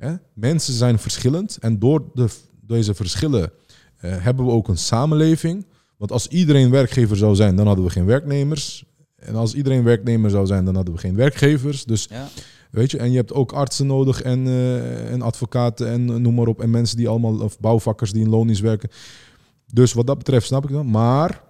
[0.00, 0.14] Hè?
[0.34, 2.28] Mensen zijn verschillend en door de,
[2.66, 3.52] deze verschillen
[3.96, 5.66] eh, hebben we ook een samenleving.
[5.96, 8.84] Want als iedereen werkgever zou zijn, dan hadden we geen werknemers.
[9.16, 11.84] En als iedereen werknemer zou zijn, dan hadden we geen werkgevers.
[11.84, 12.28] Dus Ja,
[12.70, 16.46] weet je, en je hebt ook artsen nodig en, eh, en advocaten en noem maar
[16.46, 16.60] op.
[16.60, 18.90] En mensen die allemaal, of bouwvakkers die in loondienst werken.
[19.72, 20.84] Dus wat dat betreft snap ik dat.
[20.84, 21.42] Maar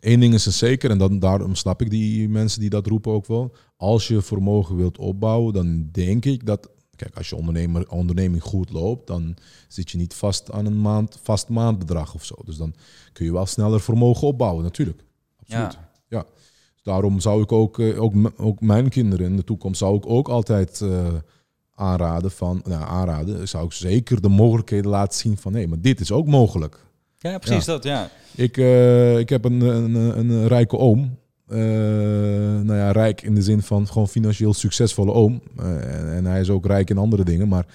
[0.00, 3.12] één ding is er zeker, en dan, daarom snap ik die mensen die dat roepen
[3.12, 3.52] ook wel.
[3.76, 6.70] Als je vermogen wilt opbouwen, dan denk ik dat.
[6.96, 9.36] Kijk, als je ondernemer, onderneming goed loopt, dan
[9.68, 12.34] zit je niet vast aan een maand, vast maandbedrag of zo.
[12.44, 12.74] Dus dan
[13.12, 15.04] kun je wel sneller vermogen opbouwen, natuurlijk.
[15.40, 15.72] Absoluut.
[15.72, 15.86] ja.
[16.08, 16.24] Ja.
[16.74, 20.06] Dus daarom zou ik ook, eh, ook, ook mijn kinderen in de toekomst zou ik
[20.06, 21.06] ook altijd eh,
[21.74, 26.00] aanraden van, nou aanraden, zou ik zeker de mogelijkheden laten zien van, nee, maar dit
[26.00, 26.84] is ook mogelijk.
[27.18, 28.10] Ja, precies dat, ja.
[28.34, 31.18] Ik, eh, ik heb een, een, een, rijke oom.
[31.48, 31.58] Uh,
[32.60, 35.42] nou ja, rijk in de zin van gewoon financieel succesvolle oom.
[35.56, 37.48] Eh, en, hij is ook rijk in andere dingen.
[37.48, 37.66] Maar...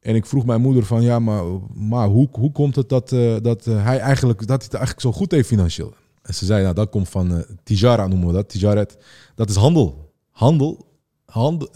[0.00, 3.08] En ik vroeg mijn moeder van, ja, maar, maar hoe, hoe komt het dat,
[3.42, 5.94] dat, hij eigenlijk, dat hij het eigenlijk zo goed heeft financieel?
[6.22, 8.48] En ze zei, nou, dat komt van tijara noemen we dat.
[8.48, 8.98] Tijaret,
[9.34, 10.12] dat is handel.
[10.30, 10.86] Handel.
[11.24, 11.68] handel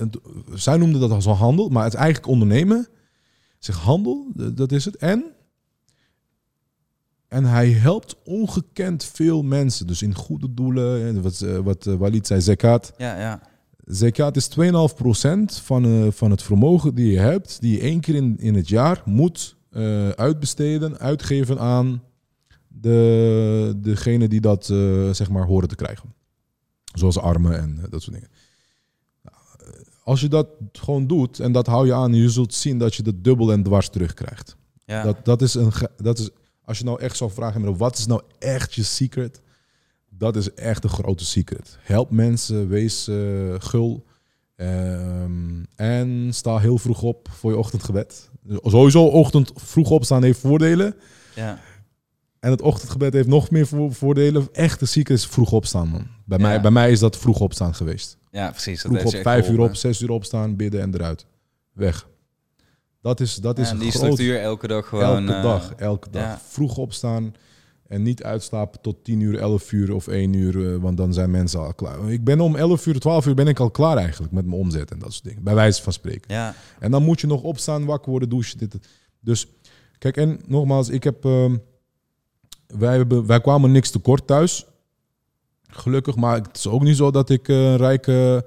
[0.55, 2.89] zij noemde dat als handel, maar het is eigenlijk ondernemen.
[3.59, 4.97] Zeg, handel, dat is het.
[4.97, 5.24] En
[7.28, 9.86] en hij helpt ongekend veel mensen.
[9.86, 11.23] Dus in goede doelen.
[11.23, 12.93] Wat, eh, wat eh, Walid zei, zekat.
[12.97, 13.40] Ja, ja.
[13.85, 17.61] Zekat is 2,5% van, uh, van het vermogen die je hebt.
[17.61, 22.03] Die je één keer in, in het jaar moet uh, uitbesteden, uitgeven aan
[22.69, 24.65] de, degene die dat
[25.12, 26.15] zeg maar horen te krijgen.
[26.94, 28.31] Zoals armen en dat soort dingen.
[29.23, 29.36] Nou,
[30.03, 33.03] als je dat gewoon doet en dat hou je aan, je zult zien dat je
[33.03, 34.57] dat dubbel en dwars terugkrijgt.
[34.85, 35.03] Ja.
[35.03, 36.31] Dat, dat, is een, dat is
[36.67, 39.41] als je nou echt zou vragen, wat is nou echt je secret?
[40.09, 41.79] Dat is echt een grote secret.
[41.81, 44.05] Help mensen, wees uh, gul.
[44.57, 48.31] Ehm, en sta heel vroeg op voor je ochtendgebed.
[48.63, 50.95] Sowieso ochtend vroeg opstaan heeft voordelen.
[51.35, 51.61] Ja.
[52.41, 54.49] En het ochtendgebed heeft nog meer voordelen.
[54.53, 56.07] Echte secret is vroeg opstaan, man.
[56.25, 58.19] Bij, mij, bij mij is dat vroeg opstaan geweest.
[58.31, 58.83] Ja, precies.
[58.83, 61.27] Dat vroeg op, vijf uur op, zes uur opstaan, bidden en eruit.
[61.73, 62.09] Weg.
[63.07, 65.28] Dat is, dat is en die structuur elke dag gewoon.
[65.28, 66.41] Elke dag, eh, elke dag.
[66.49, 67.35] Vroeg opstaan
[67.89, 71.31] en niet uitslapen tot 10 uur, 11 uur of 1 uur, eh, want dan zijn
[71.31, 72.11] mensen al klaar.
[72.11, 74.91] Ik ben om 11 uur, 12 uur ben ik al klaar eigenlijk met mijn omzet
[74.91, 75.43] en dat soort dingen.
[75.43, 76.35] Bij wijze van spreken.
[76.35, 76.55] Ja.
[76.78, 78.59] En dan moet je nog opstaan, wakker worden, douchen.
[78.59, 78.77] Dit,
[79.20, 79.47] Dus
[79.99, 81.24] kijk, en nogmaals, ik heb.
[81.24, 81.53] Uh,
[82.66, 84.66] wij, hebben, wij kwamen niks tekort thuis.
[85.66, 88.45] Gelukkig, maar het is ook niet zo dat ik een rijke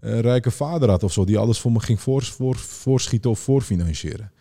[0.00, 3.38] een rijke vader had of zo, die alles voor me ging voor, voor, voorschieten of
[3.38, 4.32] voorfinancieren.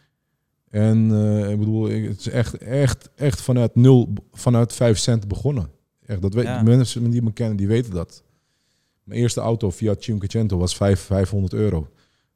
[0.70, 5.70] En uh, ik bedoel, het is echt, echt, echt vanuit nul, vanuit vijf cent begonnen.
[6.06, 8.24] Echt, dat weet, Mensen die me kennen, die weten dat.
[9.04, 11.88] Mijn eerste auto via Cinquecento was 5, 500 euro.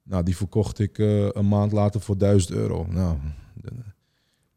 [0.04, 2.86] Nou, die verkocht ik uh, een maand later voor 1000 euro.
[2.90, 3.18] Nou,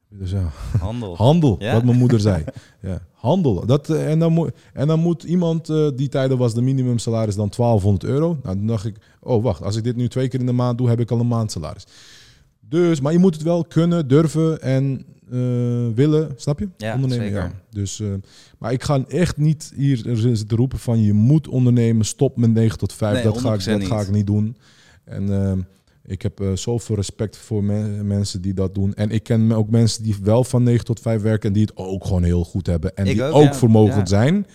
[0.08, 0.50] dus ja.
[0.78, 1.16] Handel.
[1.16, 2.44] Handel, wat mijn moeder zei.
[2.80, 3.00] Ja.
[3.12, 3.66] Handel.
[3.66, 7.34] Dat, eh, en, dan moet, en dan moet iemand, uh, die tijden was de minimumsalaris
[7.34, 8.38] dan 1200 euro.
[8.42, 10.78] Nou, dan dacht ik, oh wacht, als ik dit nu twee keer in de maand
[10.78, 11.86] doe, heb ik al een maandsalaris.
[12.60, 16.68] Dus, maar je moet het wel kunnen, durven en uh, willen, snap je?
[16.76, 17.26] Ja, ondernemen.
[17.26, 17.42] Zeker.
[17.42, 17.52] Ja.
[17.70, 18.14] Dus, uh,
[18.58, 22.78] maar ik ga echt niet hier zitten roepen van je moet ondernemen, stop met 9
[22.78, 23.22] tot 5.
[23.22, 24.56] dat ga, ik, dat ga ik niet doen.
[25.04, 25.28] En
[26.06, 28.94] ik heb uh, zoveel respect voor mensen die dat doen.
[28.94, 31.76] En ik ken ook mensen die wel van 9 tot 5 werken en die het
[31.76, 32.96] ook gewoon heel goed hebben.
[32.96, 34.46] En die ook, ook vermogen zijn.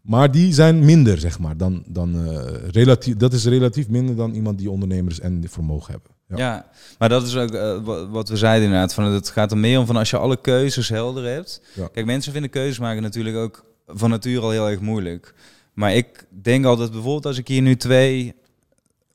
[0.00, 1.56] Maar die zijn minder, zeg maar.
[1.56, 2.40] Dan, dan, uh,
[2.70, 6.10] relatief, dat is relatief minder dan iemand die ondernemers en vermogen hebben.
[6.28, 6.36] Ja.
[6.36, 8.94] ja, maar dat is ook uh, wat we zeiden inderdaad.
[8.94, 11.62] Van, het gaat er meer om van als je alle keuzes helder hebt.
[11.74, 11.88] Ja.
[11.92, 15.34] Kijk, mensen vinden keuzes maken natuurlijk ook van nature al heel erg moeilijk.
[15.72, 18.34] Maar ik denk altijd bijvoorbeeld als ik hier nu twee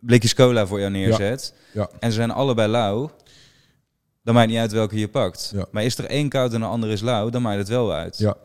[0.06, 1.90] blikjes cola voor jou neerzet ja.
[2.00, 3.12] en ze zijn allebei lauw,
[4.24, 5.54] dan maakt niet uit welke je pakt.
[5.72, 8.18] Maar is er één koud en de andere is lauw, dan maakt het wel uit.
[8.18, 8.36] Ja.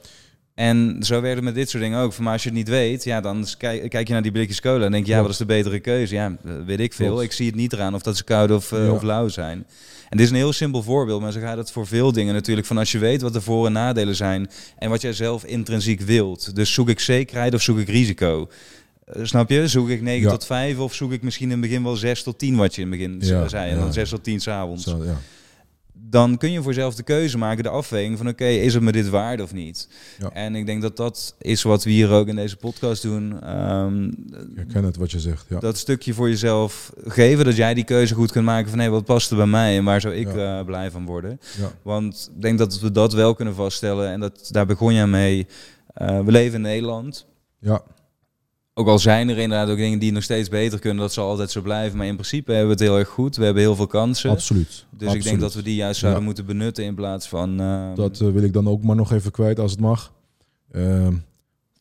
[0.55, 2.19] En zo werd het met dit soort dingen ook.
[2.19, 4.85] Maar als je het niet weet, ja, dan kijk, kijk je naar die blikjes cola
[4.85, 6.15] en denk je, ja, wat is de betere keuze?
[6.15, 7.23] Ja, weet ik veel.
[7.23, 9.67] Ik zie het niet eraan of dat ze koud of, uh, of lauw zijn.
[10.09, 12.67] En dit is een heel simpel voorbeeld, maar zo gaat het voor veel dingen natuurlijk.
[12.67, 16.01] Van als je weet wat de voor- en nadelen zijn en wat jij zelf intrinsiek
[16.01, 16.55] wilt.
[16.55, 18.49] Dus zoek ik zekerheid of zoek ik risico?
[19.13, 19.69] Eh, snap je?
[19.69, 22.39] Zoek ik 9 tot 5 of zoek ik misschien in het begin wel 6 tot
[22.39, 23.71] 10 wat je in het begin ja, zei.
[23.71, 24.85] En dan 6 tot 10 s'avonds.
[24.85, 25.17] Ja.
[25.93, 28.93] Dan kun je voor jezelf de keuze maken, de afweging van oké, is het me
[28.93, 29.89] dit waard of niet?
[30.33, 33.51] En ik denk dat dat is wat we hier ook in deze podcast doen.
[33.59, 34.07] Um,
[34.57, 35.47] ik ken het wat je zegt.
[35.49, 35.59] Ja.
[35.59, 39.05] Dat stukje voor jezelf geven, dat jij die keuze goed kunt maken van hé, wat
[39.05, 41.41] past er bij mij en waar zou ik uh, blij van worden?
[41.83, 45.47] Want ik denk dat we dat wel kunnen vaststellen en dat, daar begon je mee.
[46.03, 47.27] Uh, we leven in Nederland.
[47.59, 47.83] Ja.
[48.81, 51.51] Ook al zijn er inderdaad ook dingen die nog steeds beter kunnen, dat zal altijd
[51.51, 51.99] zo blijven.
[51.99, 53.37] Maar in principe hebben we het heel erg goed.
[53.37, 54.31] We hebben heel veel kansen.
[54.31, 54.87] Absoluut.
[54.91, 57.61] Dus ik denk dat we die juist zouden moeten benutten in plaats van.
[57.61, 57.95] Uh...
[57.95, 60.13] Dat uh, wil ik dan ook maar nog even kwijt als het mag.
[60.73, 61.09] Uh,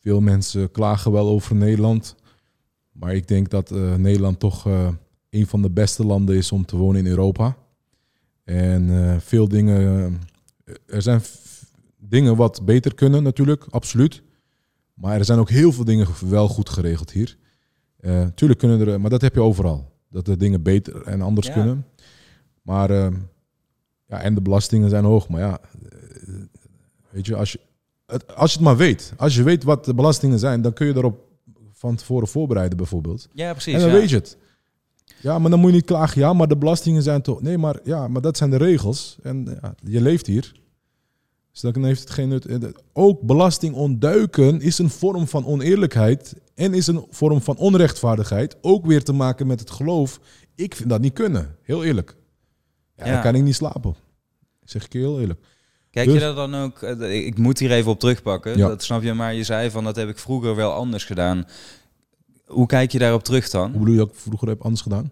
[0.02, 2.16] veel mensen klagen wel over Nederland.
[2.92, 4.66] Maar ik denk dat uh, Nederland toch
[5.30, 7.58] een van de beste landen is om te wonen in Europa.
[8.44, 10.20] En veel dingen.
[10.86, 11.22] er zijn
[11.98, 14.22] dingen wat beter kunnen, natuurlijk, absoluut.
[15.00, 17.38] Maar er zijn ook heel veel dingen wel goed geregeld hier.
[18.02, 19.92] Uh, tuurlijk kunnen er, maar dat heb je overal.
[20.10, 21.86] Dat de dingen beter en anders kunnen.
[22.62, 23.08] Maar uh,
[24.06, 25.28] ja, en de belastingen zijn hoog.
[25.28, 25.60] Maar ja,
[26.28, 26.36] uh,
[27.10, 27.60] weet je, als je,
[28.36, 29.14] als je het maar weet.
[29.18, 31.28] Als je weet wat de belastingen zijn, dan kun je daarop
[31.72, 33.28] van tevoren voorbereiden bijvoorbeeld.
[33.34, 33.74] Ja, precies.
[33.74, 33.96] En dan ja.
[33.96, 34.38] weet je het.
[35.22, 36.22] Ja, maar dan moet je niet klagen.
[36.22, 37.42] Ja, maar de belastingen zijn toch...
[37.42, 39.18] Nee, maar, ja, maar dat zijn de regels.
[39.24, 40.59] En ja, je leeft hier.
[41.52, 42.48] Dus dan heeft het geen nut.
[42.94, 46.36] Ook belasting ontduiken is een vorm van oneerlijkheid.
[46.56, 48.58] En is een vorm van onrechtvaardigheid.
[48.62, 50.20] Ook weer te maken met het geloof.
[50.56, 51.56] Ik vind dat niet kunnen.
[51.62, 52.16] Heel eerlijk.
[52.96, 53.12] Ja, Ja.
[53.14, 53.96] Dan kan ik niet slapen.
[54.64, 55.40] Zeg ik je heel eerlijk.
[55.92, 58.68] Kijk Dus- je dat dan ook, eh, ik moet hier even op terugpakken, Ja.
[58.68, 61.46] dat snap je, maar je zei van dat heb ik vroeger wel anders gedaan.
[62.46, 63.70] Hoe kijk je daarop terug dan?
[63.70, 65.12] Hoe bedoel je dat ik vroeger heb anders gedaan?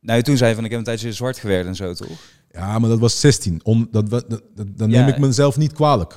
[0.00, 2.08] Nou, toen zei je van ik heb een tijdje zwart gewerkt en zo, toch?
[2.52, 3.60] Ja, maar dat was 16.
[3.62, 5.00] On, dat, dat, dat- dan Ja.
[5.00, 6.14] neem ik mezelf niet kwalijk.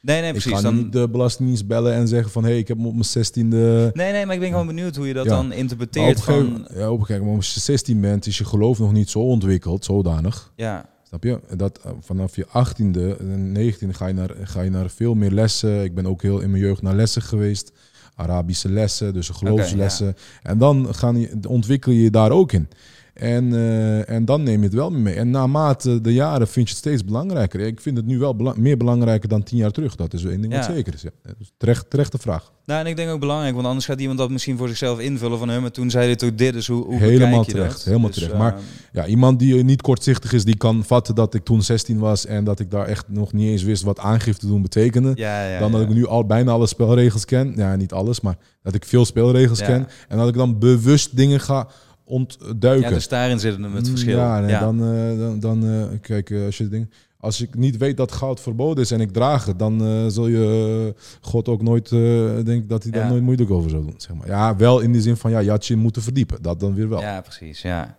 [0.00, 0.52] Nee, nee, ik precies.
[0.52, 0.76] ga Dan...
[0.76, 2.42] niet de belastingdienst bellen en zeggen van...
[2.44, 3.32] hé, hey, ik heb op mijn 16e...
[3.38, 5.30] Nee, nee, maar ik ben gewoon benieuwd hoe je dat Ja.
[5.30, 6.76] dan Maar op interpreteert een gegeven van...
[6.78, 9.18] ja, op een gegeven moment, als je 16 bent, is je geloof nog niet zo
[9.18, 10.52] ontwikkeld, zodanig.
[10.56, 11.56] Ja, Snap je?
[11.56, 15.30] Dat eh, vanaf je 18e en 19e ga je, naar, ga je naar veel meer
[15.30, 15.82] lessen.
[15.84, 17.72] Ik ben ook heel in mijn jeugd naar lessen geweest.
[18.14, 20.16] Arabische lessen, dus geloofslessen.
[20.42, 22.68] En dan gaan je, ontwikkel je je daar ook in.
[23.14, 25.14] En, eh, en dan neem je het wel mee.
[25.14, 27.60] En naarmate de jaren vind je het steeds belangrijker.
[27.60, 29.96] Ik vind het nu wel bela- meer belangrijker dan tien jaar terug.
[29.96, 31.02] Dat is één ding wat zeker is.
[31.02, 31.10] Ja.
[31.38, 32.52] Dus terecht, terechte vraag.
[32.66, 35.38] nou en ik denk ook belangrijk, want anders gaat iemand dat misschien voor zichzelf invullen
[35.38, 37.84] van, hè, maar toen zei dit ook dit, dus hoe, hoe Helemaal je terecht, dat?
[37.84, 38.38] helemaal Dus, terecht.
[38.38, 38.60] Maar- eh,
[38.92, 42.44] Ja, iemand die niet kortzichtig is, die kan vatten dat ik toen 16 was en
[42.44, 45.12] dat ik daar echt nog niet eens wist wat aangifte doen betekende.
[45.14, 47.52] ja, ja, dan dat ik nu al bijna alle spelregels ken.
[47.56, 49.88] Ja, niet alles, maar dat ik veel spelregels ken.
[50.08, 51.68] En dat ik dan bewust dingen ga
[52.04, 52.88] ontduiken.
[52.88, 54.16] Ja, dus daarin zit hem het verschil.
[54.16, 54.60] Ja, nee, ja.
[54.60, 56.90] dan, eh, dan, dan eh, kijk, eh, als je ding,
[57.24, 60.26] als ik niet weet dat goud verboden is en ik draag het, dan eh, zul
[60.26, 63.08] je God ook nooit uh, denk dat hij daar Ja.
[63.08, 63.94] nooit moeilijk over zou doen.
[63.96, 64.26] Zeg maar.
[64.26, 66.42] Ja, wel in de zin van ja, je had je moeten verdiepen.
[66.42, 67.00] Dat dan weer wel.
[67.00, 67.98] ja, precies, ja.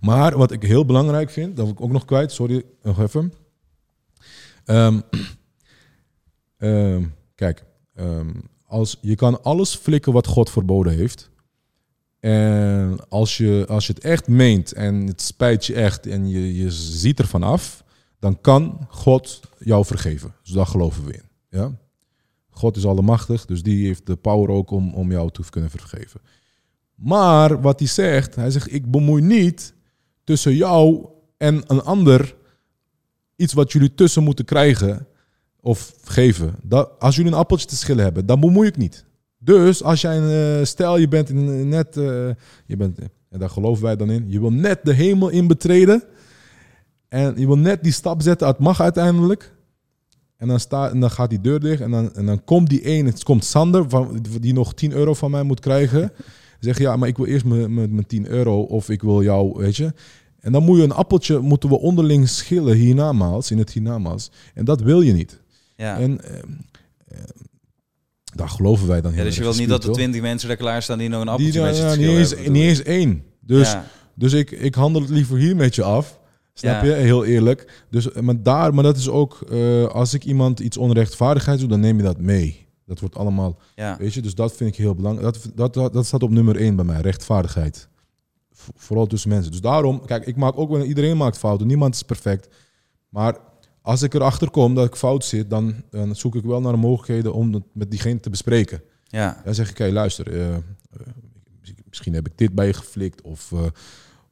[0.00, 3.32] Maar wat ik heel belangrijk vind, dat wil ik ook nog kwijt, sorry, nog even.
[4.64, 5.00] Ehm,
[6.58, 7.02] ehm,
[7.34, 7.64] kijk,
[7.94, 8.30] ehm,
[8.66, 11.30] als, je kan alles flikken wat God verboden heeft.
[12.22, 16.54] En als je, als je het echt meent en het spijt je echt en je,
[16.54, 17.84] je ziet ervan af,
[18.18, 20.34] dan kan God jou vergeven.
[20.42, 21.28] Dus daar geloven we in.
[21.48, 21.78] Ja?
[22.50, 26.20] God is allemachtig, dus die heeft de power ook om, om jou te kunnen vergeven.
[26.94, 29.74] Maar wat hij zegt, hij zegt, ik bemoei niet
[30.24, 32.36] tussen jou en een ander
[33.36, 35.06] iets wat jullie tussen moeten krijgen
[35.60, 36.54] of geven.
[36.62, 39.04] Dat, als jullie een appeltje te schillen hebben, dan bemoei ik niet.
[39.44, 42.04] Dus als jij een eh, stel, je bent in, net, eh,
[42.66, 42.98] je bent,
[43.28, 46.02] en daar geloven wij dan in, je wil net de hemel in betreden
[47.08, 49.52] en je wil net die stap zetten, het mag uiteindelijk.
[50.36, 52.84] En dan, sta, en dan gaat die deur dicht en dan, en dan komt die
[52.84, 56.12] ene, het komt Sander, van, die nog 10 euro van mij moet krijgen.
[56.60, 59.52] Zeg ja, maar ik wil eerst mijn- mijn mijn 10 euro of ik wil jou,
[59.58, 59.92] weet je.
[60.40, 64.30] En dan moet je een appeltje, moeten we onderling schillen hiernamaals, in het hiernamaals.
[64.54, 65.40] En dat wil je niet.
[65.76, 65.98] ja.
[65.98, 66.38] En eh,
[68.34, 70.48] daar geloven wij dan heel ja, dus je erg wil niet dat er twintig mensen
[70.48, 72.62] daar klaar staan die nog een appeltje Die, met je ja, niet, eens, hebben, niet
[72.62, 73.24] eens één.
[73.40, 73.84] Dus, Ja.
[74.14, 76.20] dus ik, ik handel het liever hier met je af.
[76.54, 76.88] Snap Ja.
[76.88, 76.92] je?
[76.92, 77.84] Heel eerlijk.
[77.90, 81.70] Dus, eh, maar, daar, maar dat is ook, eh, als ik iemand iets onrechtvaardigheids doe,
[81.70, 82.66] dan neem je dat mee.
[82.86, 83.96] Dat wordt allemaal Ja.
[83.98, 85.32] Weet je, dus dat vind ik heel belangrijk.
[85.34, 87.88] Dat, dat, dat, dat staat op nummer één bij mij, rechtvaardigheid.
[88.52, 89.50] V- vooral tussen mensen.
[89.50, 92.48] Dus daarom, kijk, ik maak ook wel, iedereen maakt fouten, niemand is perfect.
[93.08, 93.36] Maar
[93.82, 96.78] als ik erachter kom dat ik fout zit, dan, dan zoek ik wel naar de
[96.78, 98.82] mogelijkheden om het met diegene te bespreken.
[99.04, 99.40] Ja.
[99.44, 100.60] Dan zeg ik, hé, luister, eh, eh,
[101.88, 103.58] misschien heb ik dit bij je geflikt of, eh,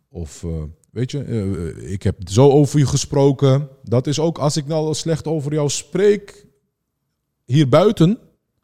[0.08, 0.44] of
[0.90, 1.18] weet je,
[1.86, 3.68] ik heb zo over je gesproken.
[3.84, 6.46] Dat is ook, als ik nou slecht over jou spreek,
[7.44, 8.18] hier buiten,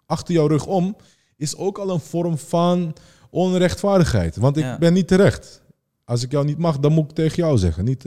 [0.06, 0.96] achter jouw rug om,
[1.36, 2.94] is ook al een vorm van
[3.30, 4.36] onrechtvaardigheid.
[4.36, 4.78] Want ik Ja.
[4.78, 5.62] ben niet terecht.
[6.04, 7.84] Als ik jou niet mag, dan moet ik tegen jou zeggen.
[7.84, 8.04] Niet?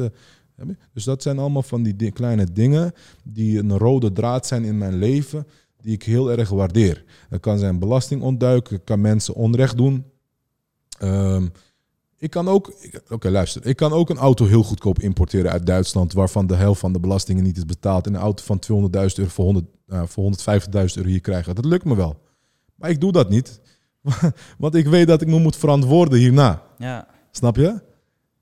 [0.94, 2.92] Dus dat zijn allemaal van die di- kleine dingen
[3.24, 5.48] die een rode draad zijn in mijn leven,
[5.82, 7.04] die ik heel erg waardeer.
[7.30, 10.06] Dat kan zijn belasting ontduiken, ik kan mensen onrecht doen.
[11.00, 11.48] Ehm,
[12.18, 12.74] ik kan ook,
[13.10, 16.80] oké luister, ik kan ook een auto heel goedkoop importeren uit Duitsland, waarvan de helft
[16.80, 18.08] van de belastingen niet is betaald.
[18.08, 21.56] En een auto van 200.000 euro voor, 100, eh, voor 150.000 euro hier krijgen.
[21.56, 22.22] Dat lukt me wel.
[22.76, 23.62] Maar ik doe dat niet,
[24.58, 26.64] want ik weet dat ik me moet verantwoorden hierna.
[26.78, 27.08] Ja.
[27.32, 27.82] Snap je?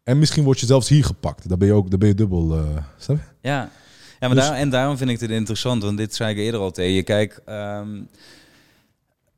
[0.07, 1.49] En misschien word je zelfs hier gepakt.
[1.49, 2.57] Dan ben je ook dan ben je dubbel.
[2.57, 2.63] eh,
[2.97, 3.23] snap je?
[3.49, 3.69] Ja,
[4.19, 6.59] ja maar Dus- daar, en daarom vind ik dit interessant, want dit zei ik eerder
[6.59, 7.03] al tegen je.
[7.03, 8.01] Kijk, ehm,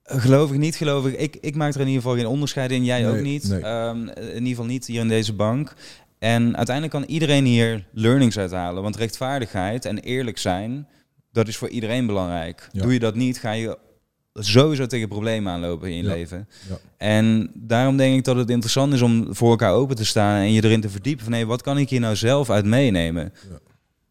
[0.04, 2.84] geloof ik, niet geloof ik, ik, ik maak er in ieder geval geen onderscheid in,
[2.84, 3.50] jij Nee, ook niet.
[3.50, 3.60] nee.
[3.62, 5.74] Ehm, in ieder geval niet hier in deze bank.
[6.20, 10.88] En uiteindelijk kan iedereen hier learnings uithalen, want rechtvaardigheid en eerlijk zijn,
[11.32, 12.70] dat is voor iedereen belangrijk.
[12.72, 12.82] Ja.
[12.82, 13.78] Doe je dat niet, ga je
[14.34, 16.10] sowieso tegen problemen aanlopen in je Ja.
[16.10, 16.48] leven.
[16.70, 16.78] Ja.
[16.98, 20.52] En daarom denk ik dat het interessant is om voor elkaar open te staan en
[20.54, 23.34] je erin te verdiepen van hé, wat kan ik hier nou zelf uit meenemen?
[23.50, 23.58] Ja.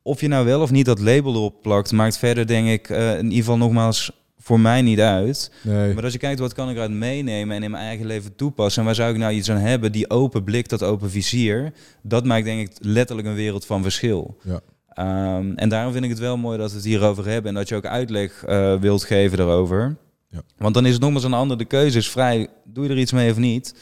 [0.02, 3.10] Of je nou wel of niet dat label erop plakt, maakt verder denk ik eh,
[3.18, 5.50] in ieder geval nogmaals voor mij niet uit.
[5.62, 5.94] Nee.
[5.94, 8.80] Maar als je kijkt wat kan ik eruit meenemen en in mijn eigen leven toepassen.
[8.80, 9.92] En waar zou ik nou iets aan hebben?
[9.92, 11.72] Die open blik, dat open vizier.
[12.02, 14.36] Dat maakt denk ik letterlijk een wereld van verschil.
[14.42, 14.60] Ja.
[14.88, 17.48] Ehm, en daarom vind ik het wel mooi dat we het hierover hebben.
[17.50, 19.96] En dat je ook uitleg eh, wilt geven daarover.
[20.30, 20.40] Ja.
[20.56, 21.58] Want dan is het nogmaals een ander.
[21.58, 22.48] De keuze is vrij.
[22.64, 23.74] Doe je er iets mee of niet?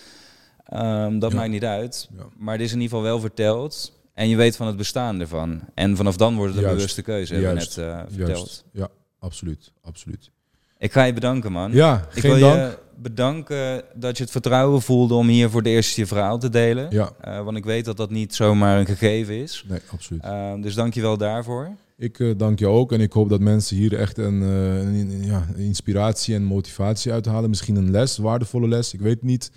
[0.64, 1.36] Ehm, dat Ja.
[1.38, 2.08] maakt niet uit.
[2.16, 2.22] Ja.
[2.36, 3.92] Maar het is in ieder geval wel verteld.
[4.14, 5.60] En je weet van het bestaan ervan.
[5.74, 7.32] En vanaf dan wordt het een bewuste keuze.
[7.34, 8.28] Hebben we net eh, verteld.
[8.36, 8.64] Juist.
[8.72, 9.72] Ja, absoluut.
[9.82, 10.30] absoluut.
[10.78, 11.72] Ik ga je bedanken, man.
[11.72, 12.70] Ja, Ik geen wil dank.
[12.70, 16.48] je bedanken dat je het vertrouwen voelde om hier voor de eerste je verhaal te
[16.48, 16.86] delen.
[16.90, 19.64] Ja, Eh, want ik weet dat dat niet zomaar een gegeven is.
[19.68, 20.24] nee, absoluut.
[20.24, 21.70] Uh, dus dank je wel daarvoor.
[21.98, 25.24] Ik eh, dank je ook en ik hoop dat mensen hier echt een, eh, een,
[25.24, 27.48] ja, inspiratie en motivatie uithalen.
[27.48, 29.50] Misschien een les, waardevolle les, ik weet het niet.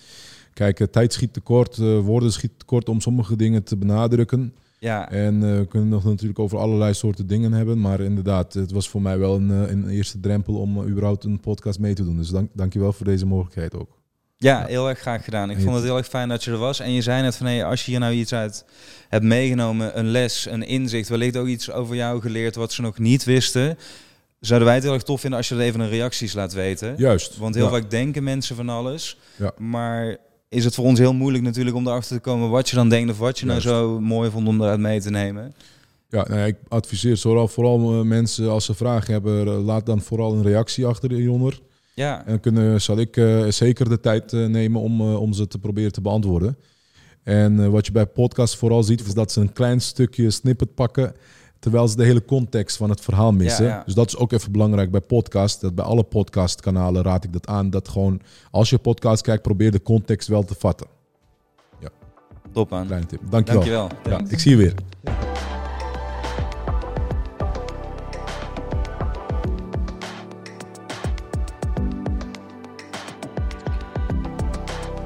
[0.54, 4.54] Kijk, eh, tijd schiet tekort, woorden schiet tekort om sommige dingen te benadrukken.
[4.80, 7.82] Ja, En we kunnen nog natuurlijk over allerlei soorten dingen hebben.
[7.82, 11.80] Maar inderdaad, het was voor mij wel een, een eerste drempel om überhaupt een podcast
[11.80, 12.18] mee te doen.
[12.18, 13.99] Dus dank, dank je wel voor deze mogelijkheid ook.
[14.40, 15.50] Ja, heel erg graag gedaan.
[15.50, 16.80] Ik vond het heel erg fijn dat je er was.
[16.80, 18.66] En je zei net van, hey, als je hier nou iets uit
[19.10, 22.98] hebt meegenomen, een les, een inzicht, wellicht ook iets over jou geleerd wat ze nog
[22.98, 23.78] niet wisten,
[24.40, 26.94] zouden wij het heel erg tof vinden als je er even een reacties laat weten.
[26.98, 27.38] Juist.
[27.38, 27.70] Want heel ja.
[27.70, 29.18] vaak denken mensen van alles.
[29.36, 29.52] Ja.
[29.58, 30.18] Maar
[30.50, 33.12] is het voor ons heel moeilijk natuurlijk om erachter te komen wat je dan denkt
[33.12, 33.66] of wat je Juist.
[33.66, 35.54] nou zo mooi vond om eruit mee te nemen.
[36.10, 39.86] Ja, nou ja, ik adviseer vooral, vooral eh, mensen als ze vragen hebben, eh, laat
[39.86, 41.60] dan vooral een reactie achter hieronder.
[42.00, 45.34] Ja, En dan kunnen, zal ik eh, zeker de tijd eh, nemen om, eh, om
[45.34, 46.58] ze te proberen te beantwoorden.
[47.24, 50.76] En eh, wat je bij podcasts vooral ziet, is dat ze een klein stukje snippet
[50.76, 51.16] pakken,
[51.60, 53.66] terwijl ze de hele context van het verhaal missen.
[53.66, 53.84] Ja, ja.
[53.86, 55.62] Dus dat is ook even belangrijk bij podcast.
[55.62, 57.70] Dat bij alle podcastkanalen raad ik dat aan.
[57.70, 58.22] Dat gewoon,
[58.52, 60.88] als je podcast kijkt, probeer de context wel te vatten.
[62.52, 62.86] top man.
[62.86, 63.22] Kleine tip.
[63.30, 63.88] Dankjewel.
[63.88, 64.20] Dankjewel.
[64.20, 64.74] Ja, ik zie je weer.